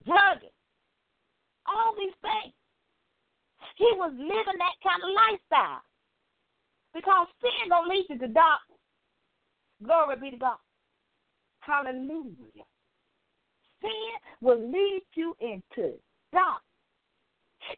drugging, 0.06 0.54
all 1.66 1.94
these 1.98 2.16
things. 2.22 2.54
He 3.76 3.90
was 3.94 4.10
living 4.14 4.58
that 4.58 4.78
kind 4.82 5.02
of 5.02 5.10
lifestyle. 5.14 5.82
Because 6.94 7.28
sin 7.40 7.68
don't 7.68 7.88
lead 7.88 8.06
you 8.08 8.18
to 8.18 8.28
darkness. 8.28 8.80
Glory 9.84 10.16
be 10.16 10.30
to 10.30 10.38
God. 10.38 10.58
Hallelujah. 11.68 12.64
Sin 13.84 14.12
will 14.40 14.56
lead 14.56 15.04
you 15.12 15.36
into 15.36 16.00
darkness. 16.32 16.64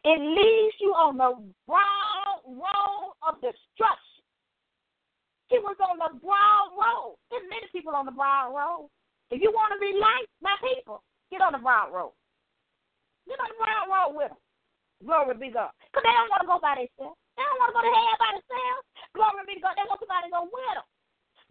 It 0.07 0.19
leads 0.23 0.75
you 0.79 0.95
on 0.95 1.19
the 1.19 1.35
broad 1.67 2.39
road 2.47 3.11
of 3.27 3.35
destruction. 3.43 4.23
He 5.51 5.59
was 5.59 5.75
on 5.83 5.99
the 5.99 6.15
broad 6.23 6.71
road. 6.79 7.19
There's 7.27 7.43
many 7.51 7.67
people 7.75 7.91
on 7.91 8.07
the 8.07 8.15
broad 8.15 8.55
road. 8.55 8.87
If 9.27 9.43
you 9.43 9.51
want 9.51 9.75
to 9.75 9.79
be 9.83 9.91
like 9.99 10.31
my 10.39 10.55
people, 10.63 11.03
get 11.27 11.43
on 11.43 11.51
the 11.51 11.59
broad 11.59 11.91
road. 11.91 12.15
Get 13.27 13.43
on 13.43 13.51
the 13.51 13.59
broad 13.59 13.91
road 13.91 14.11
with 14.15 14.31
them. 14.31 14.39
Glory 15.03 15.35
be 15.35 15.51
God. 15.51 15.75
Because 15.91 16.07
they 16.07 16.15
don't 16.15 16.31
want 16.31 16.47
to 16.47 16.51
go 16.55 16.63
by 16.63 16.79
themselves. 16.79 17.19
They 17.35 17.43
don't 17.43 17.59
want 17.59 17.75
to 17.75 17.75
go 17.75 17.83
to 17.83 17.91
hell 17.91 18.15
by 18.15 18.31
themselves. 18.39 18.83
Glory 19.11 19.43
be 19.43 19.59
to 19.59 19.63
God. 19.67 19.75
They 19.75 19.83
want 19.83 19.99
somebody 19.99 20.31
to 20.31 20.35
go 20.39 20.43
with 20.47 20.75
them. 20.79 20.87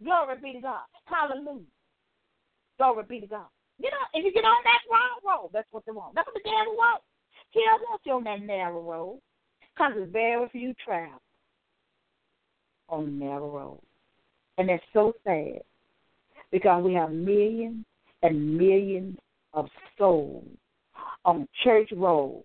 Glory 0.01 0.35
be 0.41 0.57
to 0.57 0.61
God. 0.65 0.85
Hallelujah. 1.05 1.69
Glory 2.81 3.03
be 3.07 3.19
to 3.19 3.27
God. 3.27 3.45
You 3.77 3.91
know, 3.91 3.97
if 4.15 4.25
you 4.25 4.33
get 4.33 4.43
on 4.43 4.57
that 4.63 4.79
wrong 4.91 5.19
road, 5.23 5.49
that's 5.53 5.67
what 5.69 5.85
they 5.85 5.91
want. 5.91 6.15
That's 6.15 6.25
what 6.25 6.33
the 6.33 6.49
devil 6.49 6.73
wants. 6.73 7.03
He 7.51 7.61
don't 7.63 7.79
want 7.81 8.01
you 8.03 8.13
on 8.13 8.23
that 8.23 8.41
narrow 8.41 8.81
road. 8.81 9.19
Because 9.75 9.91
there's 9.95 10.11
very 10.11 10.49
few 10.49 10.73
travel 10.83 11.21
on 12.89 13.05
the 13.05 13.25
narrow 13.25 13.51
road. 13.51 13.79
And 14.57 14.67
that's 14.67 14.81
so 14.93 15.13
sad. 15.23 15.61
Because 16.51 16.83
we 16.83 16.95
have 16.95 17.11
millions 17.11 17.85
and 18.23 18.57
millions 18.57 19.15
of 19.53 19.67
souls 19.95 20.47
on 21.23 21.47
church 21.63 21.89
road 21.95 22.43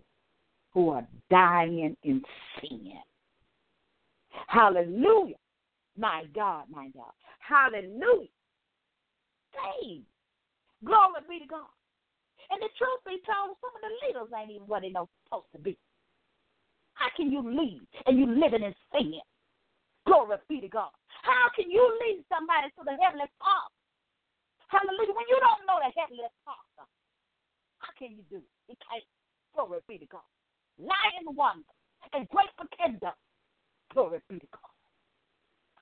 who 0.74 0.90
are 0.90 1.08
dying 1.30 1.96
in 2.02 2.22
sin. 2.60 2.92
Hallelujah. 4.48 5.36
My 5.96 6.24
God, 6.34 6.64
my 6.70 6.90
God. 6.94 7.12
Hallelujah. 7.38 8.28
Saved. 9.80 10.04
Glory 10.84 11.22
be 11.28 11.38
to 11.40 11.48
God. 11.48 11.72
And 12.50 12.62
the 12.62 12.70
truth 12.78 13.02
be 13.06 13.18
told, 13.26 13.56
some 13.58 13.74
of 13.74 13.82
the 13.82 13.92
leaders 14.06 14.30
ain't 14.36 14.54
even 14.54 14.68
what 14.68 14.82
they 14.82 14.90
know 14.90 15.08
supposed 15.24 15.50
to 15.54 15.58
be. 15.58 15.78
How 16.94 17.10
can 17.16 17.32
you 17.32 17.42
lead 17.42 17.82
and 18.06 18.18
you 18.18 18.26
living 18.26 18.62
in 18.62 18.74
sin? 18.92 19.20
Glory 20.06 20.38
be 20.48 20.60
to 20.60 20.68
God. 20.68 20.94
How 21.22 21.50
can 21.56 21.70
you 21.70 21.82
lead 22.00 22.22
somebody 22.30 22.70
to 22.78 22.82
the 22.84 22.94
heavenly 23.02 23.26
Father? 23.42 23.74
Hallelujah. 24.68 25.14
When 25.14 25.28
you 25.28 25.38
don't 25.42 25.66
know 25.66 25.78
the 25.82 25.90
heavenly 25.98 26.30
Father, 26.46 26.86
how 27.78 27.90
can 27.98 28.14
you 28.14 28.22
do 28.30 28.38
it? 28.38 28.52
You 28.68 28.76
can't. 28.82 29.04
Glory 29.54 29.80
be 29.88 29.98
to 29.98 30.06
God. 30.06 30.26
Lying 30.78 31.34
wonder 31.34 31.66
and 32.12 32.28
great 32.28 32.50
pretender. 32.56 33.12
Glory 33.92 34.20
be 34.28 34.38
to 34.38 34.48
God. 34.52 34.74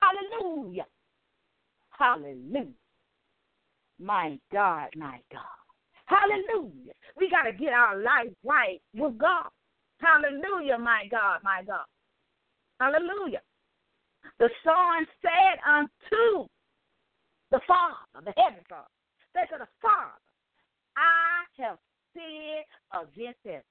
Hallelujah. 0.01 0.85
Hallelujah. 1.89 2.84
My 3.99 4.37
God, 4.51 4.89
my 4.95 5.19
God. 5.31 5.41
Hallelujah. 6.05 6.93
We 7.17 7.29
got 7.29 7.43
to 7.43 7.53
get 7.53 7.73
our 7.73 7.97
life 8.01 8.33
right 8.43 8.81
with 8.93 9.17
God. 9.17 9.49
Hallelujah, 9.99 10.77
my 10.77 11.07
God, 11.09 11.39
my 11.43 11.63
God. 11.65 11.85
Hallelujah. 12.79 13.41
The 14.39 14.49
Son 14.63 15.07
said 15.21 15.59
unto 15.67 16.47
the 17.51 17.59
Father, 17.67 18.25
the 18.25 18.33
Heavenly 18.35 18.65
Father, 18.69 18.87
said 19.33 19.47
to 19.51 19.59
the 19.59 19.67
Father, 19.81 20.19
I 20.97 21.63
have 21.63 21.77
sinned 22.13 22.65
against 22.93 23.39
him. 23.43 23.61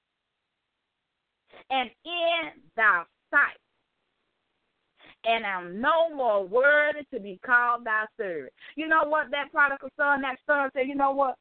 And 1.69 1.89
in 2.03 2.61
thy 2.75 3.03
sight, 3.31 3.59
and 5.27 5.45
I'm 5.45 5.81
no 5.81 6.13
more 6.13 6.45
worthy 6.45 7.05
to 7.13 7.19
be 7.19 7.39
called 7.45 7.85
thy 7.85 8.05
servant. 8.17 8.53
You 8.75 8.87
know 8.87 9.03
what 9.05 9.31
that 9.31 9.51
prodigal 9.51 9.89
son, 9.97 10.21
that 10.21 10.37
son 10.45 10.69
said, 10.73 10.87
you 10.87 10.95
know 10.95 11.11
what? 11.11 11.35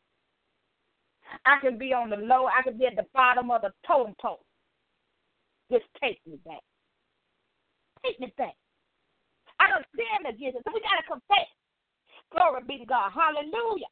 I 1.47 1.59
can 1.61 1.79
be 1.79 1.93
on 1.93 2.11
the 2.11 2.17
low, 2.17 2.47
I 2.47 2.63
can 2.63 2.79
be 2.79 2.87
at 2.87 2.97
the 2.97 3.07
bottom 3.15 3.51
of 3.51 3.63
the 3.63 3.71
totem 3.87 4.15
pole. 4.21 4.45
Just 5.71 5.85
take 6.01 6.21
me 6.27 6.39
back. 6.45 6.61
Take 8.05 8.21
me 8.21 8.33
back. 8.37 8.55
I 9.61 9.69
don't 9.71 9.87
stand 9.95 10.29
against 10.29 10.59
it. 10.59 10.63
So 10.65 10.73
we 10.75 10.81
gotta 10.81 11.07
confess. 11.09 11.49
Glory 12.33 12.63
be 12.67 12.79
to 12.79 12.87
God. 12.87 13.13
Hallelujah. 13.15 13.91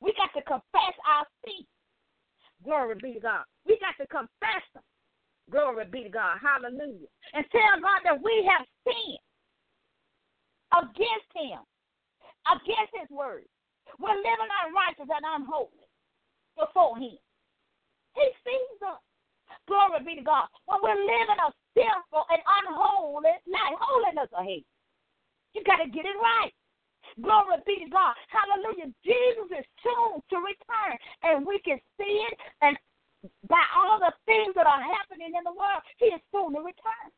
We 0.00 0.12
got 0.16 0.32
to 0.38 0.42
confess 0.44 0.94
our 1.08 1.26
sin. 1.44 1.64
Glory 2.64 2.94
be 3.02 3.14
to 3.14 3.20
God. 3.20 3.44
We 3.66 3.78
got 3.80 3.96
to 4.02 4.06
confess 4.08 4.64
them. 4.74 4.82
Glory 5.50 5.84
be 5.90 6.04
to 6.04 6.08
God. 6.08 6.38
Hallelujah. 6.40 7.10
And 7.32 7.44
tell 7.52 7.80
God 7.80 8.00
that 8.04 8.22
we 8.22 8.48
have 8.48 8.66
sinned 8.84 9.20
against 10.72 11.30
Him, 11.36 11.60
against 12.48 12.92
His 12.96 13.10
word. 13.10 13.44
We're 14.00 14.16
living 14.16 14.50
unrighteous 14.64 15.10
and 15.10 15.26
unholy 15.28 15.84
before 16.56 16.96
Him. 16.96 17.20
He 18.16 18.26
sees 18.42 18.80
us. 18.88 19.02
Glory 19.68 20.00
be 20.04 20.16
to 20.16 20.24
God. 20.24 20.48
When 20.66 20.80
we're 20.82 20.98
living 20.98 21.40
a 21.40 21.50
sinful 21.76 22.24
and 22.30 22.42
unholy 22.42 23.36
life, 23.44 23.76
holiness 23.78 24.32
of 24.32 24.44
Him. 24.48 24.64
You 25.52 25.62
got 25.62 25.84
to 25.84 25.88
get 25.90 26.08
it 26.08 26.18
right. 26.18 26.52
Glory 27.20 27.62
be 27.66 27.84
to 27.84 27.90
God. 27.90 28.16
Hallelujah. 28.32 28.90
Jesus 29.04 29.48
is 29.52 29.66
soon 29.84 30.18
to 30.18 30.36
return, 30.40 30.96
and 31.22 31.46
we 31.46 31.60
can 31.60 31.78
see 32.00 32.24
it 32.26 32.34
and 32.62 32.76
by 33.48 33.64
all 33.74 33.98
the 33.98 34.12
things 34.26 34.54
that 34.54 34.66
are 34.66 34.82
happening 34.82 35.32
in 35.36 35.44
the 35.44 35.52
world, 35.52 35.82
he 35.98 36.12
is 36.12 36.20
soon 36.32 36.52
to 36.54 36.60
return. 36.60 37.08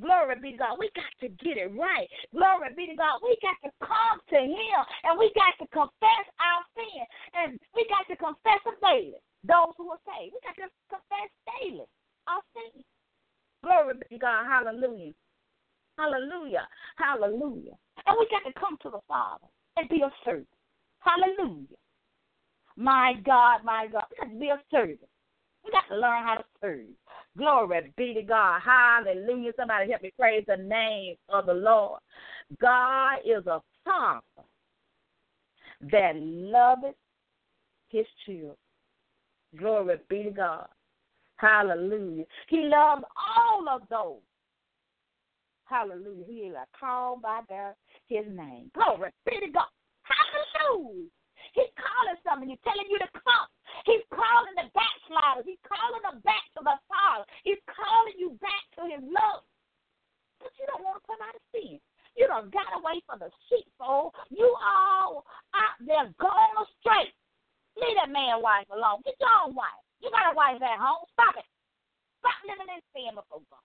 Glory 0.00 0.36
be 0.40 0.52
to 0.52 0.58
God. 0.58 0.78
We 0.78 0.90
got 0.94 1.10
to 1.20 1.28
get 1.42 1.58
it 1.58 1.70
right. 1.74 2.06
Glory 2.30 2.70
be 2.76 2.86
to 2.86 2.96
God. 2.96 3.18
We 3.22 3.36
got 3.42 3.58
to 3.66 3.70
come 3.82 4.22
to 4.30 4.38
Him 4.38 4.78
and 5.04 5.18
we 5.18 5.30
got 5.34 5.58
to 5.58 5.66
confess 5.74 6.24
our 6.38 6.62
sin. 6.78 7.02
And 7.34 7.58
we 7.74 7.84
got 7.90 8.06
to 8.08 8.16
confess 8.16 8.62
them 8.64 8.78
daily. 8.80 9.18
Those 9.42 9.74
who 9.76 9.90
are 9.90 10.02
saved, 10.06 10.32
we 10.32 10.40
got 10.46 10.54
to 10.62 10.70
confess 10.86 11.28
daily 11.58 11.86
our 12.30 12.42
sins. 12.54 12.86
Glory 13.66 13.94
be 13.98 14.16
to 14.16 14.18
God. 14.22 14.46
Hallelujah. 14.46 15.12
Hallelujah. 15.98 16.66
Hallelujah. 16.96 17.76
And 18.06 18.16
we 18.18 18.26
got 18.30 18.46
to 18.48 18.54
come 18.58 18.78
to 18.82 18.90
the 18.90 19.02
Father 19.08 19.46
and 19.76 19.88
be 19.88 20.02
a 20.02 20.10
servant. 20.24 20.48
Hallelujah. 21.00 21.76
My 22.76 23.14
God, 23.24 23.60
my 23.64 23.86
God. 23.90 24.04
We 24.10 24.16
got 24.16 24.32
to 24.32 24.38
be 24.38 24.48
a 24.48 24.60
servant. 24.70 25.11
We 25.64 25.70
got 25.70 25.94
to 25.94 26.00
learn 26.00 26.24
how 26.24 26.36
to 26.36 26.44
serve. 26.60 26.86
Glory 27.36 27.92
be 27.96 28.14
to 28.14 28.22
God. 28.22 28.60
Hallelujah. 28.64 29.52
Somebody 29.56 29.90
help 29.90 30.02
me 30.02 30.12
praise 30.18 30.44
the 30.46 30.56
name 30.56 31.16
of 31.28 31.46
the 31.46 31.54
Lord. 31.54 32.00
God 32.60 33.18
is 33.24 33.46
a 33.46 33.60
father 33.84 34.22
that 35.90 36.12
loveth 36.16 36.94
his 37.88 38.06
children. 38.26 38.56
Glory 39.58 39.96
be 40.08 40.24
to 40.24 40.30
God. 40.30 40.66
Hallelujah. 41.36 42.24
He 42.48 42.64
loves 42.64 43.02
all 43.38 43.68
of 43.68 43.82
those. 43.90 44.20
Hallelujah. 45.64 46.24
He 46.26 46.34
is 46.34 46.56
called 46.78 47.22
by 47.22 47.40
their 47.48 47.74
his 48.08 48.26
name. 48.28 48.70
Glory 48.74 49.10
be 49.24 49.40
to 49.40 49.52
God. 49.52 49.64
Hallelujah. 50.02 51.08
He's 51.52 51.72
calling 51.76 52.18
something. 52.24 52.48
He's 52.48 52.64
telling 52.64 52.88
you 52.88 52.96
to 53.00 53.10
come. 53.12 53.48
He's 53.84 54.04
calling 54.08 54.56
the 54.56 54.72
backsliders. 54.72 55.44
He's 55.44 55.60
calling 55.64 56.00
them 56.00 56.24
back 56.24 56.44
to 56.56 56.60
the 56.64 56.76
Father. 56.88 57.28
He's 57.44 57.60
calling 57.68 58.16
you 58.16 58.36
back 58.40 58.64
to 58.80 58.88
his 58.88 59.04
love. 59.04 59.44
But 60.40 60.52
you 60.56 60.64
don't 60.68 60.84
want 60.84 61.00
to 61.00 61.04
come 61.04 61.20
out 61.20 61.36
of 61.36 61.44
sin. 61.52 61.76
You 62.16 62.28
don't 62.28 62.52
got 62.52 62.72
away 62.76 63.00
from 63.04 63.20
the 63.20 63.28
sheepfold. 63.48 64.16
You 64.28 64.48
all 64.60 65.24
out 65.56 65.76
there 65.80 66.08
going 66.20 66.54
astray. 66.56 67.12
Leave 67.80 67.96
that 68.00 68.12
man 68.12 68.44
wife 68.44 68.68
alone. 68.68 69.00
Get 69.04 69.16
your 69.20 69.32
own 69.44 69.56
wife. 69.56 69.80
You 70.00 70.12
got 70.12 70.32
a 70.32 70.36
wife 70.36 70.60
at 70.60 70.80
home. 70.80 71.08
Stop 71.16 71.40
it. 71.40 71.48
Stop 72.20 72.36
living 72.44 72.68
in 72.68 72.80
sin 72.92 73.16
before 73.16 73.44
God. 73.48 73.64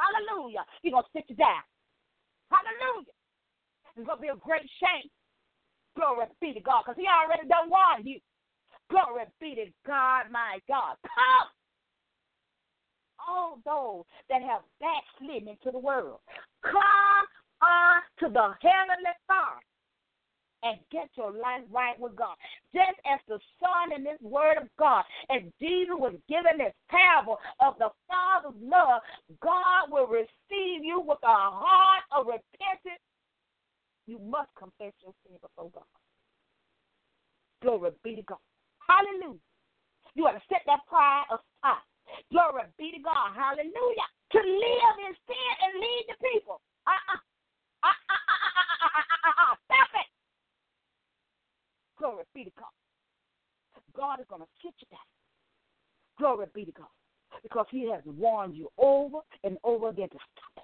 Hallelujah. 0.00 0.64
He's 0.80 0.92
going 0.92 1.04
to 1.04 1.12
sit 1.12 1.28
you 1.28 1.36
down. 1.36 1.64
Hallelujah. 2.48 3.16
It's 3.96 4.06
going 4.06 4.18
to 4.18 4.24
be 4.24 4.32
a 4.32 4.38
great 4.40 4.66
shame 4.80 5.08
Glory 5.96 6.26
be 6.40 6.52
to 6.52 6.60
God, 6.60 6.82
because 6.84 6.98
he 6.98 7.06
already 7.06 7.48
done 7.48 7.70
warned 7.70 8.06
you. 8.06 8.18
Glory 8.90 9.24
be 9.40 9.54
to 9.54 9.66
God, 9.86 10.26
my 10.30 10.58
God. 10.68 10.96
Come! 11.02 11.48
All 13.26 13.58
those 13.64 14.04
that 14.28 14.42
have 14.42 14.60
backslidden 14.80 15.48
into 15.48 15.70
the 15.70 15.78
world, 15.78 16.18
come 16.62 17.24
on 17.62 18.02
to 18.20 18.28
the 18.28 18.54
heavenly 18.60 19.14
Father 19.26 19.62
and 20.64 20.78
get 20.90 21.08
your 21.16 21.30
life 21.30 21.62
right 21.70 21.98
with 22.00 22.16
God. 22.16 22.34
Just 22.74 22.98
as 23.04 23.20
the 23.28 23.38
Son 23.60 23.96
in 23.96 24.02
this 24.02 24.18
Word 24.20 24.56
of 24.60 24.68
God, 24.78 25.04
as 25.30 25.42
Jesus 25.60 25.94
was 25.96 26.14
given 26.28 26.58
this 26.58 26.74
parable 26.90 27.38
of 27.60 27.74
the 27.78 27.90
Father's 28.08 28.58
love, 28.60 29.00
God 29.40 29.92
will 29.92 30.08
receive 30.08 30.82
you 30.82 31.00
with 31.00 31.20
a 31.22 31.38
heart 31.52 32.04
of 32.16 32.26
repentance 32.26 33.00
you 34.06 34.18
must 34.18 34.50
confess 34.58 34.92
your 35.02 35.14
sin 35.24 35.38
before 35.40 35.70
God. 35.72 35.88
Glory 37.62 37.90
be 38.02 38.16
to 38.16 38.22
God. 38.22 38.42
Hallelujah. 38.84 39.40
You 40.14 40.26
have 40.26 40.36
to 40.36 40.42
set 40.48 40.62
that 40.66 40.84
pride 40.88 41.24
aside. 41.32 41.82
Glory 42.30 42.68
be 42.78 42.92
to 42.92 43.00
God. 43.00 43.32
Hallelujah. 43.34 44.08
To 44.36 44.38
live 44.38 44.96
in 45.08 45.14
sin 45.26 45.52
and 45.64 45.80
lead 45.80 46.04
the 46.08 46.16
people. 46.20 46.60
Uh-uh. 46.86 47.18
Uh-uh. 47.82 49.56
Stop 49.64 49.90
it. 49.96 50.08
Glory 51.98 52.24
be 52.34 52.44
to 52.44 52.52
God. 52.58 52.74
God 53.96 54.20
is 54.20 54.26
going 54.28 54.42
to 54.42 54.48
sit 54.62 54.74
you 54.80 54.86
down. 54.90 55.08
Glory 56.18 56.46
be 56.54 56.64
to 56.66 56.72
God. 56.72 56.92
Because 57.42 57.66
he 57.70 57.88
has 57.90 58.02
warned 58.04 58.54
you 58.54 58.68
over 58.78 59.18
and 59.42 59.56
over 59.64 59.88
again 59.88 60.08
to 60.10 60.18
stop 60.18 60.63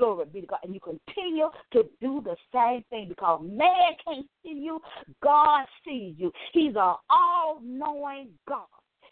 Glory 0.00 0.24
be 0.32 0.40
to 0.40 0.46
God. 0.46 0.60
And 0.64 0.74
you 0.74 0.80
continue 0.80 1.50
to 1.72 1.82
do 2.00 2.22
the 2.24 2.34
same 2.54 2.82
thing 2.88 3.10
because 3.10 3.42
man 3.44 3.92
can't 4.02 4.26
see 4.42 4.54
you. 4.54 4.80
God 5.22 5.66
sees 5.84 6.14
you. 6.16 6.32
He's 6.54 6.74
an 6.74 6.94
all 7.10 7.60
knowing 7.62 8.30
God. 8.48 8.64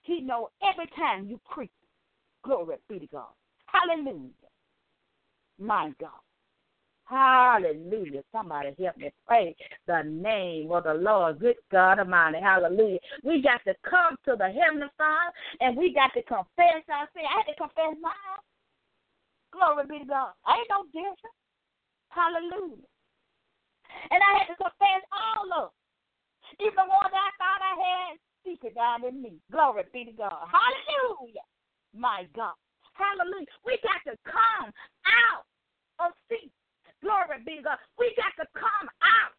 He 0.03 0.23
knows 0.23 0.49
every 0.63 0.91
time 0.97 1.29
you 1.29 1.39
creep. 1.45 1.71
Glory 2.43 2.77
be 2.89 3.01
to 3.01 3.07
God. 3.09 3.27
Hallelujah. 3.67 4.31
My 5.59 5.93
God. 6.01 6.09
Hallelujah. 7.05 8.23
Somebody 8.33 8.75
help 8.83 8.97
me 8.97 9.13
pray 9.27 9.55
the 9.87 10.03
name 10.05 10.73
of 10.73 10.85
the 10.85 10.95
Lord. 10.95 11.41
Good 11.41 11.57
God 11.71 11.99
Almighty. 11.99 12.39
Hallelujah. 12.41 12.99
We 13.23 13.43
got 13.43 13.61
to 13.67 13.75
come 13.89 14.17
to 14.25 14.37
the 14.39 14.47
Heavenly 14.47 14.89
Father 14.97 15.33
and 15.61 15.77
we 15.77 15.93
got 15.93 16.15
to 16.15 16.23
confess 16.23 16.85
our 16.91 17.09
sin. 17.15 17.25
I 17.29 17.43
had 17.45 17.53
to 17.53 17.57
confess 17.59 18.01
mine. 18.01 18.13
Glory 19.53 19.85
be 19.89 19.99
to 20.01 20.09
God. 20.09 20.33
I 20.47 20.59
ain't 20.59 20.71
no 20.71 20.85
different. 20.93 21.37
Hallelujah. 22.11 22.89
And 24.11 24.21
I 24.21 24.31
had 24.39 24.49
to 24.53 24.57
confess 24.57 25.03
all 25.13 25.49
of 25.53 25.71
them. 25.71 25.77
Even 26.61 26.89
ones 26.89 27.15
I 27.15 27.31
thought 27.37 27.63
I 27.63 27.75
had 27.77 28.11
secret 28.45 28.75
down 28.75 29.05
in 29.05 29.23
me. 29.23 29.41
Glory 29.53 29.85
be 29.93 30.05
to 30.05 30.13
God. 30.13 30.49
Hallelujah. 30.49 31.45
My 31.95 32.27
God. 32.35 32.57
Hallelujah. 32.95 33.49
We 33.65 33.79
got 33.85 34.01
to 34.11 34.17
come 34.25 34.73
out 35.07 35.45
of 36.01 36.13
sin. 36.29 36.51
Glory 37.03 37.41
be 37.45 37.63
to 37.63 37.63
God. 37.63 37.79
We 37.99 38.13
got 38.17 38.35
to 38.43 38.47
come 38.57 38.89
out. 39.05 39.33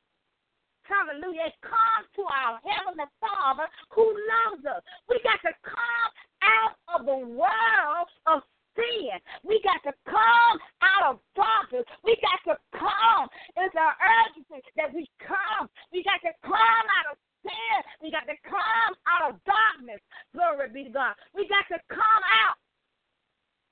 Hallelujah. 0.88 1.54
Come 1.62 2.04
to 2.18 2.24
our 2.26 2.58
Heavenly 2.66 3.06
Father 3.22 3.68
who 3.94 4.06
loves 4.10 4.66
us. 4.66 4.82
We 5.10 5.20
got 5.22 5.42
to 5.46 5.54
come 5.62 6.10
out 6.42 6.74
of 6.96 7.06
the 7.06 7.20
world 7.36 8.08
of 8.26 8.42
sin. 8.76 9.18
We 9.44 9.62
got 9.64 9.82
to 9.90 9.94
come 10.06 10.58
out 10.82 11.14
of 11.14 11.16
darkness. 11.36 11.86
We 12.04 12.18
got 12.22 12.40
to 12.52 12.56
come. 12.78 13.26
It's 13.58 13.76
our 13.76 13.96
urgency 13.98 14.62
that 14.78 14.94
we 14.94 15.10
come. 15.22 15.70
We 15.94 16.04
got 16.04 16.22
to 16.26 16.34
come 16.44 16.86
out 16.86 17.08
of 17.14 17.18
sin. 17.44 17.78
We 18.02 18.12
got 18.12 18.28
to 18.28 18.38
come 18.46 18.94
out 19.08 19.32
of 19.32 19.40
darkness. 19.46 20.02
Glory 20.34 20.70
be 20.74 20.90
to 20.90 20.94
God. 20.94 21.16
We 21.34 21.48
got 21.48 21.66
to 21.74 21.80
come 21.90 22.24
out 22.46 22.58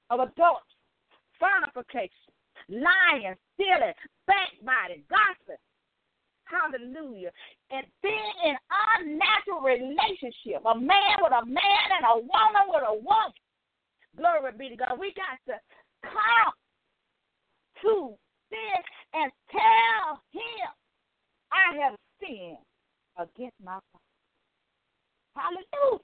of 0.09 0.19
adultery, 0.23 0.77
fornication, 1.39 2.31
lying, 2.69 3.35
stealing, 3.55 3.95
backbiting, 4.25 5.03
gossip. 5.09 5.59
Hallelujah. 6.47 7.31
And 7.71 7.83
being 8.01 8.35
in 8.45 8.55
unnatural 8.71 9.67
relationship, 9.67 10.63
a 10.63 10.75
man 10.79 11.19
with 11.19 11.35
a 11.35 11.45
man 11.45 11.87
and 11.99 12.05
a 12.07 12.15
woman 12.23 12.65
with 12.71 12.83
a 12.87 12.95
woman. 12.95 13.35
Glory 14.17 14.51
be 14.57 14.69
to 14.69 14.75
God. 14.75 14.99
We 14.99 15.13
got 15.13 15.37
to 15.53 15.59
come 16.03 16.53
to 17.83 18.17
this 18.49 18.83
and 19.13 19.31
tell 19.51 20.21
him, 20.33 20.69
I 21.53 21.77
have 21.85 21.95
sinned 22.19 22.57
against 23.17 23.57
my 23.63 23.77
father. 23.91 24.05
Hallelujah. 25.37 26.01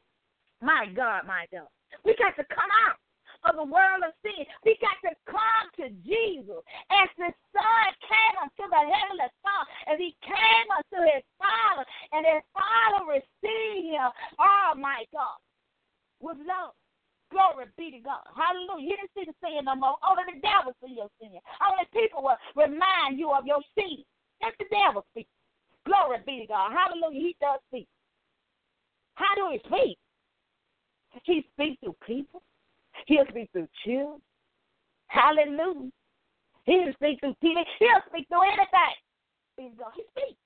My 0.62 0.86
God, 0.96 1.26
my 1.26 1.46
God. 1.52 1.68
We 2.06 2.16
got 2.16 2.38
to 2.38 2.46
come 2.54 2.70
out 2.86 2.98
of 3.50 3.58
the 3.58 3.66
world 3.66 4.06
of 4.06 4.14
sin. 4.22 4.46
We 4.64 4.78
got 4.80 4.96
to 5.10 5.16
come 5.26 5.66
to 5.82 5.90
Jesus 6.06 6.62
as 6.94 7.10
the 7.18 7.34
Son 7.52 7.88
came 8.06 8.36
unto 8.40 8.70
the 8.70 8.84
heavenly 8.86 9.30
Father, 9.42 9.70
as 9.90 9.98
he 9.98 10.16
came 10.22 10.68
unto 10.70 11.02
his 11.12 11.26
Father, 11.42 11.84
and 12.14 12.26
his 12.30 12.46
Father 12.54 13.20
received 13.20 13.90
him. 13.90 14.10
Oh, 14.40 14.78
my 14.78 15.04
God, 15.12 15.42
with 16.22 16.38
love. 16.46 16.78
Glory 17.32 17.66
be 17.78 17.92
to 17.92 18.00
God. 18.00 18.22
Hallelujah. 18.36 18.90
You 18.90 18.96
didn't 18.98 19.14
see 19.16 19.26
the 19.26 19.36
sin 19.42 19.66
no 19.66 19.76
more. 19.76 19.96
Only 20.06 20.24
the 20.36 20.42
devil 20.42 20.74
see 20.84 20.96
your 20.98 21.10
sin. 21.22 21.34
Only 21.62 21.86
people 21.94 22.24
will 22.24 22.38
remind 22.56 23.18
you 23.18 23.32
of 23.32 23.46
your 23.46 23.62
sin. 23.78 24.04
That's 24.42 24.56
the 24.60 24.66
devil 24.70 25.06
speak. 25.12 25.28
Glory 25.86 26.20
be 26.26 26.42
to 26.42 26.48
God. 26.48 26.72
Hallelujah. 26.72 27.20
He 27.20 27.36
does 27.42 27.60
speak. 27.70 27.88
How 29.16 29.34
do 29.36 29.50
he 29.52 29.60
speak? 29.66 29.98
He 31.24 31.46
speaks 31.54 31.80
through 31.82 31.96
people. 32.06 32.42
He'll 33.08 33.26
speak 33.30 33.50
through 33.52 33.68
children. 33.86 34.22
Hallelujah. 35.08 35.92
He'll 36.66 36.94
speak 36.94 37.20
through 37.20 37.36
people. 37.42 37.66
He'll 37.80 38.04
speak 38.10 38.28
through 38.28 38.46
anything. 38.46 38.98
He 39.58 40.04
speaks. 40.14 40.40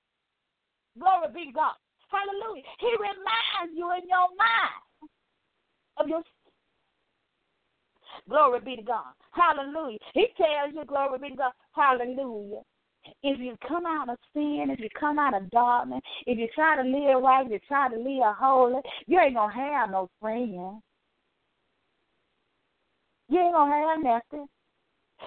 Glory 0.99 1.27
be 1.33 1.45
to 1.47 1.51
God. 1.51 1.75
Hallelujah. 2.09 2.63
He 2.79 2.91
reminds 2.99 3.75
you 3.75 3.91
in 3.91 4.07
your 4.07 4.27
mind 4.35 4.83
of 5.97 6.07
your 6.07 6.23
Glory 8.29 8.59
be 8.61 8.75
to 8.75 8.81
God. 8.81 9.13
Hallelujah. 9.31 9.97
He 10.13 10.27
tells 10.37 10.73
you, 10.73 10.85
glory 10.85 11.19
be 11.19 11.29
to 11.29 11.35
God. 11.35 11.51
Hallelujah. 11.71 12.61
If 13.23 13.39
you 13.39 13.55
come 13.67 13.85
out 13.85 14.09
of 14.09 14.17
sin, 14.33 14.67
if 14.69 14.79
you 14.79 14.89
come 14.99 15.17
out 15.17 15.33
of 15.33 15.49
darkness, 15.49 16.01
if 16.25 16.37
you 16.37 16.47
try 16.53 16.75
to 16.75 16.83
live 16.83 17.23
right, 17.23 17.45
if 17.45 17.51
you 17.51 17.59
try 17.67 17.89
to 17.89 17.95
live 17.95 18.35
holy, 18.37 18.81
you 19.05 19.19
ain't 19.19 19.35
gonna 19.35 19.53
have 19.53 19.91
no 19.91 20.09
friends. 20.19 20.81
You 23.29 23.39
ain't 23.39 23.53
gonna 23.53 23.75
have 23.75 24.03
nothing. 24.03 24.47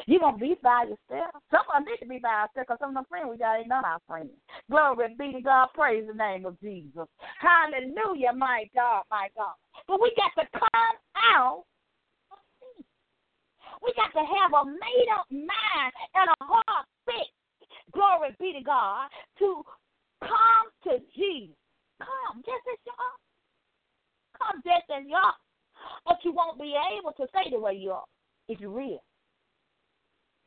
You're 0.07 0.21
going 0.21 0.35
to 0.35 0.41
be 0.41 0.57
by 0.63 0.85
yourself. 0.85 1.43
Some 1.51 1.67
of 1.69 1.83
us 1.83 1.87
need 1.87 1.99
to 1.99 2.09
be 2.09 2.19
by 2.19 2.47
ourselves 2.47 2.69
because 2.69 2.79
some 2.81 2.97
of 2.97 3.05
the 3.05 3.09
friends 3.09 3.29
we 3.31 3.39
got 3.39 3.59
ain't 3.59 3.69
none 3.69 3.85
our 3.85 4.01
friends. 4.07 4.31
Glory 4.71 5.15
be 5.19 5.33
to 5.33 5.41
God. 5.41 5.69
Praise 5.75 6.07
the 6.07 6.15
name 6.15 6.47
of 6.47 6.61
Jesus. 6.61 7.07
Hallelujah, 7.41 8.33
my 8.35 8.65
God, 8.75 9.03
my 9.11 9.29
God. 9.37 9.55
But 9.89 10.01
we 10.01 10.13
got 10.17 10.33
to 10.41 10.49
come 10.59 10.95
out 11.35 11.65
we 13.83 13.93
got 13.97 14.13
to 14.13 14.25
have 14.25 14.53
a 14.53 14.65
made 14.65 15.09
up 15.13 15.27
mind 15.31 15.93
and 16.15 16.29
a 16.29 16.45
heart 16.45 16.87
fixed. 17.07 17.33
Glory 17.93 18.31
be 18.39 18.53
to 18.53 18.63
God 18.65 19.09
to 19.39 19.63
come 20.21 20.67
to 20.85 20.99
Jesus. 21.17 21.57
Come 22.01 22.43
just 22.45 22.65
as 22.69 22.79
you 22.87 22.93
are. 22.97 23.19
Come 24.39 24.63
just 24.65 24.89
as 24.91 25.05
you 25.07 25.17
are. 25.17 25.35
But 26.07 26.19
you 26.25 26.33
won't 26.33 26.61
be 26.61 26.77
able 26.77 27.13
to 27.13 27.27
say 27.33 27.51
the 27.51 27.59
way 27.59 27.75
you 27.75 27.93
are 27.93 28.05
if 28.49 28.61
you're 28.61 28.71
real. 28.71 29.03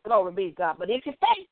Glory 0.05 0.33
be 0.33 0.49
to 0.49 0.55
God. 0.55 0.75
But 0.79 0.89
if 0.89 1.05
you 1.05 1.13
faith, 1.13 1.47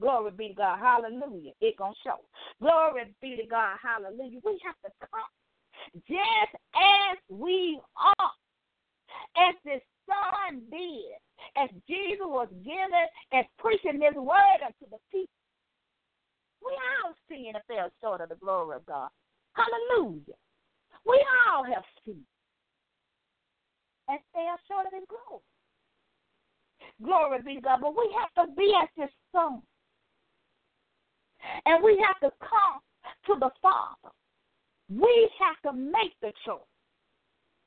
glory 0.00 0.30
be 0.30 0.48
to 0.48 0.54
God. 0.54 0.78
Hallelujah. 0.78 1.52
It 1.60 1.76
gonna 1.76 1.94
show. 2.04 2.20
Glory 2.60 3.14
be 3.20 3.36
to 3.36 3.46
God. 3.46 3.76
Hallelujah. 3.82 4.40
We 4.44 4.60
have 4.64 4.76
to 4.84 4.90
come 5.00 6.00
just 6.08 6.54
as 6.74 7.18
we 7.28 7.80
are. 7.96 8.30
As 9.36 9.54
the 9.64 9.80
Son 10.06 10.62
did, 10.70 11.18
as 11.56 11.70
Jesus 11.86 12.26
was 12.26 12.48
giving 12.64 13.08
and 13.32 13.46
preaching 13.58 13.98
this 14.00 14.14
word 14.14 14.60
unto 14.64 14.90
the 14.90 14.98
people. 15.10 15.30
We 16.64 16.72
all 17.04 17.14
sin 17.28 17.52
and 17.54 17.64
fell 17.68 17.90
short 18.00 18.20
of 18.20 18.30
the 18.30 18.36
glory 18.36 18.76
of 18.76 18.86
God. 18.86 19.08
Hallelujah. 19.52 20.38
We 21.04 21.24
all 21.48 21.64
have 21.64 21.84
sinned 22.04 22.26
and 24.08 24.18
fell 24.32 24.58
short 24.68 24.86
of 24.86 24.92
his 24.92 25.04
glory. 25.08 25.42
Glory 27.02 27.42
be 27.42 27.54
to 27.56 27.60
God. 27.60 27.80
But 27.82 27.96
we 27.96 28.14
have 28.18 28.46
to 28.46 28.52
be 28.54 28.72
as 28.82 28.88
his 28.96 29.10
son. 29.32 29.62
And 31.66 31.82
we 31.82 32.02
have 32.04 32.18
to 32.20 32.36
come 32.40 32.80
to 33.26 33.38
the 33.38 33.50
Father. 33.62 34.14
We 34.88 35.30
have 35.38 35.72
to 35.72 35.78
make 35.78 36.14
the 36.20 36.32
choice. 36.44 36.60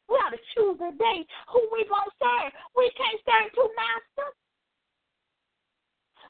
We 0.09 0.17
ought 0.17 0.33
to 0.33 0.41
choose 0.57 0.77
a 0.81 0.91
day 0.97 1.17
who 1.53 1.61
we 1.71 1.85
gonna 1.85 2.09
serve. 2.17 2.51
We 2.73 2.89
can't 2.97 3.21
serve 3.21 3.53
two 3.53 3.69
masters. 3.77 4.35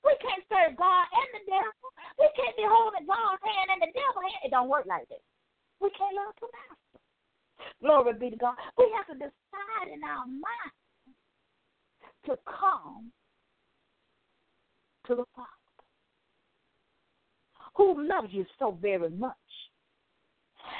We 0.03 0.15
can't 0.19 0.43
serve 0.51 0.75
God 0.75 1.05
and 1.11 1.29
the 1.39 1.43
devil. 1.47 1.87
We 2.19 2.27
can't 2.35 2.55
be 2.55 2.67
holding 2.67 3.07
God's 3.07 3.43
hand 3.43 3.67
and 3.71 3.81
the 3.83 3.91
devil's 3.95 4.27
hand. 4.27 4.43
It 4.43 4.51
don't 4.51 4.71
work 4.71 4.87
like 4.87 5.07
that. 5.07 5.23
We 5.79 5.89
can't 5.95 6.15
love 6.15 6.35
two 6.39 6.51
masters. 6.51 6.99
Glory 7.79 8.13
be 8.19 8.29
to 8.31 8.39
God. 8.39 8.55
We 8.77 8.91
have 8.95 9.07
to 9.07 9.15
decide 9.15 9.87
in 9.91 10.03
our 10.03 10.27
mind 10.27 10.75
to 12.27 12.35
come 12.47 13.11
to 15.07 15.15
the 15.15 15.25
Father 15.35 15.59
who 17.75 18.07
loves 18.07 18.27
you 18.31 18.45
so 18.57 18.77
very 18.81 19.09
much 19.09 19.35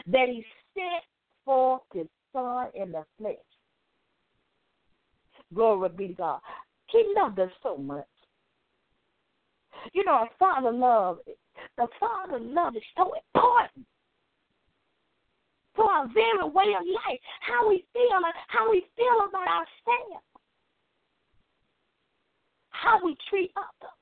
that 0.07 0.27
he 0.27 0.43
sent 0.73 1.03
forth 1.45 1.81
his 1.93 2.07
Son 2.33 2.67
in 2.73 2.91
the 2.91 3.03
flesh. 3.17 3.35
Glory 5.53 5.89
be 5.89 6.07
to 6.09 6.13
God. 6.13 6.39
He 6.87 7.13
loved 7.15 7.39
us 7.39 7.51
so 7.63 7.77
much. 7.77 8.05
You 9.93 10.03
know, 10.05 10.13
a 10.13 10.27
father 10.37 10.71
love, 10.71 11.19
the 11.77 11.87
father 11.99 12.39
love 12.39 12.75
is 12.75 12.83
so 12.97 13.13
important 13.13 13.85
for 15.75 15.85
our 15.89 16.07
very 16.13 16.43
way 16.43 16.75
of 16.77 16.85
life, 16.85 17.19
how 17.41 17.69
we 17.69 17.85
feel, 17.93 18.19
how 18.47 18.69
we 18.69 18.83
feel 18.97 19.27
about 19.27 19.47
ourselves, 19.47 20.25
how 22.71 22.99
we 23.03 23.15
treat 23.29 23.51
others, 23.55 23.95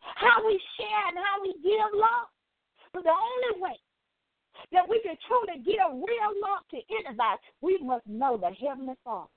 how 0.00 0.46
we 0.46 0.60
share 0.76 1.08
and 1.08 1.16
how 1.16 1.42
we 1.42 1.52
give 1.62 1.88
love. 1.94 2.28
But 2.92 3.04
the 3.04 3.10
only 3.10 3.62
way 3.62 3.78
that 4.72 4.88
we 4.88 5.00
can 5.00 5.16
truly 5.26 5.62
give 5.64 5.92
real 5.92 6.32
love 6.42 6.64
to 6.70 6.78
anybody, 6.98 7.38
we 7.60 7.78
must 7.78 8.06
know 8.06 8.36
the 8.36 8.50
Heavenly 8.50 8.94
Father. 9.04 9.28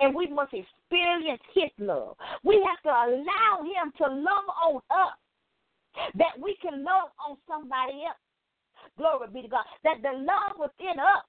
And 0.00 0.14
we 0.14 0.26
must 0.28 0.54
experience 0.54 1.42
His 1.54 1.70
love. 1.78 2.16
We 2.42 2.64
have 2.66 2.80
to 2.84 2.88
allow 2.88 3.62
Him 3.62 3.92
to 3.98 4.06
love 4.06 4.48
on 4.64 4.76
us, 4.90 5.18
that 6.14 6.40
we 6.40 6.56
can 6.62 6.82
love 6.82 7.10
on 7.28 7.36
somebody 7.46 8.04
else. 8.04 8.16
Glory 8.96 9.28
be 9.32 9.42
to 9.42 9.48
God. 9.48 9.64
That 9.84 10.02
the 10.02 10.16
love 10.16 10.56
within 10.58 10.98
us 10.98 11.24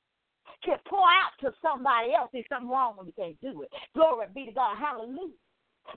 can 0.64 0.78
pour 0.88 1.04
out 1.04 1.36
to 1.42 1.52
somebody 1.62 2.14
else. 2.14 2.30
There's 2.32 2.46
something 2.50 2.70
wrong 2.70 2.94
when 2.96 3.08
we 3.08 3.12
can't 3.12 3.40
do 3.42 3.64
it. 3.64 3.70
Glory 3.94 4.28
be 4.34 4.46
to 4.46 4.52
God. 4.52 4.78
Hallelujah. 4.78 5.34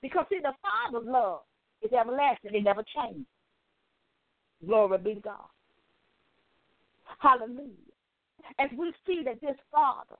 Because 0.02 0.26
see, 0.28 0.40
the 0.42 0.52
Father's 0.62 1.09
love 1.09 1.40
is 1.82 1.92
everlasting. 1.92 2.54
It 2.54 2.64
never 2.64 2.84
changes. 2.94 3.26
Glory 4.66 4.98
be 4.98 5.14
to 5.14 5.20
God. 5.20 5.46
Hallelujah. 7.18 7.94
As 8.58 8.70
we 8.76 8.92
see 9.06 9.22
that 9.24 9.40
this 9.40 9.56
Father, 9.70 10.16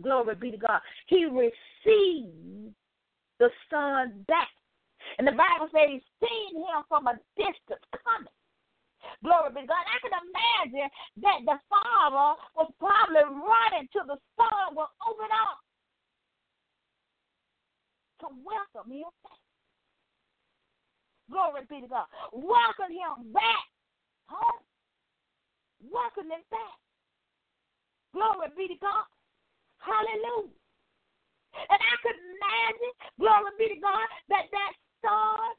glory 0.00 0.34
be 0.36 0.50
to 0.52 0.56
God, 0.56 0.80
he 1.06 1.24
received 1.24 2.74
the 3.38 3.50
Son 3.70 4.24
back. 4.26 4.48
And 5.18 5.26
the 5.26 5.32
Bible 5.32 5.68
says 5.72 5.88
he's 5.88 6.08
seen 6.22 6.58
him 6.58 6.82
from 6.88 7.06
a 7.06 7.18
distance 7.36 7.82
coming. 8.04 8.34
Glory 9.22 9.50
be 9.54 9.60
to 9.62 9.66
God. 9.66 9.86
I 9.86 9.98
can 10.02 10.14
imagine 10.14 10.90
that 11.22 11.38
the 11.46 11.58
Father 11.70 12.38
was 12.54 12.70
probably 12.78 13.24
running 13.26 13.88
to 13.94 14.00
the 14.06 14.18
Son 14.38 14.74
with 14.74 14.90
open 15.06 15.30
arms 15.30 15.66
to 18.22 18.26
welcome 18.42 18.90
him 18.90 19.10
back. 19.22 19.42
Glory 21.30 21.62
be 21.70 21.80
to 21.82 21.88
God. 21.88 22.06
Welcome 22.32 22.90
him 22.90 23.32
back 23.32 23.66
home 24.26 24.67
welcome 25.82 26.28
them 26.28 26.42
back. 26.50 26.78
Glory 28.14 28.48
be 28.56 28.68
to 28.68 28.78
God. 28.80 29.06
Hallelujah. 29.78 30.56
And 31.54 31.80
I 31.80 31.94
could 32.02 32.18
imagine, 32.18 32.92
glory 33.18 33.52
be 33.58 33.74
to 33.74 33.80
God, 33.80 34.06
that 34.28 34.46
that 34.50 34.72
son 35.02 35.54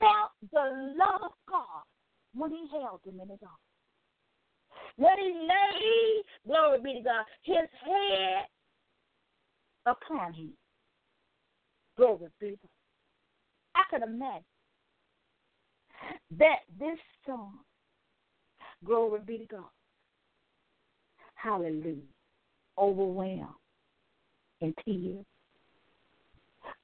felt 0.00 0.32
the 0.52 0.94
love 0.98 1.30
of 1.30 1.36
God 1.48 1.82
when 2.34 2.50
he 2.50 2.66
held 2.70 3.00
him 3.04 3.20
in 3.20 3.28
his 3.28 3.42
arms. 3.42 3.64
When 4.96 5.16
he 5.18 5.32
laid, 5.34 6.24
glory 6.46 6.80
be 6.82 6.94
to 6.94 7.04
God, 7.04 7.24
his 7.42 7.68
head 7.84 8.46
upon 9.86 10.32
him. 10.34 10.52
Glory 11.96 12.28
be 12.40 12.50
to 12.50 12.56
God. 12.56 12.70
I 13.76 13.82
could 13.90 14.02
imagine 14.02 14.44
that 16.38 16.60
this 16.78 16.98
son 17.26 17.58
Glory 18.84 19.20
be 19.26 19.38
to 19.38 19.46
God. 19.46 19.64
Hallelujah. 21.34 21.96
Overwhelmed 22.78 23.46
in 24.60 24.74
tears. 24.84 25.24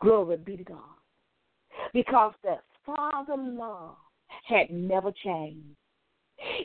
Glory 0.01 0.37
be 0.37 0.57
to 0.57 0.65
God. 0.65 0.79
Because 1.93 2.33
the 2.43 2.57
Father 2.85 3.37
love 3.37 3.97
had 4.45 4.71
never 4.71 5.13
changed. 5.25 5.77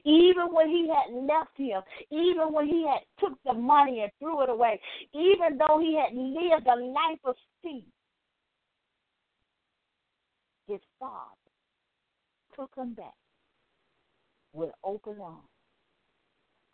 Even 0.06 0.54
when 0.54 0.70
he 0.70 0.88
had 0.88 1.14
left 1.14 1.58
him, 1.58 1.82
even 2.10 2.54
when 2.54 2.66
he 2.66 2.88
had 2.88 3.02
took 3.20 3.38
the 3.44 3.54
money 3.54 4.02
and 4.02 4.12
threw 4.20 4.42
it 4.42 4.50
away, 4.50 4.80
even 5.14 5.58
though 5.58 5.80
he 5.80 5.96
had 5.96 6.16
lived 6.16 6.68
a 6.68 6.76
life 6.76 7.20
of 7.26 7.36
sin, 7.62 7.84
his 10.68 10.80
father 10.98 11.36
took 12.56 12.72
him 12.78 12.94
back 12.94 13.14
with 14.56 14.72
open 14.84 15.18
arms. 15.22 15.40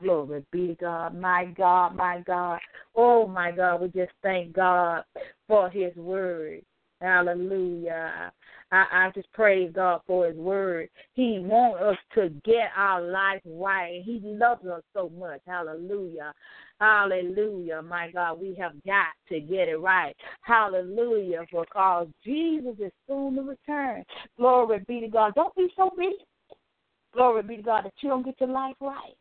Glory 0.01 0.43
be 0.51 0.67
to 0.67 0.75
God, 0.75 1.19
my 1.19 1.45
God, 1.57 1.95
my 1.95 2.23
God. 2.25 2.59
Oh, 2.95 3.27
my 3.27 3.51
God, 3.51 3.81
we 3.81 3.87
just 3.89 4.13
thank 4.23 4.53
God 4.53 5.03
for 5.47 5.69
His 5.69 5.95
word. 5.95 6.61
Hallelujah. 7.01 8.31
I, 8.71 8.85
I 8.91 9.11
just 9.13 9.31
praise 9.33 9.71
God 9.73 10.01
for 10.07 10.27
His 10.27 10.35
word. 10.35 10.89
He 11.13 11.39
wants 11.39 11.81
us 11.81 11.97
to 12.15 12.29
get 12.43 12.69
our 12.75 13.01
life 13.01 13.41
right. 13.45 14.01
He 14.03 14.21
loves 14.23 14.65
us 14.65 14.81
so 14.93 15.11
much. 15.17 15.41
Hallelujah. 15.45 16.33
Hallelujah. 16.79 17.81
My 17.81 18.09
God, 18.11 18.39
we 18.39 18.55
have 18.59 18.73
got 18.85 19.13
to 19.29 19.39
get 19.39 19.67
it 19.67 19.79
right. 19.79 20.15
Hallelujah. 20.41 21.45
Because 21.51 22.07
Jesus 22.23 22.75
is 22.79 22.91
soon 23.07 23.35
to 23.35 23.41
return. 23.41 24.03
Glory 24.37 24.83
be 24.87 24.99
to 25.01 25.07
God. 25.07 25.33
Don't 25.35 25.55
be 25.55 25.67
so 25.75 25.91
busy. 25.97 26.15
Glory 27.13 27.43
be 27.43 27.57
to 27.57 27.61
God 27.61 27.85
that 27.85 27.93
you 28.01 28.09
don't 28.09 28.23
get 28.23 28.39
your 28.39 28.49
life 28.49 28.75
right. 28.79 29.15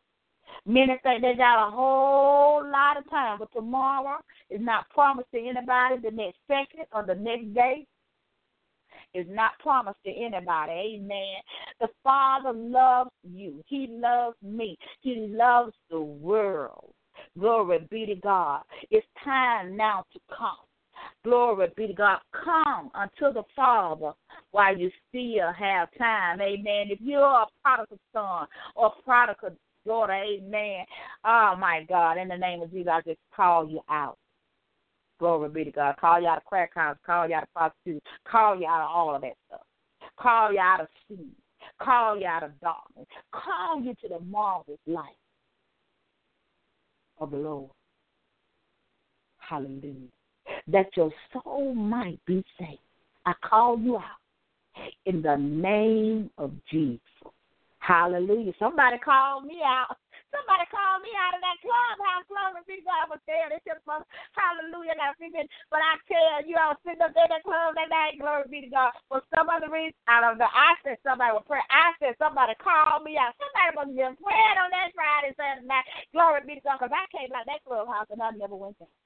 Many 0.66 0.98
think 1.02 1.22
they 1.22 1.34
got 1.34 1.68
a 1.68 1.70
whole 1.70 2.62
lot 2.70 2.96
of 2.96 3.08
time, 3.08 3.38
but 3.38 3.52
tomorrow 3.52 4.18
is 4.50 4.60
not 4.60 4.88
promised 4.90 5.30
to 5.32 5.38
anybody. 5.38 5.96
The 6.02 6.10
next 6.10 6.38
second 6.46 6.86
or 6.92 7.04
the 7.04 7.14
next 7.14 7.54
day 7.54 7.86
is 9.14 9.26
not 9.28 9.58
promised 9.60 9.98
to 10.04 10.10
anybody. 10.10 10.72
Amen. 10.72 11.36
The 11.80 11.88
Father 12.02 12.52
loves 12.52 13.10
you. 13.22 13.62
He 13.66 13.86
loves 13.90 14.36
me. 14.42 14.76
He 15.00 15.28
loves 15.30 15.72
the 15.90 16.00
world. 16.00 16.92
Glory 17.38 17.86
be 17.90 18.06
to 18.06 18.14
God. 18.16 18.62
It's 18.90 19.06
time 19.24 19.76
now 19.76 20.04
to 20.12 20.20
come 20.36 20.56
Glory 21.24 21.68
be 21.76 21.86
to 21.88 21.92
God. 21.92 22.18
Come 22.32 22.90
unto 22.94 23.32
the 23.32 23.44
Father 23.54 24.12
while 24.52 24.76
you 24.76 24.90
still 25.08 25.52
have 25.52 25.88
time. 25.96 26.40
Amen. 26.40 26.88
If 26.90 26.98
you're 27.00 27.22
a 27.22 27.46
prodigal 27.62 27.98
son 28.12 28.46
or 28.74 28.92
prodigal 29.04 29.50
daughter, 29.86 30.12
amen. 30.12 30.84
Oh 31.24 31.54
my 31.58 31.84
God, 31.88 32.18
in 32.18 32.28
the 32.28 32.36
name 32.36 32.62
of 32.62 32.70
Jesus, 32.70 32.90
I 32.92 33.00
just 33.02 33.20
call 33.34 33.68
you 33.68 33.80
out. 33.88 34.16
Glory 35.18 35.50
be 35.50 35.64
to 35.64 35.70
God. 35.70 35.96
Call 36.00 36.20
you 36.20 36.28
out 36.28 36.38
of 36.38 36.44
crack 36.44 36.74
house, 36.74 36.96
call 37.04 37.28
you 37.28 37.34
out 37.34 37.42
of 37.42 37.52
prostitution, 37.54 38.00
call 38.26 38.58
you 38.58 38.66
out 38.66 38.84
of 38.84 38.90
all 38.90 39.14
of 39.14 39.22
that 39.22 39.34
stuff. 39.46 39.60
Call 40.18 40.52
you 40.52 40.60
out 40.60 40.80
of 40.80 40.88
sin. 41.08 41.30
Call 41.80 42.18
you 42.18 42.26
out 42.26 42.42
of 42.42 42.58
darkness. 42.60 43.06
Call 43.32 43.82
you 43.82 43.94
to 44.02 44.08
the 44.08 44.20
marvelous 44.20 44.78
light 44.86 45.16
of 47.18 47.30
the 47.30 47.36
Lord. 47.36 47.70
Hallelujah. 49.38 50.08
That 50.68 50.86
your 50.96 51.12
soul 51.32 51.74
might 51.74 52.20
be 52.26 52.44
saved. 52.58 52.80
I 53.26 53.32
call 53.44 53.78
you 53.78 53.96
out 53.96 54.19
in 55.06 55.22
the 55.22 55.36
name 55.36 56.30
of 56.38 56.52
Jesus. 56.70 57.00
Hallelujah. 57.80 58.52
Somebody 58.58 58.98
called 59.00 59.44
me 59.44 59.60
out. 59.64 59.96
Somebody 60.30 60.62
called 60.70 61.02
me 61.02 61.10
out 61.18 61.34
of 61.34 61.42
that 61.42 61.58
clubhouse. 61.58 62.22
Glory 62.30 62.62
be 62.62 62.78
to 62.78 62.86
God. 62.86 63.02
I 63.02 63.10
was 63.10 63.22
there. 63.26 63.50
They 63.50 63.58
just 63.66 63.82
hallelujah. 63.82 64.94
And 64.94 65.02
I 65.02 65.10
but 65.74 65.82
I 65.82 65.98
tell 66.06 66.46
you, 66.46 66.54
I 66.54 66.70
was 66.70 66.78
sitting 66.86 67.02
up 67.02 67.10
there 67.18 67.26
in 67.26 67.34
that 67.34 67.42
club 67.42 67.74
that 67.74 67.90
night. 67.90 68.22
Glory 68.22 68.46
be 68.46 68.62
to 68.62 68.70
God. 68.70 68.94
For 69.10 69.26
some 69.34 69.50
other 69.50 69.66
reason, 69.66 69.98
I 70.06 70.22
don't 70.22 70.38
know. 70.38 70.46
I 70.46 70.78
said 70.86 71.02
somebody 71.02 71.34
was 71.34 71.42
praying. 71.50 71.66
I 71.66 71.98
said 71.98 72.14
somebody 72.22 72.54
called 72.62 73.02
me 73.02 73.18
out. 73.18 73.34
Somebody 73.42 73.74
have 73.74 73.90
been 73.90 74.14
praying 74.22 74.58
on 74.62 74.70
that 74.70 74.94
Friday, 74.94 75.34
Saturday 75.34 75.66
night. 75.66 75.86
Glory 76.14 76.46
be 76.46 76.62
to 76.62 76.62
God. 76.62 76.78
Because 76.78 76.94
I 76.94 77.10
came 77.10 77.34
out 77.34 77.50
that 77.50 77.66
clubhouse 77.66 78.06
and 78.14 78.22
I 78.22 78.30
never 78.38 78.54
went 78.54 78.78
there. 78.78 78.99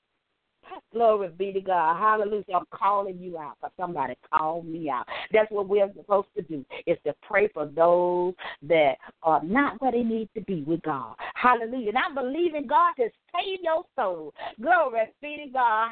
Glory 0.92 1.28
be 1.28 1.52
to 1.52 1.60
God. 1.60 1.98
Hallelujah. 1.98 2.44
I'm 2.54 2.66
calling 2.72 3.18
you 3.18 3.38
out 3.38 3.56
because 3.60 3.72
somebody 3.78 4.14
call 4.32 4.62
me 4.62 4.88
out. 4.88 5.06
That's 5.32 5.50
what 5.50 5.68
we're 5.68 5.92
supposed 5.96 6.28
to 6.36 6.42
do 6.42 6.64
is 6.86 6.98
to 7.04 7.14
pray 7.22 7.48
for 7.48 7.66
those 7.66 8.34
that 8.62 8.94
are 9.22 9.42
not 9.42 9.80
where 9.80 9.92
they 9.92 10.02
need 10.02 10.28
to 10.34 10.42
be 10.42 10.62
with 10.62 10.82
God. 10.82 11.14
Hallelujah. 11.34 11.88
And 11.88 11.98
I'm 11.98 12.14
believing 12.14 12.66
God 12.66 12.94
to 12.98 13.08
save 13.34 13.58
your 13.62 13.84
soul. 13.96 14.32
Glory 14.60 15.02
be 15.20 15.44
to 15.46 15.52
God. 15.52 15.90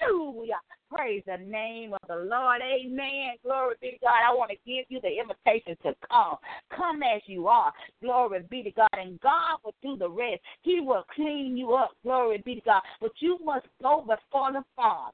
Hallelujah. 0.00 0.60
Praise 0.94 1.22
the 1.26 1.38
name 1.38 1.92
of 1.92 2.00
the 2.08 2.14
Lord. 2.14 2.60
Amen. 2.62 3.34
Glory 3.42 3.74
be 3.80 3.90
to 3.92 3.98
God. 4.02 4.20
I 4.24 4.32
want 4.32 4.50
to 4.50 4.56
give 4.64 4.84
you 4.88 5.00
the 5.00 5.18
invitation 5.18 5.76
to 5.82 5.94
come. 6.08 6.36
Come 6.74 7.02
as 7.02 7.20
you 7.26 7.48
are. 7.48 7.72
Glory 8.00 8.44
be 8.48 8.62
to 8.62 8.70
God. 8.70 8.88
And 8.92 9.20
God 9.20 9.58
will 9.64 9.74
do 9.82 9.96
the 9.96 10.08
rest. 10.08 10.40
He 10.62 10.80
will 10.80 11.04
clean 11.14 11.56
you 11.56 11.74
up. 11.74 11.90
Glory 12.04 12.42
be 12.44 12.56
to 12.56 12.60
God. 12.60 12.82
But 13.00 13.10
you 13.18 13.38
must 13.44 13.66
go 13.82 14.00
before 14.00 14.52
the 14.52 14.62
Father 14.76 15.10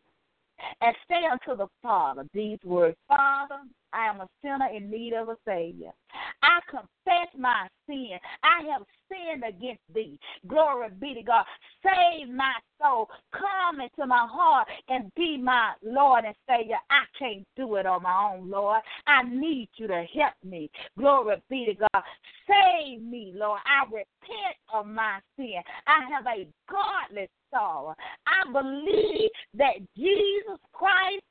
and 0.80 0.94
say 1.08 1.22
unto 1.30 1.56
the 1.56 1.68
Father 1.82 2.24
these 2.32 2.58
words 2.64 2.96
Father, 3.08 3.60
I 3.92 4.06
am 4.06 4.20
a 4.20 4.28
sinner 4.42 4.68
in 4.74 4.90
need 4.90 5.14
of 5.14 5.28
a 5.28 5.36
Savior. 5.46 5.90
I 6.42 6.60
confess 6.68 7.28
my 7.38 7.66
sin. 7.86 8.18
I 8.42 8.62
have 8.72 8.82
sinned 9.08 9.44
against 9.44 9.82
thee. 9.92 10.18
Glory 10.46 10.88
be 11.00 11.14
to 11.14 11.22
God. 11.22 11.44
Save 11.82 12.28
my 12.28 12.52
soul. 12.80 13.08
Come 13.32 13.80
into 13.80 14.06
my 14.06 14.26
heart 14.30 14.68
and 14.88 15.12
be 15.16 15.36
my 15.36 15.72
Lord 15.82 16.24
and 16.24 16.34
Savior. 16.48 16.78
I 16.90 17.02
can't 17.18 17.44
do 17.56 17.76
it 17.76 17.86
on 17.86 18.02
my 18.02 18.32
own, 18.34 18.50
Lord. 18.50 18.80
I 19.06 19.22
need 19.24 19.68
you 19.76 19.86
to 19.88 20.04
help 20.14 20.34
me. 20.44 20.70
Glory 20.96 21.36
be 21.48 21.66
to 21.66 21.74
God. 21.74 22.04
Save 22.46 23.02
me, 23.02 23.32
Lord. 23.34 23.60
I 23.66 23.84
repent 23.86 24.56
of 24.72 24.86
my 24.86 25.18
sin. 25.36 25.60
I 25.86 26.08
have 26.10 26.26
a 26.26 26.46
godless 26.70 27.30
sorrow. 27.52 27.94
I 28.26 28.52
believe 28.52 29.30
that 29.54 29.74
Jesus 29.96 30.58
Christ 30.72 31.22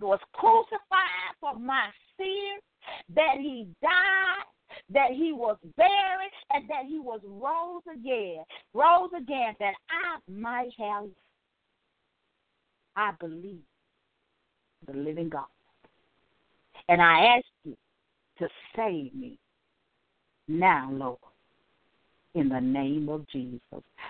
was 0.00 0.18
crucified 0.32 1.34
for 1.40 1.58
my 1.58 1.88
sins, 2.16 2.62
that 3.14 3.36
he 3.38 3.68
died, 3.82 4.44
that 4.90 5.12
he 5.12 5.32
was 5.32 5.56
buried, 5.76 6.30
and 6.50 6.68
that 6.68 6.84
he 6.86 6.98
was 6.98 7.20
rose 7.24 7.82
again, 7.92 8.44
rose 8.72 9.10
again, 9.16 9.54
that 9.60 9.74
I 9.90 10.18
might 10.30 10.70
have. 10.78 11.06
I 12.96 13.10
believe 13.18 13.62
the 14.86 14.92
living 14.92 15.28
God. 15.28 15.46
And 16.88 17.02
I 17.02 17.36
ask 17.36 17.46
you 17.64 17.76
to 18.38 18.48
save 18.76 19.14
me 19.14 19.38
now, 20.46 20.90
Lord 20.92 21.18
in 22.34 22.48
the 22.48 22.60
name 22.60 23.08
of 23.08 23.26
Jesus. 23.28 23.60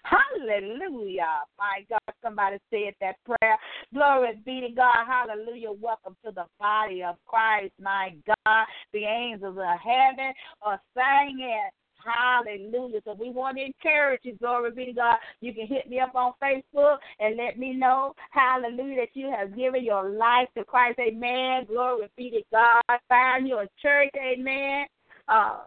Hallelujah. 0.03 1.43
My 1.59 1.85
God, 1.89 2.15
somebody 2.23 2.59
said 2.71 2.95
that 3.01 3.17
prayer. 3.25 3.59
Glory 3.93 4.41
be 4.45 4.61
to 4.63 4.75
God. 4.75 5.07
Hallelujah. 5.07 5.73
Welcome 5.73 6.17
to 6.25 6.33
the 6.33 6.45
body 6.59 7.03
of 7.03 7.17
Christ. 7.27 7.73
My 7.81 8.15
God, 8.27 8.67
the 8.93 9.05
angels 9.05 9.57
of 9.59 9.79
heaven 9.81 10.33
are 10.63 10.81
singing. 10.95 11.69
Hallelujah. 12.05 13.01
So 13.05 13.15
we 13.19 13.31
want 13.31 13.57
to 13.57 13.65
encourage 13.65 14.21
you. 14.25 14.37
Glory 14.37 14.73
be 14.73 14.87
to 14.87 14.93
God. 14.93 15.17
You 15.41 15.55
can 15.55 15.67
hit 15.67 15.89
me 15.89 16.01
up 16.01 16.15
on 16.15 16.33
Facebook 16.43 16.99
and 17.19 17.37
let 17.37 17.59
me 17.59 17.73
know, 17.73 18.15
hallelujah, 18.31 18.97
that 18.97 19.09
you 19.15 19.31
have 19.31 19.57
given 19.57 19.85
your 19.85 20.11
life 20.11 20.49
to 20.57 20.65
Christ. 20.65 20.99
Amen. 20.99 21.65
Glory 21.67 22.09
be 22.17 22.31
to 22.31 22.43
God. 22.53 22.99
Find 23.09 23.49
you 23.49 23.59
a 23.59 23.69
church. 23.81 24.11
Amen. 24.17 24.87
Uh, 25.29 25.61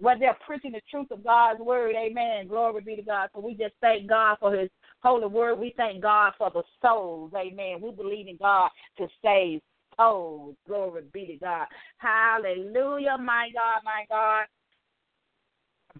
where 0.00 0.18
they're 0.18 0.36
preaching 0.46 0.72
the 0.72 0.80
truth 0.90 1.10
of 1.10 1.24
God's 1.24 1.60
word. 1.60 1.94
Amen. 1.94 2.48
Glory 2.48 2.82
be 2.82 2.96
to 2.96 3.02
God. 3.02 3.28
So 3.34 3.40
we 3.40 3.54
just 3.54 3.74
thank 3.80 4.08
God 4.08 4.36
for 4.40 4.54
his 4.54 4.70
holy 5.02 5.26
word. 5.26 5.58
We 5.58 5.74
thank 5.76 6.02
God 6.02 6.32
for 6.38 6.50
the 6.50 6.62
souls. 6.82 7.32
Amen. 7.36 7.80
We 7.80 7.90
believe 7.92 8.28
in 8.28 8.36
God 8.36 8.70
to 8.98 9.06
save 9.22 9.60
souls. 9.96 10.56
Glory 10.66 11.02
be 11.12 11.26
to 11.26 11.36
God. 11.36 11.66
Hallelujah. 11.98 13.16
My 13.18 13.50
God, 13.54 13.82
my 13.84 14.04
God 14.08 14.46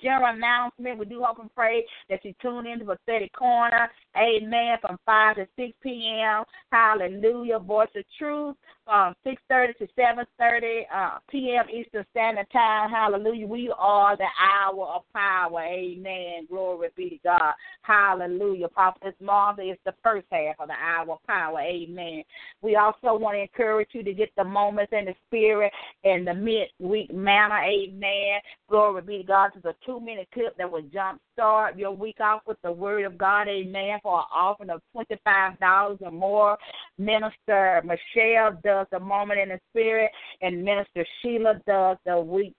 general 0.01 0.35
announcement. 0.35 0.99
We 0.99 1.07
do 1.07 1.23
hope 1.23 1.39
and 1.41 1.55
pray 1.55 1.85
that 2.09 2.25
you 2.25 2.33
tune 2.41 2.67
in 2.67 2.79
to 2.81 2.85
Prophetic 2.85 3.33
Corner. 3.33 3.91
Amen. 4.17 4.77
From 4.81 4.99
5 5.05 5.37
to 5.37 5.47
6 5.57 5.73
p.m. 5.83 6.45
Hallelujah. 6.71 7.59
Voice 7.59 7.89
of 7.97 8.05
Truth 8.19 8.57
from 8.91 9.15
6.30 9.25 9.79
to 9.79 9.87
7.30 9.97 10.83
uh, 10.93 11.19
p.m. 11.31 11.67
Eastern 11.73 12.05
Standard 12.11 12.49
Time. 12.53 12.91
Hallelujah. 12.91 13.47
We 13.47 13.73
are 13.79 14.17
the 14.17 14.27
hour 14.41 14.85
of 14.85 15.03
power. 15.15 15.61
Amen. 15.61 16.49
Glory 16.49 16.89
be 16.97 17.11
to 17.11 17.17
God. 17.23 17.53
Hallelujah. 17.83 18.67
Prophetess 18.67 19.15
Martha 19.21 19.63
is 19.63 19.79
the 19.85 19.95
first 20.03 20.27
half 20.33 20.57
of 20.59 20.67
the 20.67 20.75
hour 20.75 21.13
of 21.13 21.25
power. 21.25 21.61
Amen. 21.61 22.25
We 22.63 22.75
also 22.75 23.17
want 23.17 23.37
to 23.37 23.43
encourage 23.43 23.91
you 23.93 24.03
to 24.03 24.13
get 24.13 24.31
the 24.37 24.43
moments 24.43 24.93
in 24.93 25.05
the 25.05 25.15
spirit 25.29 25.73
in 26.03 26.25
the 26.25 26.35
midweek 26.35 27.15
manna. 27.15 27.61
Amen. 27.65 28.41
Glory 28.69 29.03
be 29.03 29.19
to 29.19 29.25
God. 29.25 29.51
This 29.55 29.61
is 29.61 29.67
a 29.67 29.87
two-minute 29.87 30.29
clip 30.35 30.57
that 30.59 30.71
will 30.71 30.83
jumpstart 30.83 31.79
your 31.79 31.93
week 31.93 32.19
off 32.21 32.43
with 32.45 32.61
the 32.63 32.73
word 32.73 33.05
of 33.05 33.17
God. 33.17 33.47
Amen. 33.47 34.01
For 34.03 34.19
an 34.19 34.25
offering 34.35 34.71
of 34.71 34.83
$25 34.97 35.99
or 36.01 36.11
more. 36.11 36.59
Minister 36.99 37.83
Michelle 37.85 38.59
does 38.63 38.80
the 38.91 39.01
moment 39.01 39.41
in 39.41 39.49
the 39.51 39.61
spirit, 39.71 40.11
and 40.43 40.65
Minister 40.65 41.05
Sheila 41.21 41.61
does 41.67 41.97
the 42.05 42.19
week 42.19 42.55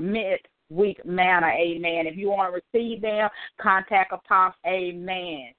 mid 0.00 0.40
week 0.70 1.04
manna. 1.04 1.48
Amen. 1.48 2.06
If 2.06 2.16
you 2.16 2.28
want 2.28 2.52
to 2.52 2.60
receive 2.78 3.02
them, 3.02 3.28
contact 3.60 4.12
Apostle. 4.12 4.58
Amen. 4.66 5.52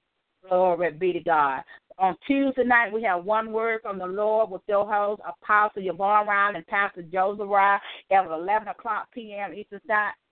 Glory 0.48 0.92
be 0.92 1.14
to 1.14 1.20
God. 1.22 1.64
On 1.98 2.16
Tuesday 2.28 2.66
night, 2.66 2.92
we 2.92 3.02
have 3.04 3.24
one 3.24 3.54
word 3.54 3.80
from 3.82 3.98
the 3.98 4.06
Lord 4.06 4.50
with 4.50 4.62
your 4.68 4.86
host, 4.86 5.22
Apostle 5.26 5.82
Yvonne 5.88 6.28
Ryan 6.28 6.58
and 6.58 6.68
Pastor 6.68 7.04
Joseph 7.04 7.48
Ryan 7.48 7.80
at 8.12 8.26
11 8.26 8.68
o'clock 8.68 9.08
p.m. 9.14 9.54
Eastern, 9.54 9.80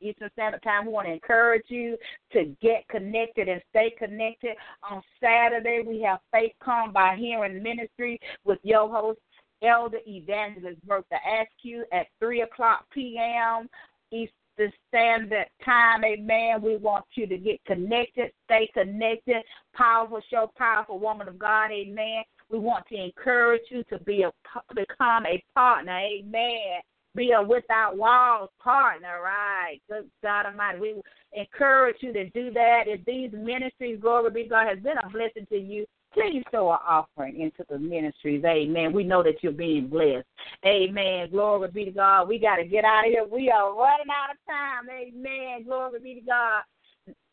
Eastern 0.01 0.29
Standard 0.33 0.61
Time. 0.61 0.85
We 0.85 0.91
want 0.91 1.07
to 1.07 1.13
encourage 1.13 1.63
you 1.69 1.97
to 2.33 2.53
get 2.61 2.85
connected 2.89 3.47
and 3.47 3.61
stay 3.69 3.93
connected. 3.97 4.57
On 4.91 5.01
Saturday, 5.21 5.83
we 5.87 6.01
have 6.01 6.19
Faith 6.33 6.51
Come 6.63 6.91
by 6.91 7.15
Hearing 7.17 7.63
Ministry 7.63 8.19
with 8.43 8.59
your 8.63 8.89
host, 8.89 9.19
Elder 9.63 9.99
Evangelist 10.07 10.85
Bertha 10.85 11.15
Askew 11.41 11.83
at 11.91 12.07
3 12.19 12.41
o'clock 12.41 12.85
p.m. 12.93 13.69
Eastern 14.11 14.71
standard 14.87 15.47
time, 15.65 16.03
amen. 16.03 16.61
We 16.61 16.77
want 16.77 17.05
you 17.15 17.25
to 17.27 17.37
get 17.37 17.63
connected, 17.65 18.31
stay 18.45 18.69
connected. 18.73 19.37
Powerful 19.73 20.21
show, 20.29 20.51
powerful 20.57 20.99
woman 20.99 21.27
of 21.27 21.39
God, 21.39 21.71
amen. 21.71 22.23
We 22.49 22.59
want 22.59 22.85
to 22.89 22.95
encourage 22.95 23.63
you 23.69 23.83
to 23.85 23.99
be 23.99 24.23
a 24.23 24.31
become 24.75 25.25
a 25.25 25.43
partner, 25.55 25.97
amen. 25.97 26.81
Be 27.15 27.31
a 27.31 27.41
without 27.41 27.95
walls 27.97 28.49
partner, 28.63 29.21
right? 29.23 29.79
Good 29.89 30.09
God 30.23 30.47
Almighty. 30.47 30.79
We 30.79 31.01
encourage 31.33 31.97
you 32.01 32.11
to 32.13 32.29
do 32.29 32.51
that. 32.53 32.83
If 32.87 33.05
these 33.05 33.31
ministries, 33.31 33.99
glory 34.01 34.31
be 34.31 34.49
God, 34.49 34.67
has 34.67 34.79
been 34.79 34.97
a 34.97 35.09
blessing 35.09 35.45
to 35.49 35.57
you, 35.57 35.85
Please 36.13 36.43
sow 36.51 36.71
an 36.71 36.77
offering 36.87 37.41
into 37.41 37.65
the 37.69 37.79
ministries. 37.79 38.43
Amen. 38.45 38.93
We 38.93 39.03
know 39.03 39.23
that 39.23 39.41
you're 39.41 39.51
being 39.51 39.87
blessed. 39.87 40.27
Amen. 40.65 41.29
Glory 41.31 41.69
be 41.71 41.85
to 41.85 41.91
God. 41.91 42.27
We 42.27 42.37
got 42.37 42.57
to 42.57 42.65
get 42.65 42.85
out 42.85 43.05
of 43.05 43.11
here. 43.11 43.25
We 43.25 43.49
are 43.49 43.75
running 43.75 44.07
out 44.09 44.31
of 44.31 44.37
time. 44.47 44.89
Amen. 44.89 45.63
Glory 45.65 45.99
be 45.99 46.15
to 46.15 46.21
God. 46.21 46.63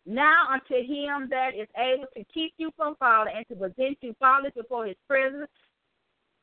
Now 0.06 0.46
unto 0.50 0.74
him 0.74 1.28
that 1.30 1.50
is 1.54 1.68
able 1.76 2.06
to 2.16 2.24
keep 2.32 2.54
you 2.56 2.70
from 2.76 2.96
falling 2.96 3.34
and 3.36 3.46
to 3.48 3.54
present 3.54 3.98
you 4.00 4.14
faultless 4.18 4.54
before 4.56 4.86
his 4.86 4.96
presence 5.06 5.50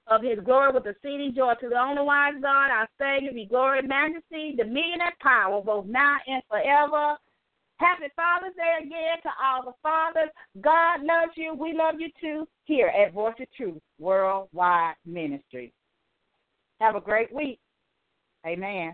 of 0.06 0.22
his 0.22 0.40
glory 0.46 0.72
with 0.74 0.86
exceeding 0.86 1.34
joy. 1.36 1.54
To 1.60 1.70
the 1.70 1.80
only 1.80 2.04
wise 2.04 2.36
God, 2.42 2.70
our 2.72 2.88
Savior, 3.00 3.34
be 3.34 3.46
glory, 3.46 3.82
majesty, 3.82 4.54
dominion, 4.56 5.00
and 5.04 5.20
power, 5.20 5.62
both 5.62 5.86
now 5.86 6.18
and 6.28 6.44
forever. 6.50 7.18
Happy 7.80 8.06
Father's 8.16 8.56
Day 8.56 8.86
again 8.86 9.18
to 9.24 9.30
all 9.44 9.64
the 9.64 9.74
fathers. 9.84 10.30
God 10.62 11.02
loves 11.02 11.34
you. 11.36 11.54
We 11.54 11.74
love 11.74 11.96
you 12.00 12.10
too 12.20 12.48
here 12.66 12.88
at 12.88 13.14
Voice 13.14 13.36
of 13.40 13.48
Truth 13.56 13.82
Worldwide 14.00 14.96
Ministry. 15.06 15.74
Have 16.80 16.96
a 16.96 17.02
great 17.02 17.34
week. 17.34 17.60
Amen. 18.46 18.94